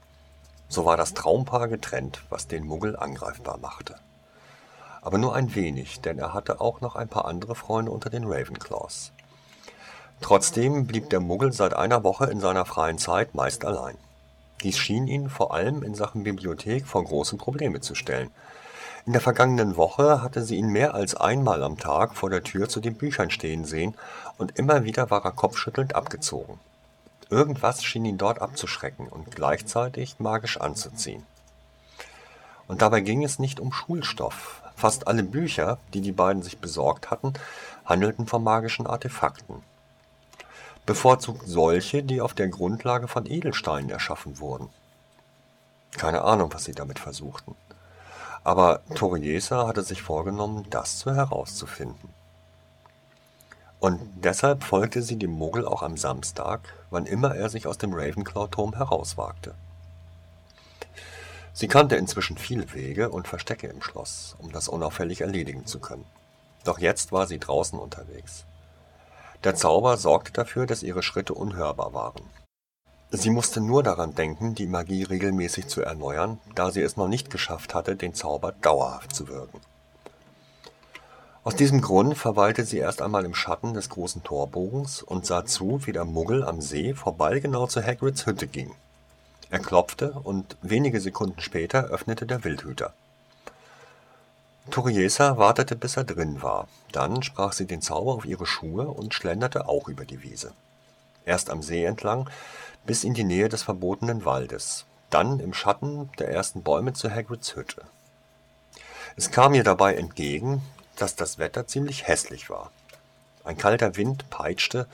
So 0.71 0.87
war 0.87 0.97
das 0.97 1.13
Traumpaar 1.13 1.69
getrennt, 1.69 2.23
was 2.31 2.49
den 2.49 2.65
Muggel 2.65 2.97
angreifbar 2.97 3.59
machte. 3.59 3.97
Aber 5.03 5.19
nur 5.19 5.35
ein 5.35 5.55
wenig, 5.55 6.01
denn 6.01 6.19
er 6.19 6.33
hatte 6.33 6.63
auch 6.63 6.81
noch 6.81 6.97
ein 6.97 7.09
paar 7.09 7.27
andere 7.27 7.55
Freunde 7.55 7.91
unter 7.91 8.09
den 8.09 8.25
Ravenclaws. 8.25 9.13
Trotzdem 10.23 10.87
blieb 10.87 11.11
der 11.11 11.21
Muggel 11.21 11.53
seit 11.53 11.75
einer 11.75 12.03
Woche 12.03 12.27
in 12.27 12.41
seiner 12.41 12.65
freien 12.65 12.97
Zeit 12.97 13.35
meist 13.35 13.67
allein. 13.67 13.99
Dies 14.63 14.79
schien 14.79 15.07
ihn 15.09 15.29
vor 15.29 15.55
allem 15.55 15.83
in 15.83 15.95
Sachen 15.95 16.23
Bibliothek 16.23 16.87
vor 16.87 17.05
große 17.05 17.37
Probleme 17.37 17.81
zu 17.81 17.95
stellen– 17.95 18.31
in 19.05 19.13
der 19.13 19.21
vergangenen 19.21 19.77
Woche 19.77 20.23
hatte 20.23 20.45
sie 20.45 20.57
ihn 20.57 20.69
mehr 20.69 20.95
als 20.95 21.17
einmal 21.17 21.65
am 21.65 21.77
Tag 21.77 22.15
vor 22.15 22.31
der 22.31 22.45
Tür 22.45 22.69
zu 22.69 22.79
den 22.79 22.95
Büchern 22.95 23.31
stehen 23.31 23.65
sehen, 23.65 23.97
und 24.39 24.59
immer 24.59 24.85
wieder 24.85 25.11
war 25.11 25.25
er 25.25 25.33
kopfschüttelnd 25.33 25.97
abgezogen. 25.97 26.61
Irgendwas 27.29 27.83
schien 27.83 28.05
ihn 28.05 28.17
dort 28.17 28.41
abzuschrecken 28.41 29.09
und 29.09 29.35
gleichzeitig 29.35 30.21
magisch 30.21 30.61
anzuziehen. 30.61 31.27
Und 32.69 32.81
dabei 32.81 33.01
ging 33.01 33.25
es 33.25 33.41
nicht 33.41 33.59
um 33.59 33.73
Schulstoff. 33.73 34.63
Fast 34.77 35.09
alle 35.09 35.25
Bücher, 35.25 35.79
die 35.95 36.01
die 36.01 36.13
beiden 36.13 36.43
sich 36.43 36.59
besorgt 36.59 37.11
hatten, 37.11 37.33
handelten 37.85 38.27
von 38.27 38.45
magischen 38.45 38.87
Artefakten. 38.87 39.65
Bevorzugt 40.87 41.43
solche, 41.47 42.03
die 42.03 42.21
auf 42.21 42.35
der 42.35 42.49
Grundlage 42.49 43.09
von 43.09 43.27
Edelsteinen 43.27 43.91
erschaffen 43.91 44.39
wurden. 44.39 44.69
Keine 45.93 46.23
Ahnung, 46.23 46.53
was 46.53 46.65
sie 46.65 46.73
damit 46.73 46.99
versuchten 46.99 47.55
aber 48.45 48.81
Toriesa 48.95 49.67
hatte 49.67 49.83
sich 49.83 50.03
vorgenommen, 50.03 50.67
das 50.71 51.05
herauszufinden. 51.07 52.11
Und 53.79 54.01
deshalb 54.17 54.63
folgte 54.63 55.03
sie 55.03 55.17
dem 55.17 55.33
Muggel 55.33 55.67
auch 55.67 55.83
am 55.83 55.97
Samstag, 55.97 56.61
wann 56.91 57.07
immer 57.07 57.35
er 57.35 57.49
sich 57.49 57.67
aus 57.67 57.79
dem 57.79 57.93
Ravenclaw-Turm 57.95 58.75
herauswagte. 58.75 59.55
Sie 61.53 61.69
kannte 61.69 61.97
inzwischen 61.97 62.39
viele 62.39 62.73
Wege 62.73 63.11
und 63.11 63.29
Verstecke 63.29 63.67
im 63.67 63.83
Schloss, 63.83 64.37
um 64.39 64.53
das 64.53 64.69
unauffällig 64.69 65.21
erledigen 65.21 65.67
zu 65.67 65.81
können. 65.81 66.07
Doch 66.65 66.79
jetzt 66.79 67.13
war 67.13 67.27
sie 67.27 67.39
draußen 67.39 67.79
unterwegs. 67.79 68.45
Der 69.45 69.57
Zauber 69.57 69.97
sorgte 69.97 70.33
dafür, 70.33 70.67
dass 70.67 70.83
ihre 70.83 71.03
Schritte 71.03 71.35
unhörbar 71.35 71.93
waren. 71.93 72.23
Sie 73.11 73.31
musste 73.31 73.61
nur 73.61 73.83
daran 73.83 74.15
denken, 74.15 74.55
die 74.55 74.67
Magie 74.67 75.03
regelmäßig 75.03 75.67
zu 75.67 75.83
erneuern, 75.83 76.39
da 76.55 76.71
sie 76.71 76.81
es 76.81 76.97
noch 76.97 77.09
nicht 77.09 77.29
geschafft 77.29 77.75
hatte, 77.75 77.97
den 77.97 78.15
Zauber 78.15 78.53
dauerhaft 78.63 79.15
zu 79.15 79.29
wirken. 79.29 79.61
Aus 81.45 81.57
diesem 81.57 81.81
Grund 81.81 82.17
verweilte 82.17 82.65
sie 82.65 82.79
erst 82.79 83.03
einmal 83.03 83.25
im 83.25 83.35
Schatten 83.35 83.75
des 83.75 83.89
großen 83.89 84.23
Torbogens 84.23 85.03
und 85.03 85.27
sah 85.27 85.45
zu, 85.45 85.85
wie 85.87 85.93
der 85.93 86.05
Muggel 86.05 86.45
am 86.45 86.61
See 86.61 86.95
vorbei 86.95 87.41
genau 87.41 87.67
zu 87.67 87.85
Hagrids 87.85 88.27
Hütte 88.27 88.47
ging. 88.47 88.71
Er 89.51 89.59
klopfte 89.59 90.13
und 90.23 90.57
wenige 90.63 91.01
Sekunden 91.01 91.41
später 91.41 91.87
öffnete 91.87 92.27
der 92.27 92.45
Wildhüter. 92.45 92.95
Toriesa 94.71 95.37
wartete, 95.39 95.77
bis 95.77 95.97
er 95.97 96.05
drin 96.05 96.43
war. 96.43 96.69
Dann 96.93 97.23
sprach 97.23 97.53
sie 97.53 97.67
den 97.67 97.83
Zauber 97.83 98.15
auf 98.15 98.25
ihre 98.25 98.47
Schuhe 98.47 98.89
und 98.89 99.13
schlenderte 99.13 99.69
auch 99.69 99.89
über 99.89 100.05
die 100.05 100.23
Wiese. 100.23 100.53
Erst 101.25 101.51
am 101.51 101.63
See 101.63 101.85
entlang 101.85 102.31
bis 102.85 103.05
in 103.05 103.15
die 103.15 103.25
Nähe 103.25 103.49
des 103.49 103.63
verbotenen 103.63 104.25
Waldes. 104.25 104.87
dann 105.13 105.41
im 105.41 105.53
Schatten 105.53 106.11
der 106.19 106.31
ersten 106.31 106.63
Bäume 106.63 106.95
zu 106.95 107.11
Hagrids 107.11 107.55
Hütte. 107.55 107.83
Es 109.15 109.31
kam 109.31 109.53
ihr 109.53 109.63
dabei 109.63 109.95
entgegen, 109.95 110.63
dass 110.97 111.17
das 111.17 111.39
Wetter 111.39 111.67
ziemlich 111.67 112.09
hässlich 112.09 112.49
war. 112.49 112.71
Ein 113.45 113.59
kalter 113.59 113.97
Wind 113.97 114.31
peitschte 114.31 114.87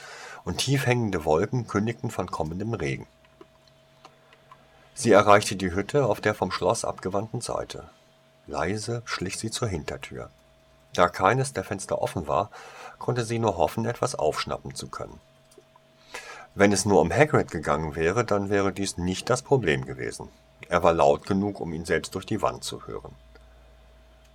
und 0.45 0.59
tief 0.59 0.87
hängende 0.87 1.25
Wolken 1.25 1.69
kündigten 1.69 2.11
von 2.11 2.31
kommendem 2.31 2.75
Regen. 2.75 3.07
Sie 4.95 5.13
erreichte 5.13 5.55
die 5.55 5.73
Hütte 5.73 6.07
auf 6.07 6.21
der 6.21 6.35
vom 6.35 6.51
Schloss 6.51 6.85
abgewandten 6.85 7.41
Seite. 7.41 7.89
Leise 8.49 9.03
schlich 9.05 9.39
sie 9.39 9.51
zur 9.51 9.69
Hintertür. 9.69 10.31
Da 10.95 11.09
keines 11.09 11.53
der 11.53 11.65
Fenster 11.65 12.01
offen 12.01 12.27
war, 12.27 12.51
konnte 12.99 13.25
sie 13.25 13.39
nur 13.39 13.57
hoffen, 13.57 13.85
etwas 13.85 14.15
aufschnappen 14.15 14.75
zu 14.75 14.89
können. 14.89 15.21
Wenn 16.55 16.73
es 16.73 16.85
nur 16.85 17.01
um 17.01 17.13
Hagrid 17.13 17.51
gegangen 17.51 17.95
wäre, 17.95 18.25
dann 18.25 18.51
wäre 18.51 18.73
dies 18.73 18.97
nicht 18.97 19.31
das 19.31 19.43
Problem 19.43 19.85
gewesen. 19.85 20.29
Er 20.69 20.83
war 20.83 20.93
laut 20.93 21.27
genug, 21.27 21.61
um 21.61 21.73
ihn 21.73 21.85
selbst 21.85 22.15
durch 22.15 22.27
die 22.27 22.43
Wand 22.43 22.65
zu 22.65 22.87
hören. 22.87 23.15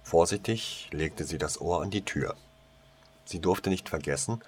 Vorsichtig 0.04 0.90
legte 0.92 1.26
sie 1.26 1.38
das 1.38 1.60
Ohr 1.60 1.82
an 1.82 1.90
die 1.90 2.06
Tür. 2.06 2.36
Sie 3.26 3.40
durfte 3.40 3.70
nicht 3.70 3.90
vergessen, 3.90 4.42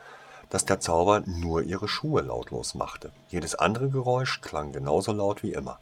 dass 0.49 0.65
der 0.65 0.79
Zauber 0.79 1.21
nur 1.25 1.63
ihre 1.63 1.87
Schuhe 1.87 2.21
lautlos 2.21 2.75
machte. 2.75 3.11
Jedes 3.29 3.55
andere 3.55 3.89
Geräusch 3.89 4.41
klang 4.41 4.71
genauso 4.71 5.11
laut 5.11 5.43
wie 5.43 5.53
immer. 5.53 5.79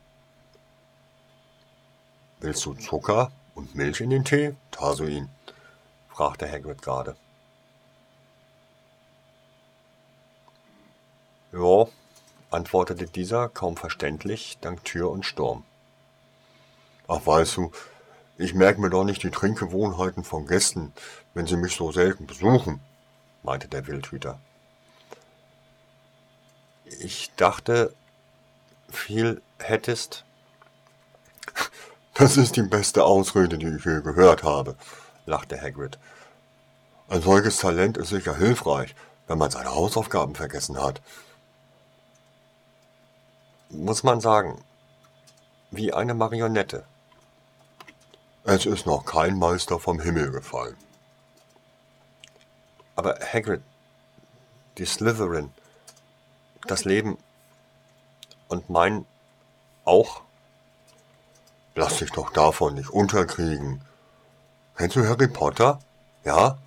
Willst 2.40 2.66
du 2.66 2.74
Zucker 2.74 3.32
und 3.56 3.76
Milch 3.76 4.02
in 4.02 4.10
den 4.10 4.24
Tee, 4.24 4.56
Tasuin? 4.72 5.30
fragte 6.10 6.50
Hagrid 6.50 6.82
gerade. 6.82 7.16
Ja, 11.52 11.88
antwortete 12.50 13.06
dieser 13.06 13.50
kaum 13.50 13.78
verständlich, 13.78 14.58
dank 14.62 14.84
Tür 14.84 15.12
und 15.12 15.26
Sturm. 15.26 15.64
Ach, 17.08 17.26
weißt 17.26 17.58
du, 17.58 17.72
ich 18.38 18.54
merke 18.54 18.82
mir 18.82 18.90
doch 18.90 19.04
nicht 19.04 19.22
die 19.24 19.30
Trinkgewohnheiten 19.30 20.24
von 20.24 20.48
Gästen, 20.48 20.94
wenn 21.34 21.46
sie 21.46 21.58
mich 21.58 21.76
so 21.76 21.92
selten 21.92 22.26
besuchen, 22.26 22.80
meinte 23.44 23.68
der 23.68 23.86
Wildhüter. 23.88 24.40
Ich 27.00 27.32
dachte, 27.36 27.94
viel 28.90 29.42
hättest. 29.60 30.26
Das 32.14 32.38
ist 32.38 32.56
die 32.56 32.62
beste 32.62 33.04
Ausrede, 33.04 33.58
die 33.58 33.76
ich 33.76 33.86
je 33.86 34.02
gehört 34.02 34.44
habe, 34.44 34.76
lachte 35.26 35.60
Hagrid. 35.60 35.98
Ein 37.10 37.22
solches 37.24 37.58
Talent 37.58 37.98
ist 37.98 38.10
sicher 38.10 38.36
hilfreich, 38.36 38.94
wenn 39.28 39.40
man 39.40 39.50
seine 39.50 39.72
Hausaufgaben 39.72 40.36
vergessen 40.36 40.80
hat. 40.80 41.02
Muss 43.70 44.04
man 44.04 44.22
sagen, 44.22 44.64
wie 45.72 45.92
eine 45.92 46.14
Marionette. 46.14 46.86
Es 48.44 48.68
ist 48.68 48.86
noch 48.86 49.06
kein 49.06 49.40
Meister 49.40 49.80
vom 49.80 50.00
Himmel 50.00 50.32
gefallen. 50.32 50.78
Aber 52.96 53.18
Hagrid, 53.20 53.64
die 54.78 54.86
Slytherin, 54.86 55.52
das 56.68 56.86
Leben 56.86 57.18
und 58.50 58.70
mein 58.70 59.06
auch? 59.84 60.22
Lass 61.76 61.98
dich 61.98 62.12
doch 62.12 62.32
davon 62.32 62.76
nicht 62.76 62.90
unterkriegen. 62.90 63.82
Kennst 64.76 64.96
du 64.96 65.08
Harry 65.08 65.28
Potter? 65.28 65.80
Ja? 66.24 66.58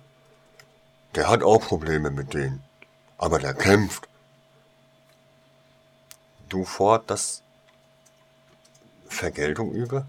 Der 1.15 1.29
hat 1.29 1.43
auch 1.43 1.61
Probleme 1.61 2.11
mit 2.11 2.33
denen. 2.33 2.63
Aber 3.17 3.39
der 3.39 3.53
kämpft. 3.53 4.07
Du 6.49 6.65
fort, 6.65 7.09
dass 7.09 7.41
Vergeltung 9.07 9.71
übe? 9.71 10.05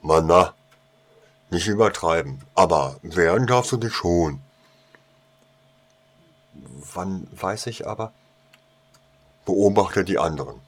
Mann, 0.00 0.26
na, 0.26 0.54
nicht 1.50 1.66
übertreiben. 1.66 2.42
Aber 2.54 2.96
wehren 3.02 3.46
darfst 3.46 3.72
du 3.72 3.76
dich 3.76 3.94
schon. 3.94 4.40
Wann 6.94 7.28
weiß 7.32 7.66
ich 7.66 7.86
aber? 7.86 8.12
Beobachte 9.44 10.04
die 10.04 10.18
anderen. 10.18 10.60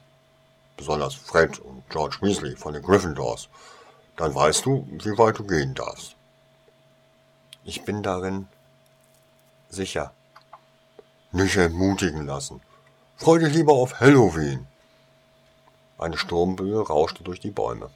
Besonders 0.81 1.13
Fred 1.13 1.59
und 1.59 1.87
George 1.91 2.17
Weasley 2.21 2.55
von 2.55 2.73
den 2.73 2.81
Gryffindors. 2.81 3.49
Dann 4.17 4.33
weißt 4.33 4.65
du, 4.65 4.87
wie 4.89 5.15
weit 5.15 5.37
du 5.37 5.43
gehen 5.43 5.75
darfst. 5.75 6.15
Ich 7.63 7.85
bin 7.85 8.01
darin 8.01 8.47
sicher. 9.69 10.11
Nicht 11.31 11.55
entmutigen 11.55 12.25
lassen. 12.25 12.61
Freu 13.15 13.37
dich 13.37 13.53
lieber 13.53 13.73
auf 13.73 13.99
Halloween. 13.99 14.65
Eine 15.99 16.17
Sturmböe 16.17 16.83
rauschte 16.83 17.23
durch 17.23 17.39
die 17.39 17.51
Bäume. 17.51 17.91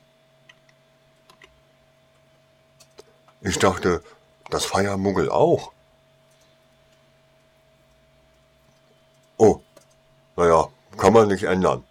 Ich 3.42 3.58
dachte, 3.58 4.04
das 4.52 4.64
feiern 4.64 5.02
Muggel 5.02 5.32
auch. 5.32 5.72
Oh, 9.38 9.60
naja, 10.36 10.68
kann 10.98 11.14
man 11.14 11.30
nicht 11.30 11.46
ändern. 11.46 11.84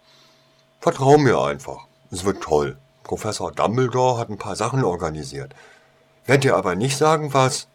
Vertrau 0.85 1.17
mir 1.17 1.39
einfach. 1.39 1.87
Es 2.11 2.25
wird 2.25 2.43
toll. 2.43 2.77
Professor 3.01 3.51
Dumbledore 3.51 4.19
hat 4.19 4.29
ein 4.29 4.37
paar 4.37 4.55
Sachen 4.55 4.83
organisiert. 4.83 5.55
Werd 6.27 6.43
dir 6.43 6.55
aber 6.55 6.75
nicht 6.75 6.95
sagen, 6.95 7.33
was. 7.33 7.67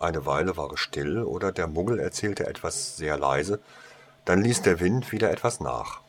Eine 0.00 0.26
Weile 0.26 0.56
war 0.56 0.72
es 0.72 0.80
still 0.80 1.22
oder 1.22 1.52
der 1.52 1.68
Muggel 1.68 2.00
erzählte 2.00 2.48
etwas 2.48 2.96
sehr 2.96 3.16
leise, 3.16 3.60
dann 4.24 4.42
ließ 4.42 4.62
der 4.62 4.80
Wind 4.80 5.12
wieder 5.12 5.30
etwas 5.30 5.60
nach. 5.60 6.00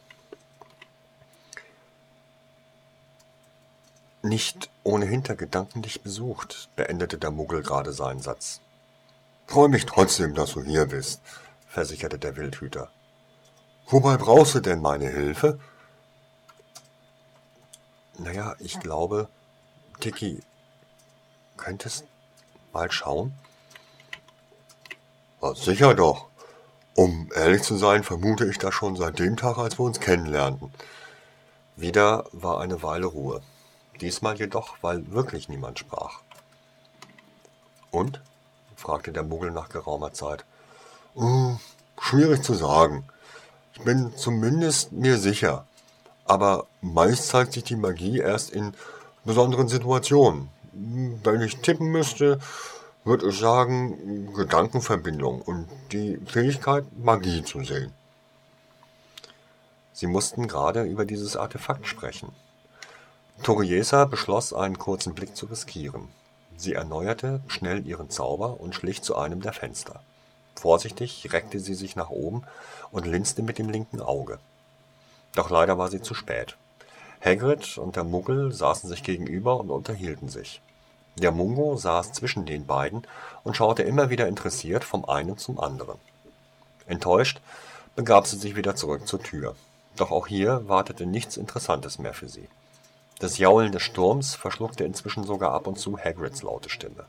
Nicht 4.24 4.72
ohne 4.84 5.06
Hintergedanken 5.06 5.84
dich 5.84 6.02
besucht, 6.02 6.70
beendete 6.78 7.20
der 7.20 7.30
Muggel 7.30 7.62
gerade 7.62 7.94
seinen 7.94 8.22
Satz. 8.22 8.60
Freu 9.46 9.68
mich 9.68 9.86
trotzdem, 9.86 10.34
dass 10.34 10.54
du 10.54 10.64
hier 10.64 10.88
bist, 10.88 11.22
versicherte 11.68 12.18
der 12.18 12.38
Wildhüter. 12.38 12.90
Wobei 13.90 14.18
brauchst 14.18 14.56
du 14.56 14.60
denn 14.60 14.82
meine 14.82 15.10
Hilfe? 15.10 15.60
Naja, 18.18 18.56
ich 18.60 18.80
glaube, 18.80 19.30
Tiki, 20.00 20.42
könntest 21.58 22.06
mal 22.74 22.92
schauen? 22.92 23.34
Na, 25.42 25.56
sicher 25.56 25.94
doch. 25.94 26.28
Um 26.96 27.30
ehrlich 27.34 27.64
zu 27.64 27.78
sein, 27.78 28.04
vermute 28.04 28.46
ich 28.46 28.58
das 28.58 28.74
schon 28.74 28.96
seit 28.96 29.20
dem 29.20 29.38
Tag, 29.38 29.58
als 29.58 29.80
wir 29.80 29.86
uns 29.86 30.00
kennenlernten. 30.00 30.72
Wieder 31.76 32.26
war 32.32 32.60
eine 32.60 32.84
Weile 32.84 33.06
Ruhe 33.06 33.42
diesmal 34.02 34.38
jedoch, 34.38 34.78
weil 34.82 35.12
wirklich 35.12 35.50
niemand 35.50 35.80
sprach. 35.80 36.22
Und? 37.92 38.22
fragte 38.76 39.12
der 39.12 39.24
Muggel 39.24 39.52
nach 39.52 39.68
geraumer 39.70 40.14
Zeit. 40.14 40.46
Uh, 41.16 41.58
schwierig 42.00 42.44
zu 42.44 42.54
sagen. 42.54 43.04
Ich 43.80 43.86
bin 43.86 44.12
zumindest 44.18 44.92
mir 44.92 45.18
sicher. 45.18 45.66
Aber 46.26 46.68
meist 46.82 47.28
zeigt 47.30 47.54
sich 47.54 47.64
die 47.64 47.78
Magie 47.78 48.20
erst 48.20 48.52
in 48.52 48.74
besonderen 49.24 49.70
Situationen. 49.70 50.50
Wenn 50.74 51.42
ich 51.42 51.58
tippen 51.58 51.88
müsste, 51.88 52.40
würde 53.06 53.30
ich 53.30 53.40
sagen 53.40 54.34
Gedankenverbindung 54.34 55.42
und 55.42 55.68
die 55.94 56.18
Fähigkeit, 56.26 56.84
Magie 57.02 57.42
zu 57.44 57.64
sehen. 57.64 57.94
Sie 59.94 60.08
mussten 60.08 60.50
gerade 60.50 60.84
über 60.84 61.06
dieses 61.06 61.38
Artefakt 61.38 61.88
sprechen. 61.88 62.34
Toriesa 63.44 64.04
beschloss, 64.06 64.54
einen 64.54 64.78
kurzen 64.78 65.16
Blick 65.16 65.38
zu 65.38 65.46
riskieren. 65.46 66.10
Sie 66.58 66.74
erneuerte 66.74 67.40
schnell 67.48 67.88
ihren 67.88 68.10
Zauber 68.10 68.60
und 68.60 68.76
schlich 68.76 69.02
zu 69.02 69.16
einem 69.16 69.42
der 69.42 69.54
Fenster. 69.54 70.02
Vorsichtig 70.60 71.32
reckte 71.32 71.58
sie 71.62 71.74
sich 71.74 71.96
nach 71.96 72.10
oben 72.10 72.44
und 72.92 73.08
linste 73.08 73.44
mit 73.44 73.58
dem 73.60 73.70
linken 73.70 74.02
Auge. 74.02 74.40
Doch 75.36 75.50
leider 75.50 75.78
war 75.78 75.90
sie 75.90 76.02
zu 76.02 76.14
spät. 76.14 76.58
Hagrid 77.24 77.78
und 77.78 77.96
der 77.96 78.04
Muggel 78.04 78.52
saßen 78.52 78.90
sich 78.90 79.04
gegenüber 79.04 79.58
und 79.58 79.70
unterhielten 79.70 80.28
sich. 80.28 80.62
Der 81.16 81.32
Mungo 81.32 81.78
saß 81.78 82.12
zwischen 82.12 82.46
den 82.46 82.66
beiden 82.66 83.08
und 83.44 83.56
schaute 83.56 83.84
immer 83.84 84.10
wieder 84.10 84.28
interessiert 84.28 84.84
vom 84.84 85.06
einen 85.06 85.38
zum 85.38 85.62
anderen. 85.62 85.98
Enttäuscht 86.88 87.40
begab 87.96 88.28
sie 88.28 88.38
sich 88.38 88.58
wieder 88.58 88.76
zurück 88.76 89.08
zur 89.08 89.22
Tür. 89.24 89.56
Doch 89.96 90.12
auch 90.12 90.28
hier 90.28 90.68
wartete 90.68 91.06
nichts 91.06 91.38
Interessantes 91.38 92.00
mehr 92.00 92.14
für 92.14 92.28
sie. 92.28 92.50
Das 93.20 93.38
Jaulen 93.38 93.72
des 93.72 93.84
Sturms 93.84 94.36
verschluckte 94.36 94.84
inzwischen 94.84 95.24
sogar 95.24 95.54
ab 95.54 95.68
und 95.68 95.80
zu 95.80 95.98
Hagrids 95.98 96.42
laute 96.42 96.70
Stimme. 96.70 97.06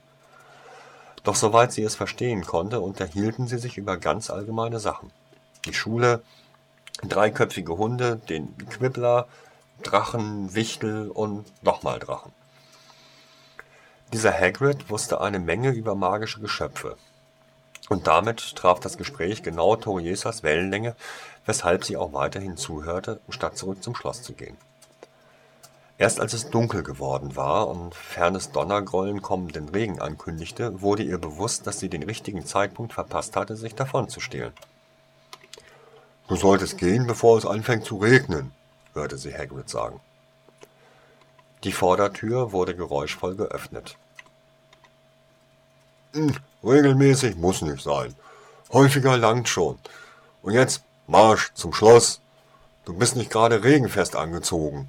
Doch 1.23 1.35
soweit 1.35 1.73
sie 1.73 1.83
es 1.83 1.97
verstehen 1.97 2.45
konnte, 2.47 2.81
unterhielten 2.81 3.47
sie 3.47 3.59
sich 3.59 3.77
über 3.77 3.97
ganz 3.97 4.31
allgemeine 4.31 4.81
Sachen. 4.81 5.11
Die 5.67 5.75
Schule, 5.75 6.23
dreiköpfige 7.03 7.77
Hunde, 7.77 8.17
den 8.17 8.57
Quibbler, 8.69 9.29
Drachen, 9.83 10.55
Wichtel 10.55 11.09
und 11.11 11.45
nochmal 11.63 11.99
Drachen. 11.99 12.33
Dieser 14.13 14.33
Hagrid 14.33 14.91
wusste 14.91 15.21
eine 15.21 15.39
Menge 15.39 15.71
über 15.71 15.95
magische 15.95 16.41
Geschöpfe. 16.41 16.97
Und 17.89 18.07
damit 18.07 18.57
traf 18.57 18.81
das 18.81 18.99
Gespräch 18.99 19.43
genau 19.43 19.77
Toriesas 19.77 20.43
Wellenlänge, 20.43 20.97
weshalb 21.45 21.85
sie 21.85 21.97
auch 21.97 22.13
weiterhin 22.13 22.57
zuhörte, 22.57 23.21
statt 23.29 23.57
zurück 23.57 23.83
zum 23.83 23.95
Schloss 23.95 24.23
zu 24.23 24.33
gehen. 24.33 24.57
Erst 26.01 26.19
als 26.19 26.33
es 26.33 26.49
dunkel 26.49 26.83
geworden 26.83 27.37
war 27.37 27.69
und 27.69 27.95
fernes 27.95 28.53
Donnergrollen 28.53 29.21
kommenden 29.21 29.69
Regen 29.69 30.01
ankündigte, 30.01 30.81
wurde 30.81 31.03
ihr 31.03 31.19
bewusst, 31.19 31.67
dass 31.67 31.79
sie 31.79 31.91
den 31.91 32.03
richtigen 32.03 32.47
Zeitpunkt 32.47 32.95
verpasst 32.95 33.37
hatte, 33.37 33.55
sich 33.55 33.75
davonzustehlen. 33.75 34.55
Du 36.27 36.37
solltest 36.37 36.79
gehen, 36.79 37.07
bevor 37.07 37.37
es 37.37 37.45
anfängt 37.45 37.85
zu 37.85 37.99
regnen, 37.99 38.53
hörte 38.95 39.19
sie 39.19 39.35
Hagrid 39.35 39.69
sagen. 39.69 40.01
Die 41.65 41.73
Vordertür 41.73 42.51
wurde 42.51 42.75
geräuschvoll 42.75 43.37
geöffnet. 43.37 43.99
Hm, 46.15 46.35
regelmäßig 46.65 47.37
muss 47.37 47.61
nicht 47.61 47.85
sein. 47.85 48.15
Häufiger 48.73 49.19
langt 49.19 49.51
schon. 49.51 49.79
Und 50.41 50.55
jetzt 50.55 50.83
Marsch 51.07 51.53
zum 51.53 51.75
Schloss. 51.75 52.23
Du 52.87 52.95
bist 52.95 53.17
nicht 53.17 53.31
gerade 53.31 53.63
regenfest 53.63 54.17
angezogen. 54.17 54.89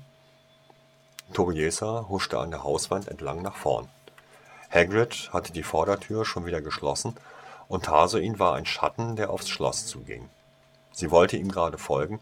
Toriesa 1.33 2.05
huschte 2.09 2.39
an 2.39 2.51
der 2.51 2.63
Hauswand 2.63 3.07
entlang 3.07 3.41
nach 3.41 3.55
vorn. 3.55 3.87
Hagrid 4.69 5.29
hatte 5.33 5.51
die 5.51 5.63
Vordertür 5.63 6.25
schon 6.25 6.45
wieder 6.45 6.61
geschlossen 6.61 7.15
und 7.67 7.85
Tarsoin 7.85 8.39
war 8.39 8.55
ein 8.55 8.65
Schatten, 8.65 9.15
der 9.15 9.29
aufs 9.29 9.49
Schloss 9.49 9.85
zuging. 9.87 10.29
Sie 10.91 11.11
wollte 11.11 11.37
ihm 11.37 11.51
gerade 11.51 11.77
folgen, 11.77 12.19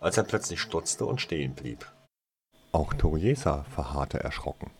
als 0.00 0.16
er 0.16 0.24
plötzlich 0.24 0.60
stutzte 0.60 1.06
und 1.06 1.20
stehen 1.20 1.54
blieb. 1.54 1.90
Auch 2.72 2.94
Toriesa 2.94 3.64
verharrte 3.74 4.20
erschrocken. 4.20 4.70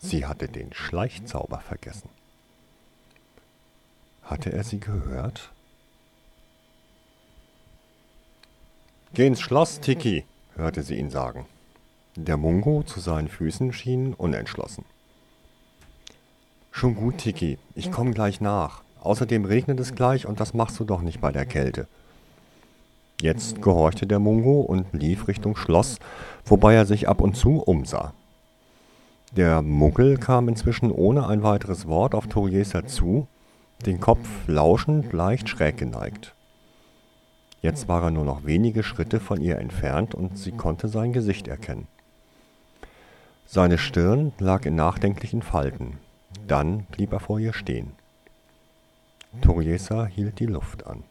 Sie 0.00 0.26
hatte 0.26 0.48
den 0.48 0.72
Schleichzauber 0.72 1.60
vergessen. 1.60 2.10
Hatte 4.22 4.52
er 4.52 4.64
sie 4.64 4.80
gehört? 4.80 5.52
Geh 9.14 9.26
ins 9.26 9.40
Schloss, 9.40 9.80
Tiki, 9.80 10.26
hörte 10.54 10.82
sie 10.82 10.96
ihn 10.96 11.10
sagen. 11.10 11.46
Der 12.20 12.36
Mungo 12.36 12.82
zu 12.82 12.98
seinen 12.98 13.28
Füßen 13.28 13.72
schien 13.72 14.12
unentschlossen. 14.12 14.84
Schon 16.72 16.96
gut, 16.96 17.18
Tiki, 17.18 17.58
ich 17.76 17.92
komm 17.92 18.12
gleich 18.12 18.40
nach. 18.40 18.82
Außerdem 19.00 19.44
regnet 19.44 19.78
es 19.78 19.94
gleich 19.94 20.26
und 20.26 20.40
das 20.40 20.52
machst 20.52 20.80
du 20.80 20.84
doch 20.84 21.00
nicht 21.00 21.20
bei 21.20 21.30
der 21.30 21.46
Kälte. 21.46 21.86
Jetzt 23.20 23.62
gehorchte 23.62 24.04
der 24.08 24.18
Mungo 24.18 24.62
und 24.62 24.92
lief 24.92 25.28
Richtung 25.28 25.54
Schloss, 25.54 26.00
wobei 26.44 26.74
er 26.74 26.86
sich 26.86 27.08
ab 27.08 27.20
und 27.20 27.36
zu 27.36 27.62
umsah. 27.62 28.12
Der 29.36 29.62
Muggel 29.62 30.16
kam 30.16 30.48
inzwischen 30.48 30.90
ohne 30.90 31.28
ein 31.28 31.44
weiteres 31.44 31.86
Wort 31.86 32.16
auf 32.16 32.26
Toriesa 32.26 32.84
zu 32.84 33.28
den 33.86 34.00
Kopf 34.00 34.26
lauschend 34.48 35.12
leicht 35.12 35.48
schräg 35.48 35.76
geneigt. 35.76 36.34
Jetzt 37.62 37.86
war 37.86 38.02
er 38.02 38.10
nur 38.10 38.24
noch 38.24 38.44
wenige 38.44 38.82
Schritte 38.82 39.20
von 39.20 39.40
ihr 39.40 39.58
entfernt 39.58 40.16
und 40.16 40.36
sie 40.36 40.50
konnte 40.50 40.88
sein 40.88 41.12
Gesicht 41.12 41.46
erkennen. 41.46 41.86
Seine 43.50 43.78
Stirn 43.78 44.34
lag 44.38 44.66
in 44.66 44.74
nachdenklichen 44.74 45.40
Falten. 45.40 45.96
Dann 46.46 46.84
blieb 46.90 47.14
er 47.14 47.20
vor 47.20 47.40
ihr 47.40 47.54
stehen. 47.54 47.92
Toriesa 49.40 50.04
hielt 50.04 50.38
die 50.38 50.44
Luft 50.44 50.86
an. 50.86 51.02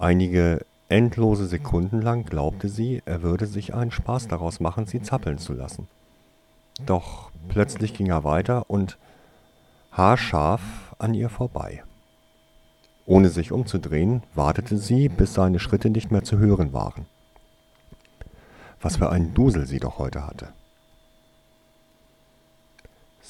Einige 0.00 0.66
endlose 0.88 1.46
Sekunden 1.46 2.02
lang 2.02 2.24
glaubte 2.24 2.68
sie, 2.68 3.02
er 3.06 3.22
würde 3.22 3.46
sich 3.46 3.72
einen 3.72 3.92
Spaß 3.92 4.26
daraus 4.26 4.58
machen, 4.58 4.86
sie 4.86 5.00
zappeln 5.00 5.38
zu 5.38 5.52
lassen. 5.52 5.86
Doch 6.86 7.30
plötzlich 7.48 7.94
ging 7.94 8.08
er 8.08 8.24
weiter 8.24 8.68
und 8.68 8.98
haarscharf 9.92 10.96
an 10.98 11.14
ihr 11.14 11.28
vorbei. 11.28 11.84
Ohne 13.06 13.28
sich 13.28 13.52
umzudrehen, 13.52 14.24
wartete 14.34 14.76
sie, 14.76 15.08
bis 15.08 15.34
seine 15.34 15.60
Schritte 15.60 15.88
nicht 15.88 16.10
mehr 16.10 16.24
zu 16.24 16.38
hören 16.38 16.72
waren. 16.72 17.06
Was 18.80 18.96
für 18.96 19.10
ein 19.10 19.34
Dusel 19.34 19.68
sie 19.68 19.78
doch 19.78 19.98
heute 19.98 20.26
hatte. 20.26 20.48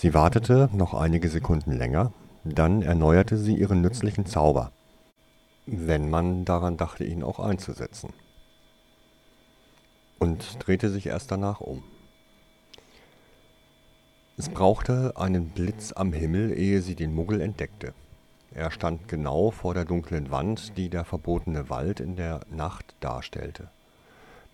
Sie 0.00 0.14
wartete 0.14 0.70
noch 0.72 0.94
einige 0.94 1.28
Sekunden 1.28 1.72
länger, 1.72 2.14
dann 2.42 2.80
erneuerte 2.80 3.36
sie 3.36 3.54
ihren 3.54 3.82
nützlichen 3.82 4.24
Zauber, 4.24 4.72
wenn 5.66 6.08
man 6.08 6.46
daran 6.46 6.78
dachte, 6.78 7.04
ihn 7.04 7.22
auch 7.22 7.38
einzusetzen, 7.38 8.14
und 10.18 10.56
drehte 10.58 10.88
sich 10.88 11.08
erst 11.08 11.30
danach 11.30 11.60
um. 11.60 11.82
Es 14.38 14.48
brauchte 14.48 15.18
einen 15.18 15.50
Blitz 15.50 15.92
am 15.92 16.14
Himmel, 16.14 16.58
ehe 16.58 16.80
sie 16.80 16.94
den 16.94 17.14
Muggel 17.14 17.42
entdeckte. 17.42 17.92
Er 18.54 18.70
stand 18.70 19.06
genau 19.06 19.50
vor 19.50 19.74
der 19.74 19.84
dunklen 19.84 20.30
Wand, 20.30 20.78
die 20.78 20.88
der 20.88 21.04
verbotene 21.04 21.68
Wald 21.68 22.00
in 22.00 22.16
der 22.16 22.40
Nacht 22.50 22.94
darstellte. 23.00 23.68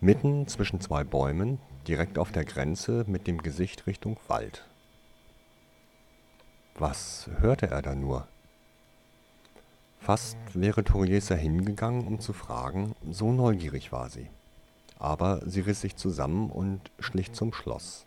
Mitten 0.01 0.45
zwischen 0.49 0.81
zwei 0.81 1.05
Bäumen, 1.05 1.59
direkt 1.87 2.17
auf 2.17 2.33
der 2.33 2.43
Grenze, 2.43 3.05
mit 3.07 3.27
dem 3.27 3.41
Gesicht 3.41 3.87
Richtung 3.87 4.17
Wald. 4.27 4.67
Was 6.79 7.27
hörte 7.39 7.71
er 7.71 7.81
da 7.81 7.95
nur? 7.95 8.27
Fast 9.99 10.37
wäre 10.53 10.83
Toriesa 10.83 11.33
hingegangen, 11.33 12.05
um 12.05 12.19
zu 12.19 12.33
fragen, 12.33 12.93
so 13.09 13.31
neugierig 13.31 13.91
war 13.91 14.09
sie. 14.09 14.27
Aber 14.99 15.41
sie 15.43 15.61
riss 15.61 15.81
sich 15.81 15.95
zusammen 15.95 16.51
und 16.51 16.91
schlich 16.99 17.33
zum 17.33 17.51
Schloss. 17.51 18.05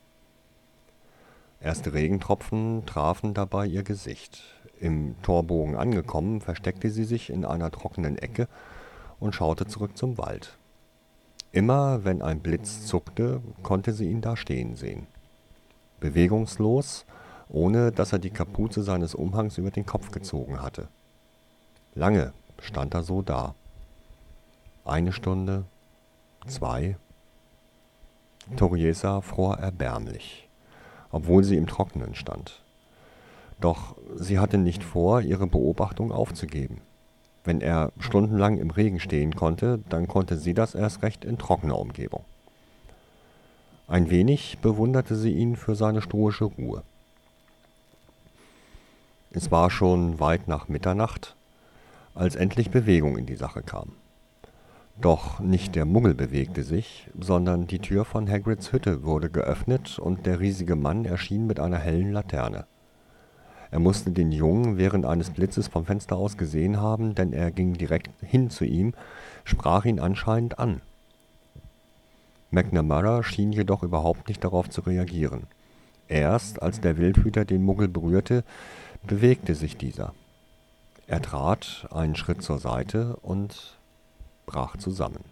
Erste 1.60 1.92
Regentropfen 1.92 2.86
trafen 2.86 3.34
dabei 3.34 3.66
ihr 3.66 3.82
Gesicht. 3.82 4.42
Im 4.78 5.20
Torbogen 5.22 5.74
angekommen, 5.74 6.40
versteckte 6.40 6.90
sie 6.90 7.04
sich 7.04 7.28
in 7.28 7.44
einer 7.44 7.72
trockenen 7.72 8.18
Ecke 8.18 8.46
und 9.18 9.34
schaute 9.34 9.66
zurück 9.66 9.98
zum 9.98 10.16
Wald. 10.16 10.56
Immer 11.50 12.04
wenn 12.04 12.22
ein 12.22 12.38
Blitz 12.38 12.86
zuckte, 12.86 13.42
konnte 13.64 13.92
sie 13.92 14.08
ihn 14.08 14.20
da 14.20 14.36
stehen 14.36 14.76
sehen. 14.76 15.08
Bewegungslos, 15.98 17.04
ohne 17.50 17.92
dass 17.92 18.12
er 18.12 18.18
die 18.18 18.30
Kapuze 18.30 18.82
seines 18.82 19.14
Umhangs 19.14 19.58
über 19.58 19.70
den 19.70 19.86
Kopf 19.86 20.10
gezogen 20.10 20.62
hatte. 20.62 20.88
Lange 21.94 22.32
stand 22.60 22.94
er 22.94 23.02
so 23.02 23.22
da. 23.22 23.54
Eine 24.84 25.12
Stunde, 25.12 25.64
zwei. 26.46 26.96
Toriesa 28.56 29.20
fror 29.20 29.58
erbärmlich 29.58 30.48
obwohl 31.10 31.44
sie 31.44 31.56
im 31.56 31.66
Trockenen 31.66 32.14
stand. 32.14 32.62
Doch 33.60 33.96
sie 34.16 34.38
hatte 34.38 34.58
nicht 34.58 34.82
vor, 34.82 35.20
ihre 35.20 35.46
Beobachtung 35.46 36.12
aufzugeben. 36.12 36.80
Wenn 37.44 37.60
er 37.60 37.92
stundenlang 37.98 38.58
im 38.58 38.70
Regen 38.70 39.00
stehen 39.00 39.34
konnte, 39.34 39.80
dann 39.88 40.06
konnte 40.08 40.36
sie 40.36 40.54
das 40.54 40.74
erst 40.74 41.02
recht 41.02 41.24
in 41.24 41.38
trockener 41.38 41.78
Umgebung. 41.78 42.24
Ein 43.86 44.08
wenig 44.08 44.58
bewunderte 44.62 45.16
sie 45.16 45.32
ihn 45.32 45.56
für 45.56 45.74
seine 45.74 46.00
stoische 46.00 46.44
Ruhe. 46.44 46.82
Es 49.32 49.52
war 49.52 49.70
schon 49.70 50.18
weit 50.18 50.48
nach 50.48 50.68
Mitternacht, 50.68 51.36
als 52.16 52.34
endlich 52.34 52.70
Bewegung 52.70 53.16
in 53.16 53.26
die 53.26 53.36
Sache 53.36 53.62
kam. 53.62 53.92
Doch 55.00 55.38
nicht 55.38 55.76
der 55.76 55.84
Muggel 55.84 56.14
bewegte 56.14 56.64
sich, 56.64 57.08
sondern 57.18 57.68
die 57.68 57.78
Tür 57.78 58.04
von 58.04 58.28
Hagrids 58.28 58.72
Hütte 58.72 59.04
wurde 59.04 59.30
geöffnet 59.30 60.00
und 60.00 60.26
der 60.26 60.40
riesige 60.40 60.74
Mann 60.74 61.04
erschien 61.04 61.46
mit 61.46 61.60
einer 61.60 61.78
hellen 61.78 62.12
Laterne. 62.12 62.66
Er 63.70 63.78
musste 63.78 64.10
den 64.10 64.32
Jungen 64.32 64.78
während 64.78 65.06
eines 65.06 65.30
Blitzes 65.30 65.68
vom 65.68 65.86
Fenster 65.86 66.16
aus 66.16 66.36
gesehen 66.36 66.80
haben, 66.80 67.14
denn 67.14 67.32
er 67.32 67.52
ging 67.52 67.74
direkt 67.74 68.10
hin 68.20 68.50
zu 68.50 68.64
ihm, 68.64 68.94
sprach 69.44 69.84
ihn 69.84 70.00
anscheinend 70.00 70.58
an. 70.58 70.80
McNamara 72.50 73.22
schien 73.22 73.52
jedoch 73.52 73.84
überhaupt 73.84 74.26
nicht 74.26 74.42
darauf 74.42 74.68
zu 74.68 74.80
reagieren. 74.80 75.44
Erst 76.08 76.60
als 76.60 76.80
der 76.80 76.98
Wildhüter 76.98 77.44
den 77.44 77.62
Muggel 77.62 77.86
berührte, 77.86 78.42
bewegte 79.02 79.54
sich 79.54 79.76
dieser. 79.76 80.14
Er 81.06 81.22
trat 81.22 81.88
einen 81.90 82.14
Schritt 82.14 82.42
zur 82.42 82.58
Seite 82.58 83.16
und 83.22 83.78
brach 84.46 84.76
zusammen. 84.76 85.24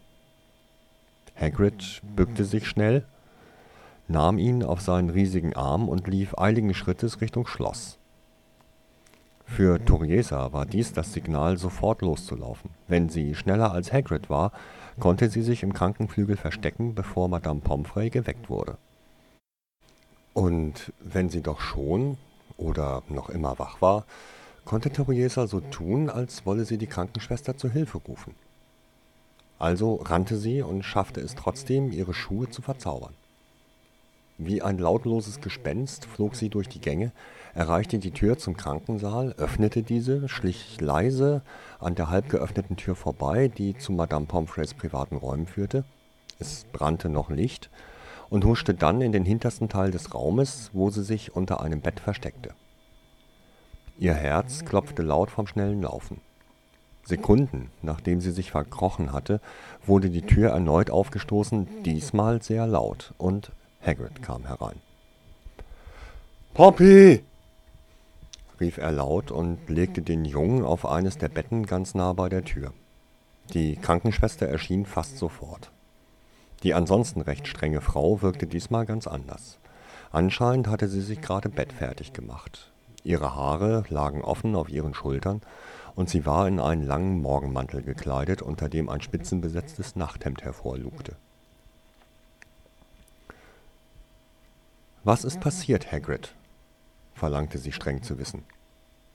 Hagrid 1.36 2.02
bückte 2.16 2.44
sich 2.44 2.66
schnell, 2.66 3.04
nahm 4.08 4.38
ihn 4.38 4.64
auf 4.64 4.80
seinen 4.80 5.10
riesigen 5.10 5.54
Arm 5.54 5.88
und 5.88 6.08
lief 6.08 6.36
eiligen 6.36 6.74
Schrittes 6.74 7.20
Richtung 7.20 7.46
Schloss. 7.46 7.98
Für 9.44 9.82
Toriesa 9.84 10.52
war 10.52 10.66
dies 10.66 10.92
das 10.92 11.12
Signal, 11.12 11.56
sofort 11.56 12.02
loszulaufen. 12.02 12.70
Wenn 12.86 13.08
sie 13.08 13.34
schneller 13.34 13.72
als 13.72 13.92
Hagrid 13.92 14.28
war, 14.28 14.52
konnte 15.00 15.30
sie 15.30 15.42
sich 15.42 15.62
im 15.62 15.72
Krankenflügel 15.72 16.36
verstecken, 16.36 16.94
bevor 16.94 17.28
Madame 17.28 17.60
Pomfrey 17.60 18.10
geweckt 18.10 18.50
wurde. 18.50 18.76
Und 20.34 20.92
wenn 21.00 21.30
sie 21.30 21.40
doch 21.40 21.60
schon 21.60 22.18
oder 22.58 23.02
noch 23.08 23.30
immer 23.30 23.58
wach 23.58 23.80
war, 23.80 24.04
konnte 24.66 24.92
Toriesa 24.92 25.46
so 25.46 25.60
tun, 25.60 26.10
als 26.10 26.44
wolle 26.44 26.66
sie 26.66 26.76
die 26.76 26.86
Krankenschwester 26.86 27.56
zur 27.56 27.70
Hilfe 27.70 27.98
rufen. 27.98 28.34
Also 29.58 29.94
rannte 29.96 30.36
sie 30.36 30.60
und 30.60 30.82
schaffte 30.82 31.20
es 31.20 31.34
trotzdem, 31.34 31.90
ihre 31.90 32.12
Schuhe 32.12 32.50
zu 32.50 32.60
verzaubern. 32.60 33.14
Wie 34.36 34.62
ein 34.62 34.78
lautloses 34.78 35.40
Gespenst 35.40 36.04
flog 36.04 36.36
sie 36.36 36.48
durch 36.48 36.68
die 36.68 36.80
Gänge, 36.80 37.12
erreichte 37.54 37.98
die 37.98 38.12
Tür 38.12 38.38
zum 38.38 38.56
Krankensaal, 38.56 39.34
öffnete 39.36 39.82
diese, 39.82 40.28
schlich 40.28 40.80
leise 40.80 41.42
an 41.80 41.96
der 41.96 42.08
halb 42.08 42.28
geöffneten 42.28 42.76
Tür 42.76 42.94
vorbei, 42.94 43.48
die 43.48 43.76
zu 43.76 43.90
Madame 43.90 44.26
Pomfreys 44.26 44.74
privaten 44.74 45.16
Räumen 45.16 45.46
führte. 45.46 45.84
Es 46.38 46.66
brannte 46.72 47.08
noch 47.08 47.30
Licht 47.30 47.68
und 48.30 48.44
huschte 48.44 48.74
dann 48.74 49.00
in 49.00 49.12
den 49.12 49.24
hintersten 49.24 49.68
Teil 49.68 49.90
des 49.90 50.14
Raumes, 50.14 50.70
wo 50.72 50.90
sie 50.90 51.02
sich 51.02 51.34
unter 51.34 51.60
einem 51.60 51.80
Bett 51.80 52.00
versteckte. 52.00 52.54
Ihr 53.98 54.14
Herz 54.14 54.64
klopfte 54.64 55.02
laut 55.02 55.30
vom 55.30 55.46
schnellen 55.46 55.82
Laufen. 55.82 56.20
Sekunden, 57.04 57.70
nachdem 57.82 58.20
sie 58.20 58.30
sich 58.30 58.50
verkrochen 58.50 59.12
hatte, 59.12 59.40
wurde 59.86 60.10
die 60.10 60.22
Tür 60.22 60.50
erneut 60.50 60.90
aufgestoßen, 60.90 61.82
diesmal 61.82 62.42
sehr 62.42 62.66
laut, 62.66 63.14
und 63.16 63.50
Hagrid 63.84 64.22
kam 64.22 64.46
herein. 64.46 64.76
Poppy! 66.54 67.22
rief 68.60 68.78
er 68.78 68.92
laut 68.92 69.30
und 69.30 69.68
legte 69.68 70.02
den 70.02 70.24
Jungen 70.24 70.64
auf 70.64 70.84
eines 70.84 71.16
der 71.16 71.28
Betten 71.28 71.64
ganz 71.66 71.94
nah 71.94 72.12
bei 72.12 72.28
der 72.28 72.44
Tür. 72.44 72.72
Die 73.54 73.76
Krankenschwester 73.76 74.46
erschien 74.46 74.84
fast 74.84 75.16
sofort. 75.16 75.70
Die 76.62 76.74
ansonsten 76.74 77.20
recht 77.20 77.46
strenge 77.46 77.80
Frau 77.80 78.22
wirkte 78.22 78.46
diesmal 78.46 78.86
ganz 78.86 79.06
anders. 79.06 79.58
Anscheinend 80.10 80.68
hatte 80.68 80.88
sie 80.88 81.00
sich 81.00 81.20
gerade 81.20 81.48
bettfertig 81.48 82.12
gemacht. 82.12 82.72
Ihre 83.04 83.34
Haare 83.34 83.84
lagen 83.88 84.22
offen 84.22 84.56
auf 84.56 84.68
ihren 84.68 84.94
Schultern 84.94 85.40
und 85.94 86.08
sie 86.08 86.26
war 86.26 86.48
in 86.48 86.60
einen 86.60 86.82
langen 86.82 87.20
Morgenmantel 87.22 87.82
gekleidet, 87.82 88.42
unter 88.42 88.68
dem 88.68 88.88
ein 88.88 89.00
spitzenbesetztes 89.00 89.96
Nachthemd 89.96 90.42
hervorlugte. 90.42 91.16
Was 95.04 95.24
ist 95.24 95.40
passiert, 95.40 95.90
Hagrid? 95.92 96.34
verlangte 97.14 97.58
sie 97.58 97.72
streng 97.72 98.02
zu 98.02 98.18
wissen. 98.18 98.44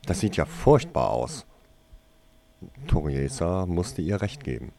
Das 0.05 0.19
sieht 0.19 0.35
ja 0.35 0.45
furchtbar 0.45 1.09
aus. 1.11 1.45
Toriesa 2.87 3.65
musste 3.65 4.01
ihr 4.01 4.21
recht 4.21 4.43
geben. 4.43 4.71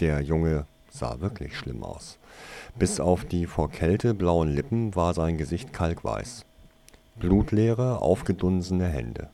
Der 0.00 0.20
Junge 0.20 0.66
sah 0.90 1.20
wirklich 1.20 1.56
schlimm 1.56 1.82
aus. 1.82 2.18
Bis 2.78 3.00
auf 3.00 3.24
die 3.24 3.46
vor 3.46 3.70
Kälte 3.70 4.14
blauen 4.14 4.48
Lippen 4.48 4.94
war 4.94 5.14
sein 5.14 5.38
Gesicht 5.38 5.72
kalkweiß. 5.72 6.44
Blutleere, 7.18 8.02
aufgedunsene 8.02 8.86
Hände 8.86 9.28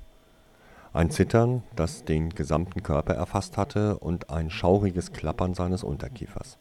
ein 0.96 1.10
Zittern, 1.10 1.62
das 1.76 2.04
den 2.04 2.30
gesamten 2.30 2.82
Körper 2.82 3.14
erfasst 3.14 3.56
hatte, 3.56 3.98
und 3.98 4.30
ein 4.30 4.50
schauriges 4.50 5.12
Klappern 5.12 5.54
seines 5.54 5.84
Unterkiefers. 5.84 6.56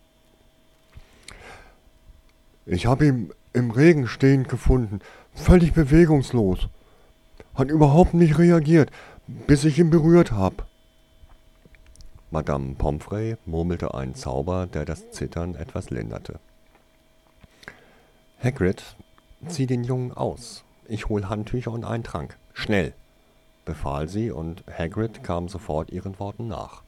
Ich 2.66 2.86
habe 2.86 3.08
ihn 3.08 3.32
im 3.54 3.72
Regen 3.72 4.08
stehend 4.08 4.50
gefunden, 4.50 5.00
völlig 5.34 5.74
bewegungslos. 5.74 6.68
Hat 7.56 7.72
überhaupt 7.72 8.14
nicht 8.14 8.38
reagiert, 8.38 8.92
bis 9.48 9.64
ich 9.64 9.80
ihn 9.80 9.90
berührt 9.90 10.34
habe. 10.34 10.66
Madame 12.36 12.76
Pomfrey 12.76 13.38
murmelte 13.46 13.94
einen 13.94 14.14
Zauber, 14.14 14.68
der 14.68 14.84
das 14.84 15.10
Zittern 15.12 15.56
etwas 15.56 15.90
linderte. 15.90 16.38
Hagrid, 18.44 18.84
zieh 19.48 19.68
den 19.68 19.86
Jungen 19.86 20.12
aus. 20.12 20.66
Ich 20.90 21.08
hol 21.08 21.30
Handtücher 21.30 21.72
und 21.72 21.86
einen 21.86 22.04
Trank. 22.04 22.38
Schnell! 22.52 22.94
befahl 23.64 24.10
sie, 24.10 24.32
und 24.32 24.66
Hagrid 24.70 25.24
kam 25.24 25.48
sofort 25.48 25.92
ihren 25.92 26.20
Worten 26.20 26.50
nach. 26.50 26.84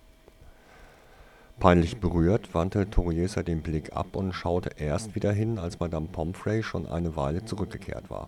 Peinlich 1.62 2.02
berührt 2.02 2.54
wandte 2.54 2.90
Toriesa 2.90 3.42
den 3.42 3.62
Blick 3.62 3.96
ab 3.96 4.18
und 4.18 4.34
schaute 4.34 4.72
erst 4.78 5.16
wieder 5.16 5.32
hin, 5.32 5.60
als 5.60 5.80
Madame 5.80 6.08
Pomfrey 6.08 6.62
schon 6.62 6.86
eine 6.88 7.16
Weile 7.16 7.46
zurückgekehrt 7.46 8.10
war. 8.10 8.28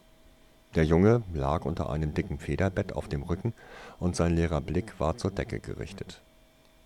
Der 0.75 0.85
Junge 0.85 1.23
lag 1.33 1.65
unter 1.65 1.89
einem 1.89 2.13
dicken 2.13 2.39
Federbett 2.39 2.93
auf 2.93 3.09
dem 3.09 3.23
Rücken, 3.23 3.53
und 3.99 4.15
sein 4.15 4.37
leerer 4.37 4.61
Blick 4.61 5.01
war 5.01 5.17
zur 5.17 5.31
Decke 5.31 5.59
gerichtet. 5.59 6.21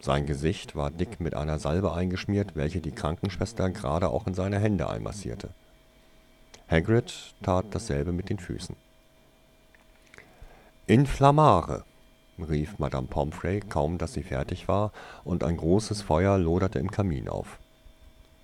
Sein 0.04 0.26
Gesicht 0.26 0.76
war 0.76 0.92
dick 0.92 1.22
mit 1.22 1.34
einer 1.34 1.60
Salbe 1.60 1.94
eingeschmiert, 1.94 2.58
welche 2.58 2.82
die 2.82 2.92
Krankenschwester 2.92 3.70
gerade 3.70 4.10
auch 4.10 4.28
in 4.28 4.34
seine 4.34 4.60
Hände 4.60 4.90
einmassierte. 4.90 5.52
Hagrid 6.70 7.34
tat 7.42 7.68
dasselbe 7.72 8.12
mit 8.12 8.30
den 8.30 8.38
Füßen. 8.38 8.76
Inflammare, 10.88 11.86
rief 12.38 12.80
Madame 12.80 13.08
Pomfrey, 13.08 13.62
kaum 13.62 13.98
dass 13.98 14.12
sie 14.12 14.24
fertig 14.24 14.68
war, 14.68 14.92
und 15.24 15.46
ein 15.46 15.56
großes 15.56 16.02
Feuer 16.02 16.38
loderte 16.38 16.80
im 16.80 16.92
Kamin 16.92 17.30
auf. 17.30 17.58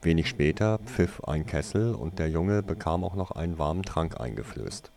Wenig 0.02 0.30
später 0.30 0.80
pfiff 0.86 1.26
ein 1.26 1.46
Kessel, 1.46 1.94
und 1.94 2.20
der 2.20 2.30
Junge 2.30 2.64
bekam 2.64 3.04
auch 3.04 3.16
noch 3.16 3.32
einen 3.32 3.60
warmen 3.60 3.84
Trank 3.84 4.18
eingeflößt. 4.18 4.92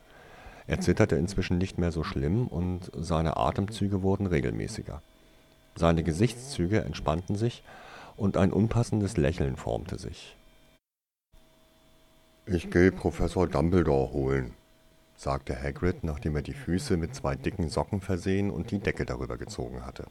Er 0.68 0.80
zitterte 0.80 1.16
inzwischen 1.16 1.58
nicht 1.58 1.78
mehr 1.78 1.90
so 1.90 2.04
schlimm, 2.04 2.46
und 2.46 2.88
seine 2.94 3.36
Atemzüge 3.36 4.04
wurden 4.04 4.26
regelmäßiger. 4.26 5.02
Seine 5.75 6.03
Gesichtszüge 6.03 6.83
entspannten 6.83 7.37
sich, 7.37 7.62
und 8.16 8.37
ein 8.37 8.53
unpassendes 8.53 9.16
Lächeln 9.16 9.57
formte 9.57 9.99
sich. 9.99 10.37
Ich 12.47 12.70
geh 12.70 12.91
Professor 12.91 13.49
Dumbledore 13.49 14.12
holen, 14.12 14.55
sagte 15.16 15.61
Hagrid, 15.61 16.05
nachdem 16.05 16.37
er 16.37 16.43
die 16.43 16.53
Füße 16.53 16.97
mit 16.97 17.14
zwei 17.14 17.37
dicken 17.37 17.68
Socken 17.68 18.01
versehen 18.01 18.51
und 18.51 18.70
die 18.70 18.81
Decke 18.81 19.07
darüber 19.07 19.39
gezogen 19.39 19.87
hatte. 19.87 20.07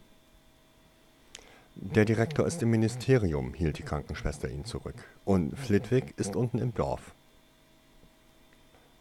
Der 1.76 2.06
Direktor 2.06 2.46
ist 2.46 2.62
im 2.62 2.72
Ministerium, 2.72 3.54
hielt 3.54 3.78
die 3.78 3.84
Krankenschwester 3.84 4.50
ihn 4.50 4.66
zurück. 4.66 4.96
Und 5.26 5.58
Flitwick 5.58 6.14
ist 6.18 6.36
unten 6.36 6.60
im 6.60 6.74
Dorf. 6.74 7.14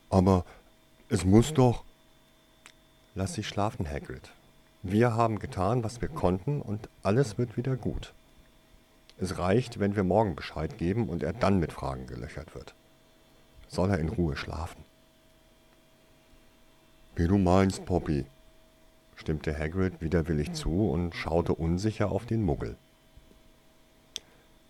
Aber 0.09 0.45
es 1.09 1.25
muss 1.25 1.53
doch. 1.53 1.85
Lass 3.15 3.35
sie 3.35 3.45
schlafen, 3.45 3.89
Hagrid. 3.89 4.31
Wir 4.83 5.15
haben 5.15 5.39
getan, 5.39 5.85
was 5.85 6.01
wir 6.01 6.09
konnten, 6.09 6.63
und 6.63 6.89
alles 7.03 7.37
wird 7.37 7.57
wieder 7.57 7.77
gut. 7.77 8.15
Es 9.19 9.39
reicht, 9.39 9.79
wenn 9.79 9.97
wir 9.97 10.05
morgen 10.05 10.35
Bescheid 10.35 10.79
geben 10.79 11.11
und 11.11 11.23
er 11.23 11.35
dann 11.35 11.59
mit 11.59 11.73
Fragen 11.73 12.07
gelöchert 12.07 12.55
wird. 12.55 12.75
Soll 13.69 13.91
er 13.91 13.99
in 13.99 14.09
Ruhe 14.09 14.37
schlafen? 14.37 14.83
Wie 17.15 17.29
du 17.29 17.37
meinst, 17.37 17.85
Poppy, 17.85 18.25
stimmte 19.17 19.57
Hagrid 19.57 20.01
widerwillig 20.01 20.55
zu 20.55 20.89
und 20.89 21.15
schaute 21.15 21.55
unsicher 21.55 22.11
auf 22.11 22.25
den 22.25 22.43
Muggel. 22.43 22.77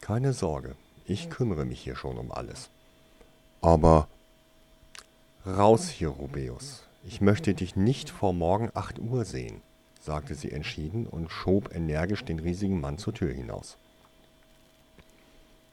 Keine 0.01 0.33
Sorge, 0.33 0.75
ich 1.05 1.31
kümmere 1.31 1.65
mich 1.65 1.81
hier 1.81 1.95
schon 1.95 2.19
um 2.19 2.33
alles. 2.33 2.71
Aber 3.61 4.09
raus 5.47 5.89
hier, 5.89 6.09
Rubeus. 6.09 6.83
Ich 7.05 7.21
möchte 7.21 7.55
dich 7.55 7.77
nicht 7.77 8.11
vor 8.11 8.33
morgen 8.33 8.71
acht 8.75 8.99
Uhr 8.99 9.25
sehen, 9.25 9.63
sagte 10.01 10.35
sie 10.35 10.51
entschieden 10.51 11.07
und 11.07 11.31
schob 11.31 11.75
energisch 11.75 12.25
den 12.25 12.39
riesigen 12.39 12.81
Mann 12.81 12.99
zur 12.99 13.15
Tür 13.15 13.33
hinaus. 13.33 13.77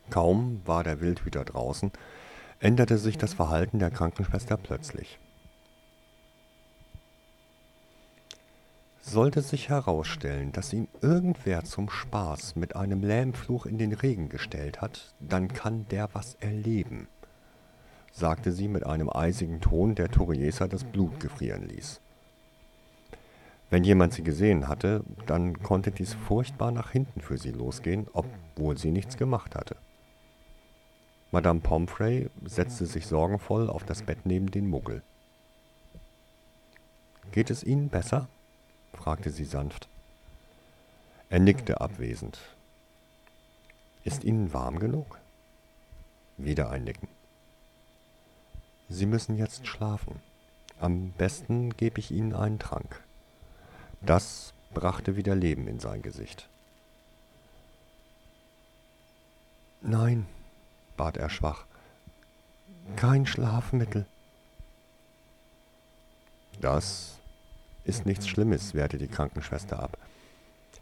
Kaum 0.09 0.61
war 0.65 0.83
der 0.83 1.01
Wildhüter 1.01 1.43
draußen, 1.43 1.91
änderte 2.59 2.97
sich 2.97 3.17
das 3.17 3.33
Verhalten 3.33 3.79
der 3.79 3.91
Krankenschwester 3.91 4.57
plötzlich. 4.57 5.19
Sollte 9.01 9.41
sich 9.41 9.69
herausstellen, 9.69 10.51
dass 10.51 10.73
ihn 10.73 10.89
irgendwer 11.01 11.63
zum 11.63 11.89
Spaß 11.89 12.57
mit 12.57 12.75
einem 12.75 13.03
Lähmfluch 13.03 13.65
in 13.65 13.77
den 13.77 13.93
Regen 13.93 14.27
gestellt 14.27 14.81
hat, 14.81 15.13
dann 15.21 15.47
kann 15.47 15.87
der 15.87 16.09
was 16.13 16.35
erleben, 16.41 17.07
sagte 18.11 18.51
sie 18.51 18.67
mit 18.67 18.85
einem 18.85 19.09
eisigen 19.09 19.61
Ton, 19.61 19.95
der 19.95 20.11
Toriesa 20.11 20.67
das 20.67 20.83
Blut 20.83 21.21
gefrieren 21.21 21.69
ließ. 21.69 22.01
Wenn 23.69 23.83
jemand 23.83 24.13
sie 24.13 24.23
gesehen 24.23 24.67
hatte, 24.67 25.03
dann 25.25 25.61
konnte 25.61 25.91
dies 25.91 26.13
furchtbar 26.13 26.71
nach 26.71 26.91
hinten 26.91 27.19
für 27.19 27.37
sie 27.37 27.51
losgehen, 27.51 28.07
obwohl 28.13 28.77
sie 28.77 28.91
nichts 28.91 29.17
gemacht 29.17 29.55
hatte. 29.55 29.75
Madame 31.31 31.59
Pomfrey 31.59 32.29
setzte 32.45 32.85
sich 32.85 33.05
sorgenvoll 33.05 33.69
auf 33.69 33.83
das 33.83 34.03
Bett 34.03 34.25
neben 34.25 34.49
den 34.49 34.67
Muggel. 34.67 35.03
Geht 37.33 37.49
es 37.49 37.63
Ihnen 37.63 37.89
besser? 37.89 38.29
fragte 38.93 39.29
sie 39.29 39.43
sanft. 39.43 39.89
Er 41.29 41.39
nickte 41.39 41.81
abwesend. 41.81 42.39
Ist 44.05 44.23
Ihnen 44.23 44.53
warm 44.53 44.79
genug? 44.79 45.19
Wieder 46.37 46.69
ein 46.69 46.85
Nicken. 46.85 47.09
Sie 48.87 49.05
müssen 49.05 49.35
jetzt 49.35 49.67
schlafen. 49.67 50.21
Am 50.79 51.11
besten 51.11 51.75
gebe 51.75 51.99
ich 51.99 52.11
Ihnen 52.11 52.33
einen 52.33 52.59
Trank. 52.59 53.03
Das 54.01 54.53
brachte 54.73 55.15
wieder 55.15 55.35
Leben 55.35 55.67
in 55.67 55.79
sein 55.79 56.01
Gesicht. 56.01 56.47
Nein, 59.81 60.25
bat 60.97 61.17
er 61.17 61.29
schwach, 61.29 61.65
kein 62.95 63.25
Schlafmittel. 63.25 64.05
Das 66.59 67.17
ist 67.83 68.05
nichts 68.05 68.27
Schlimmes, 68.27 68.73
wehrte 68.73 68.97
die 68.97 69.07
Krankenschwester 69.07 69.79
ab. 69.81 69.97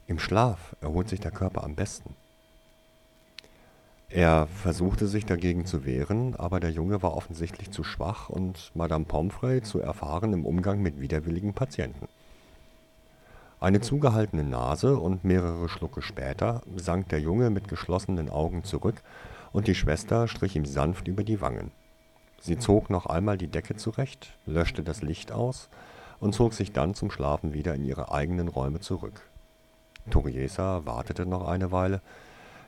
Im 0.08 0.20
Schlaf 0.20 0.76
erholt 0.82 1.10
sich 1.10 1.20
der 1.20 1.32
Körper 1.32 1.64
am 1.64 1.76
besten. 1.76 2.16
Er 4.10 4.48
versuchte 4.48 5.08
sich 5.08 5.26
dagegen 5.26 5.66
zu 5.66 5.84
wehren, 5.86 6.36
aber 6.36 6.60
der 6.60 6.72
Junge 6.72 7.02
war 7.02 7.16
offensichtlich 7.16 7.72
zu 7.72 7.84
schwach 7.84 8.30
und 8.30 8.72
Madame 8.76 9.06
Pomfrey 9.06 9.62
zu 9.62 9.80
erfahren 9.80 10.32
im 10.32 10.46
Umgang 10.46 10.82
mit 10.82 11.02
widerwilligen 11.02 11.54
Patienten. 11.54 12.08
Eine 13.66 13.82
zugehaltene 13.82 14.44
Nase 14.44 14.96
und 14.96 15.24
mehrere 15.24 15.68
Schlucke 15.70 16.04
später 16.04 16.62
sank 16.76 17.10
der 17.10 17.20
Junge 17.20 17.50
mit 17.50 17.68
geschlossenen 17.68 18.30
Augen 18.30 18.64
zurück, 18.64 19.02
und 19.54 19.66
die 19.66 19.74
Schwester 19.74 20.28
strich 20.28 20.56
ihm 20.56 20.68
sanft 20.68 21.08
über 21.08 21.24
die 21.24 21.42
Wangen. 21.42 21.72
Sie 22.40 22.60
zog 22.60 22.92
noch 22.92 23.08
einmal 23.08 23.40
die 23.40 23.48
Decke 23.48 23.76
zurecht, 23.76 24.38
löschte 24.46 24.84
das 24.84 25.02
Licht 25.02 25.32
aus 25.32 25.68
und 26.20 26.36
zog 26.36 26.54
sich 26.54 26.74
dann 26.74 26.94
zum 26.94 27.10
Schlafen 27.10 27.56
wieder 27.56 27.74
in 27.74 27.86
ihre 27.86 28.12
eigenen 28.12 28.50
Räume 28.50 28.82
zurück. 28.82 29.24
Theresa 30.12 30.86
wartete 30.86 31.26
noch 31.26 31.48
eine 31.48 31.72
Weile, 31.72 32.02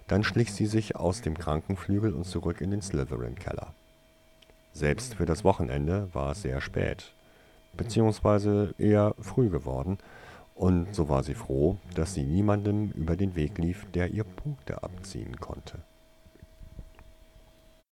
dann 0.07 0.23
schlich 0.23 0.51
sie 0.51 0.65
sich 0.65 0.95
aus 0.95 1.21
dem 1.21 1.37
Krankenflügel 1.37 2.11
und 2.11 2.23
zurück 2.23 2.59
in 2.59 2.71
den 2.71 2.81
Slytherin-Keller. 2.81 3.67
Selbst 4.73 5.13
für 5.13 5.27
das 5.27 5.43
Wochenende 5.43 6.09
war 6.13 6.31
es 6.31 6.41
sehr 6.41 6.59
spät, 6.59 7.11
beziehungsweise 7.73 8.73
eher 8.79 9.13
früh 9.19 9.51
geworden, 9.51 9.99
und 10.57 10.93
so 10.95 11.07
war 11.09 11.23
sie 11.23 11.35
froh, 11.35 11.77
dass 11.95 12.13
sie 12.13 12.23
niemandem 12.23 12.91
über 12.91 13.15
den 13.15 13.35
Weg 13.35 13.57
lief, 13.57 13.85
der 13.93 14.09
ihr 14.09 14.23
Punkte 14.23 14.83
abziehen 14.83 15.37
konnte 15.37 15.83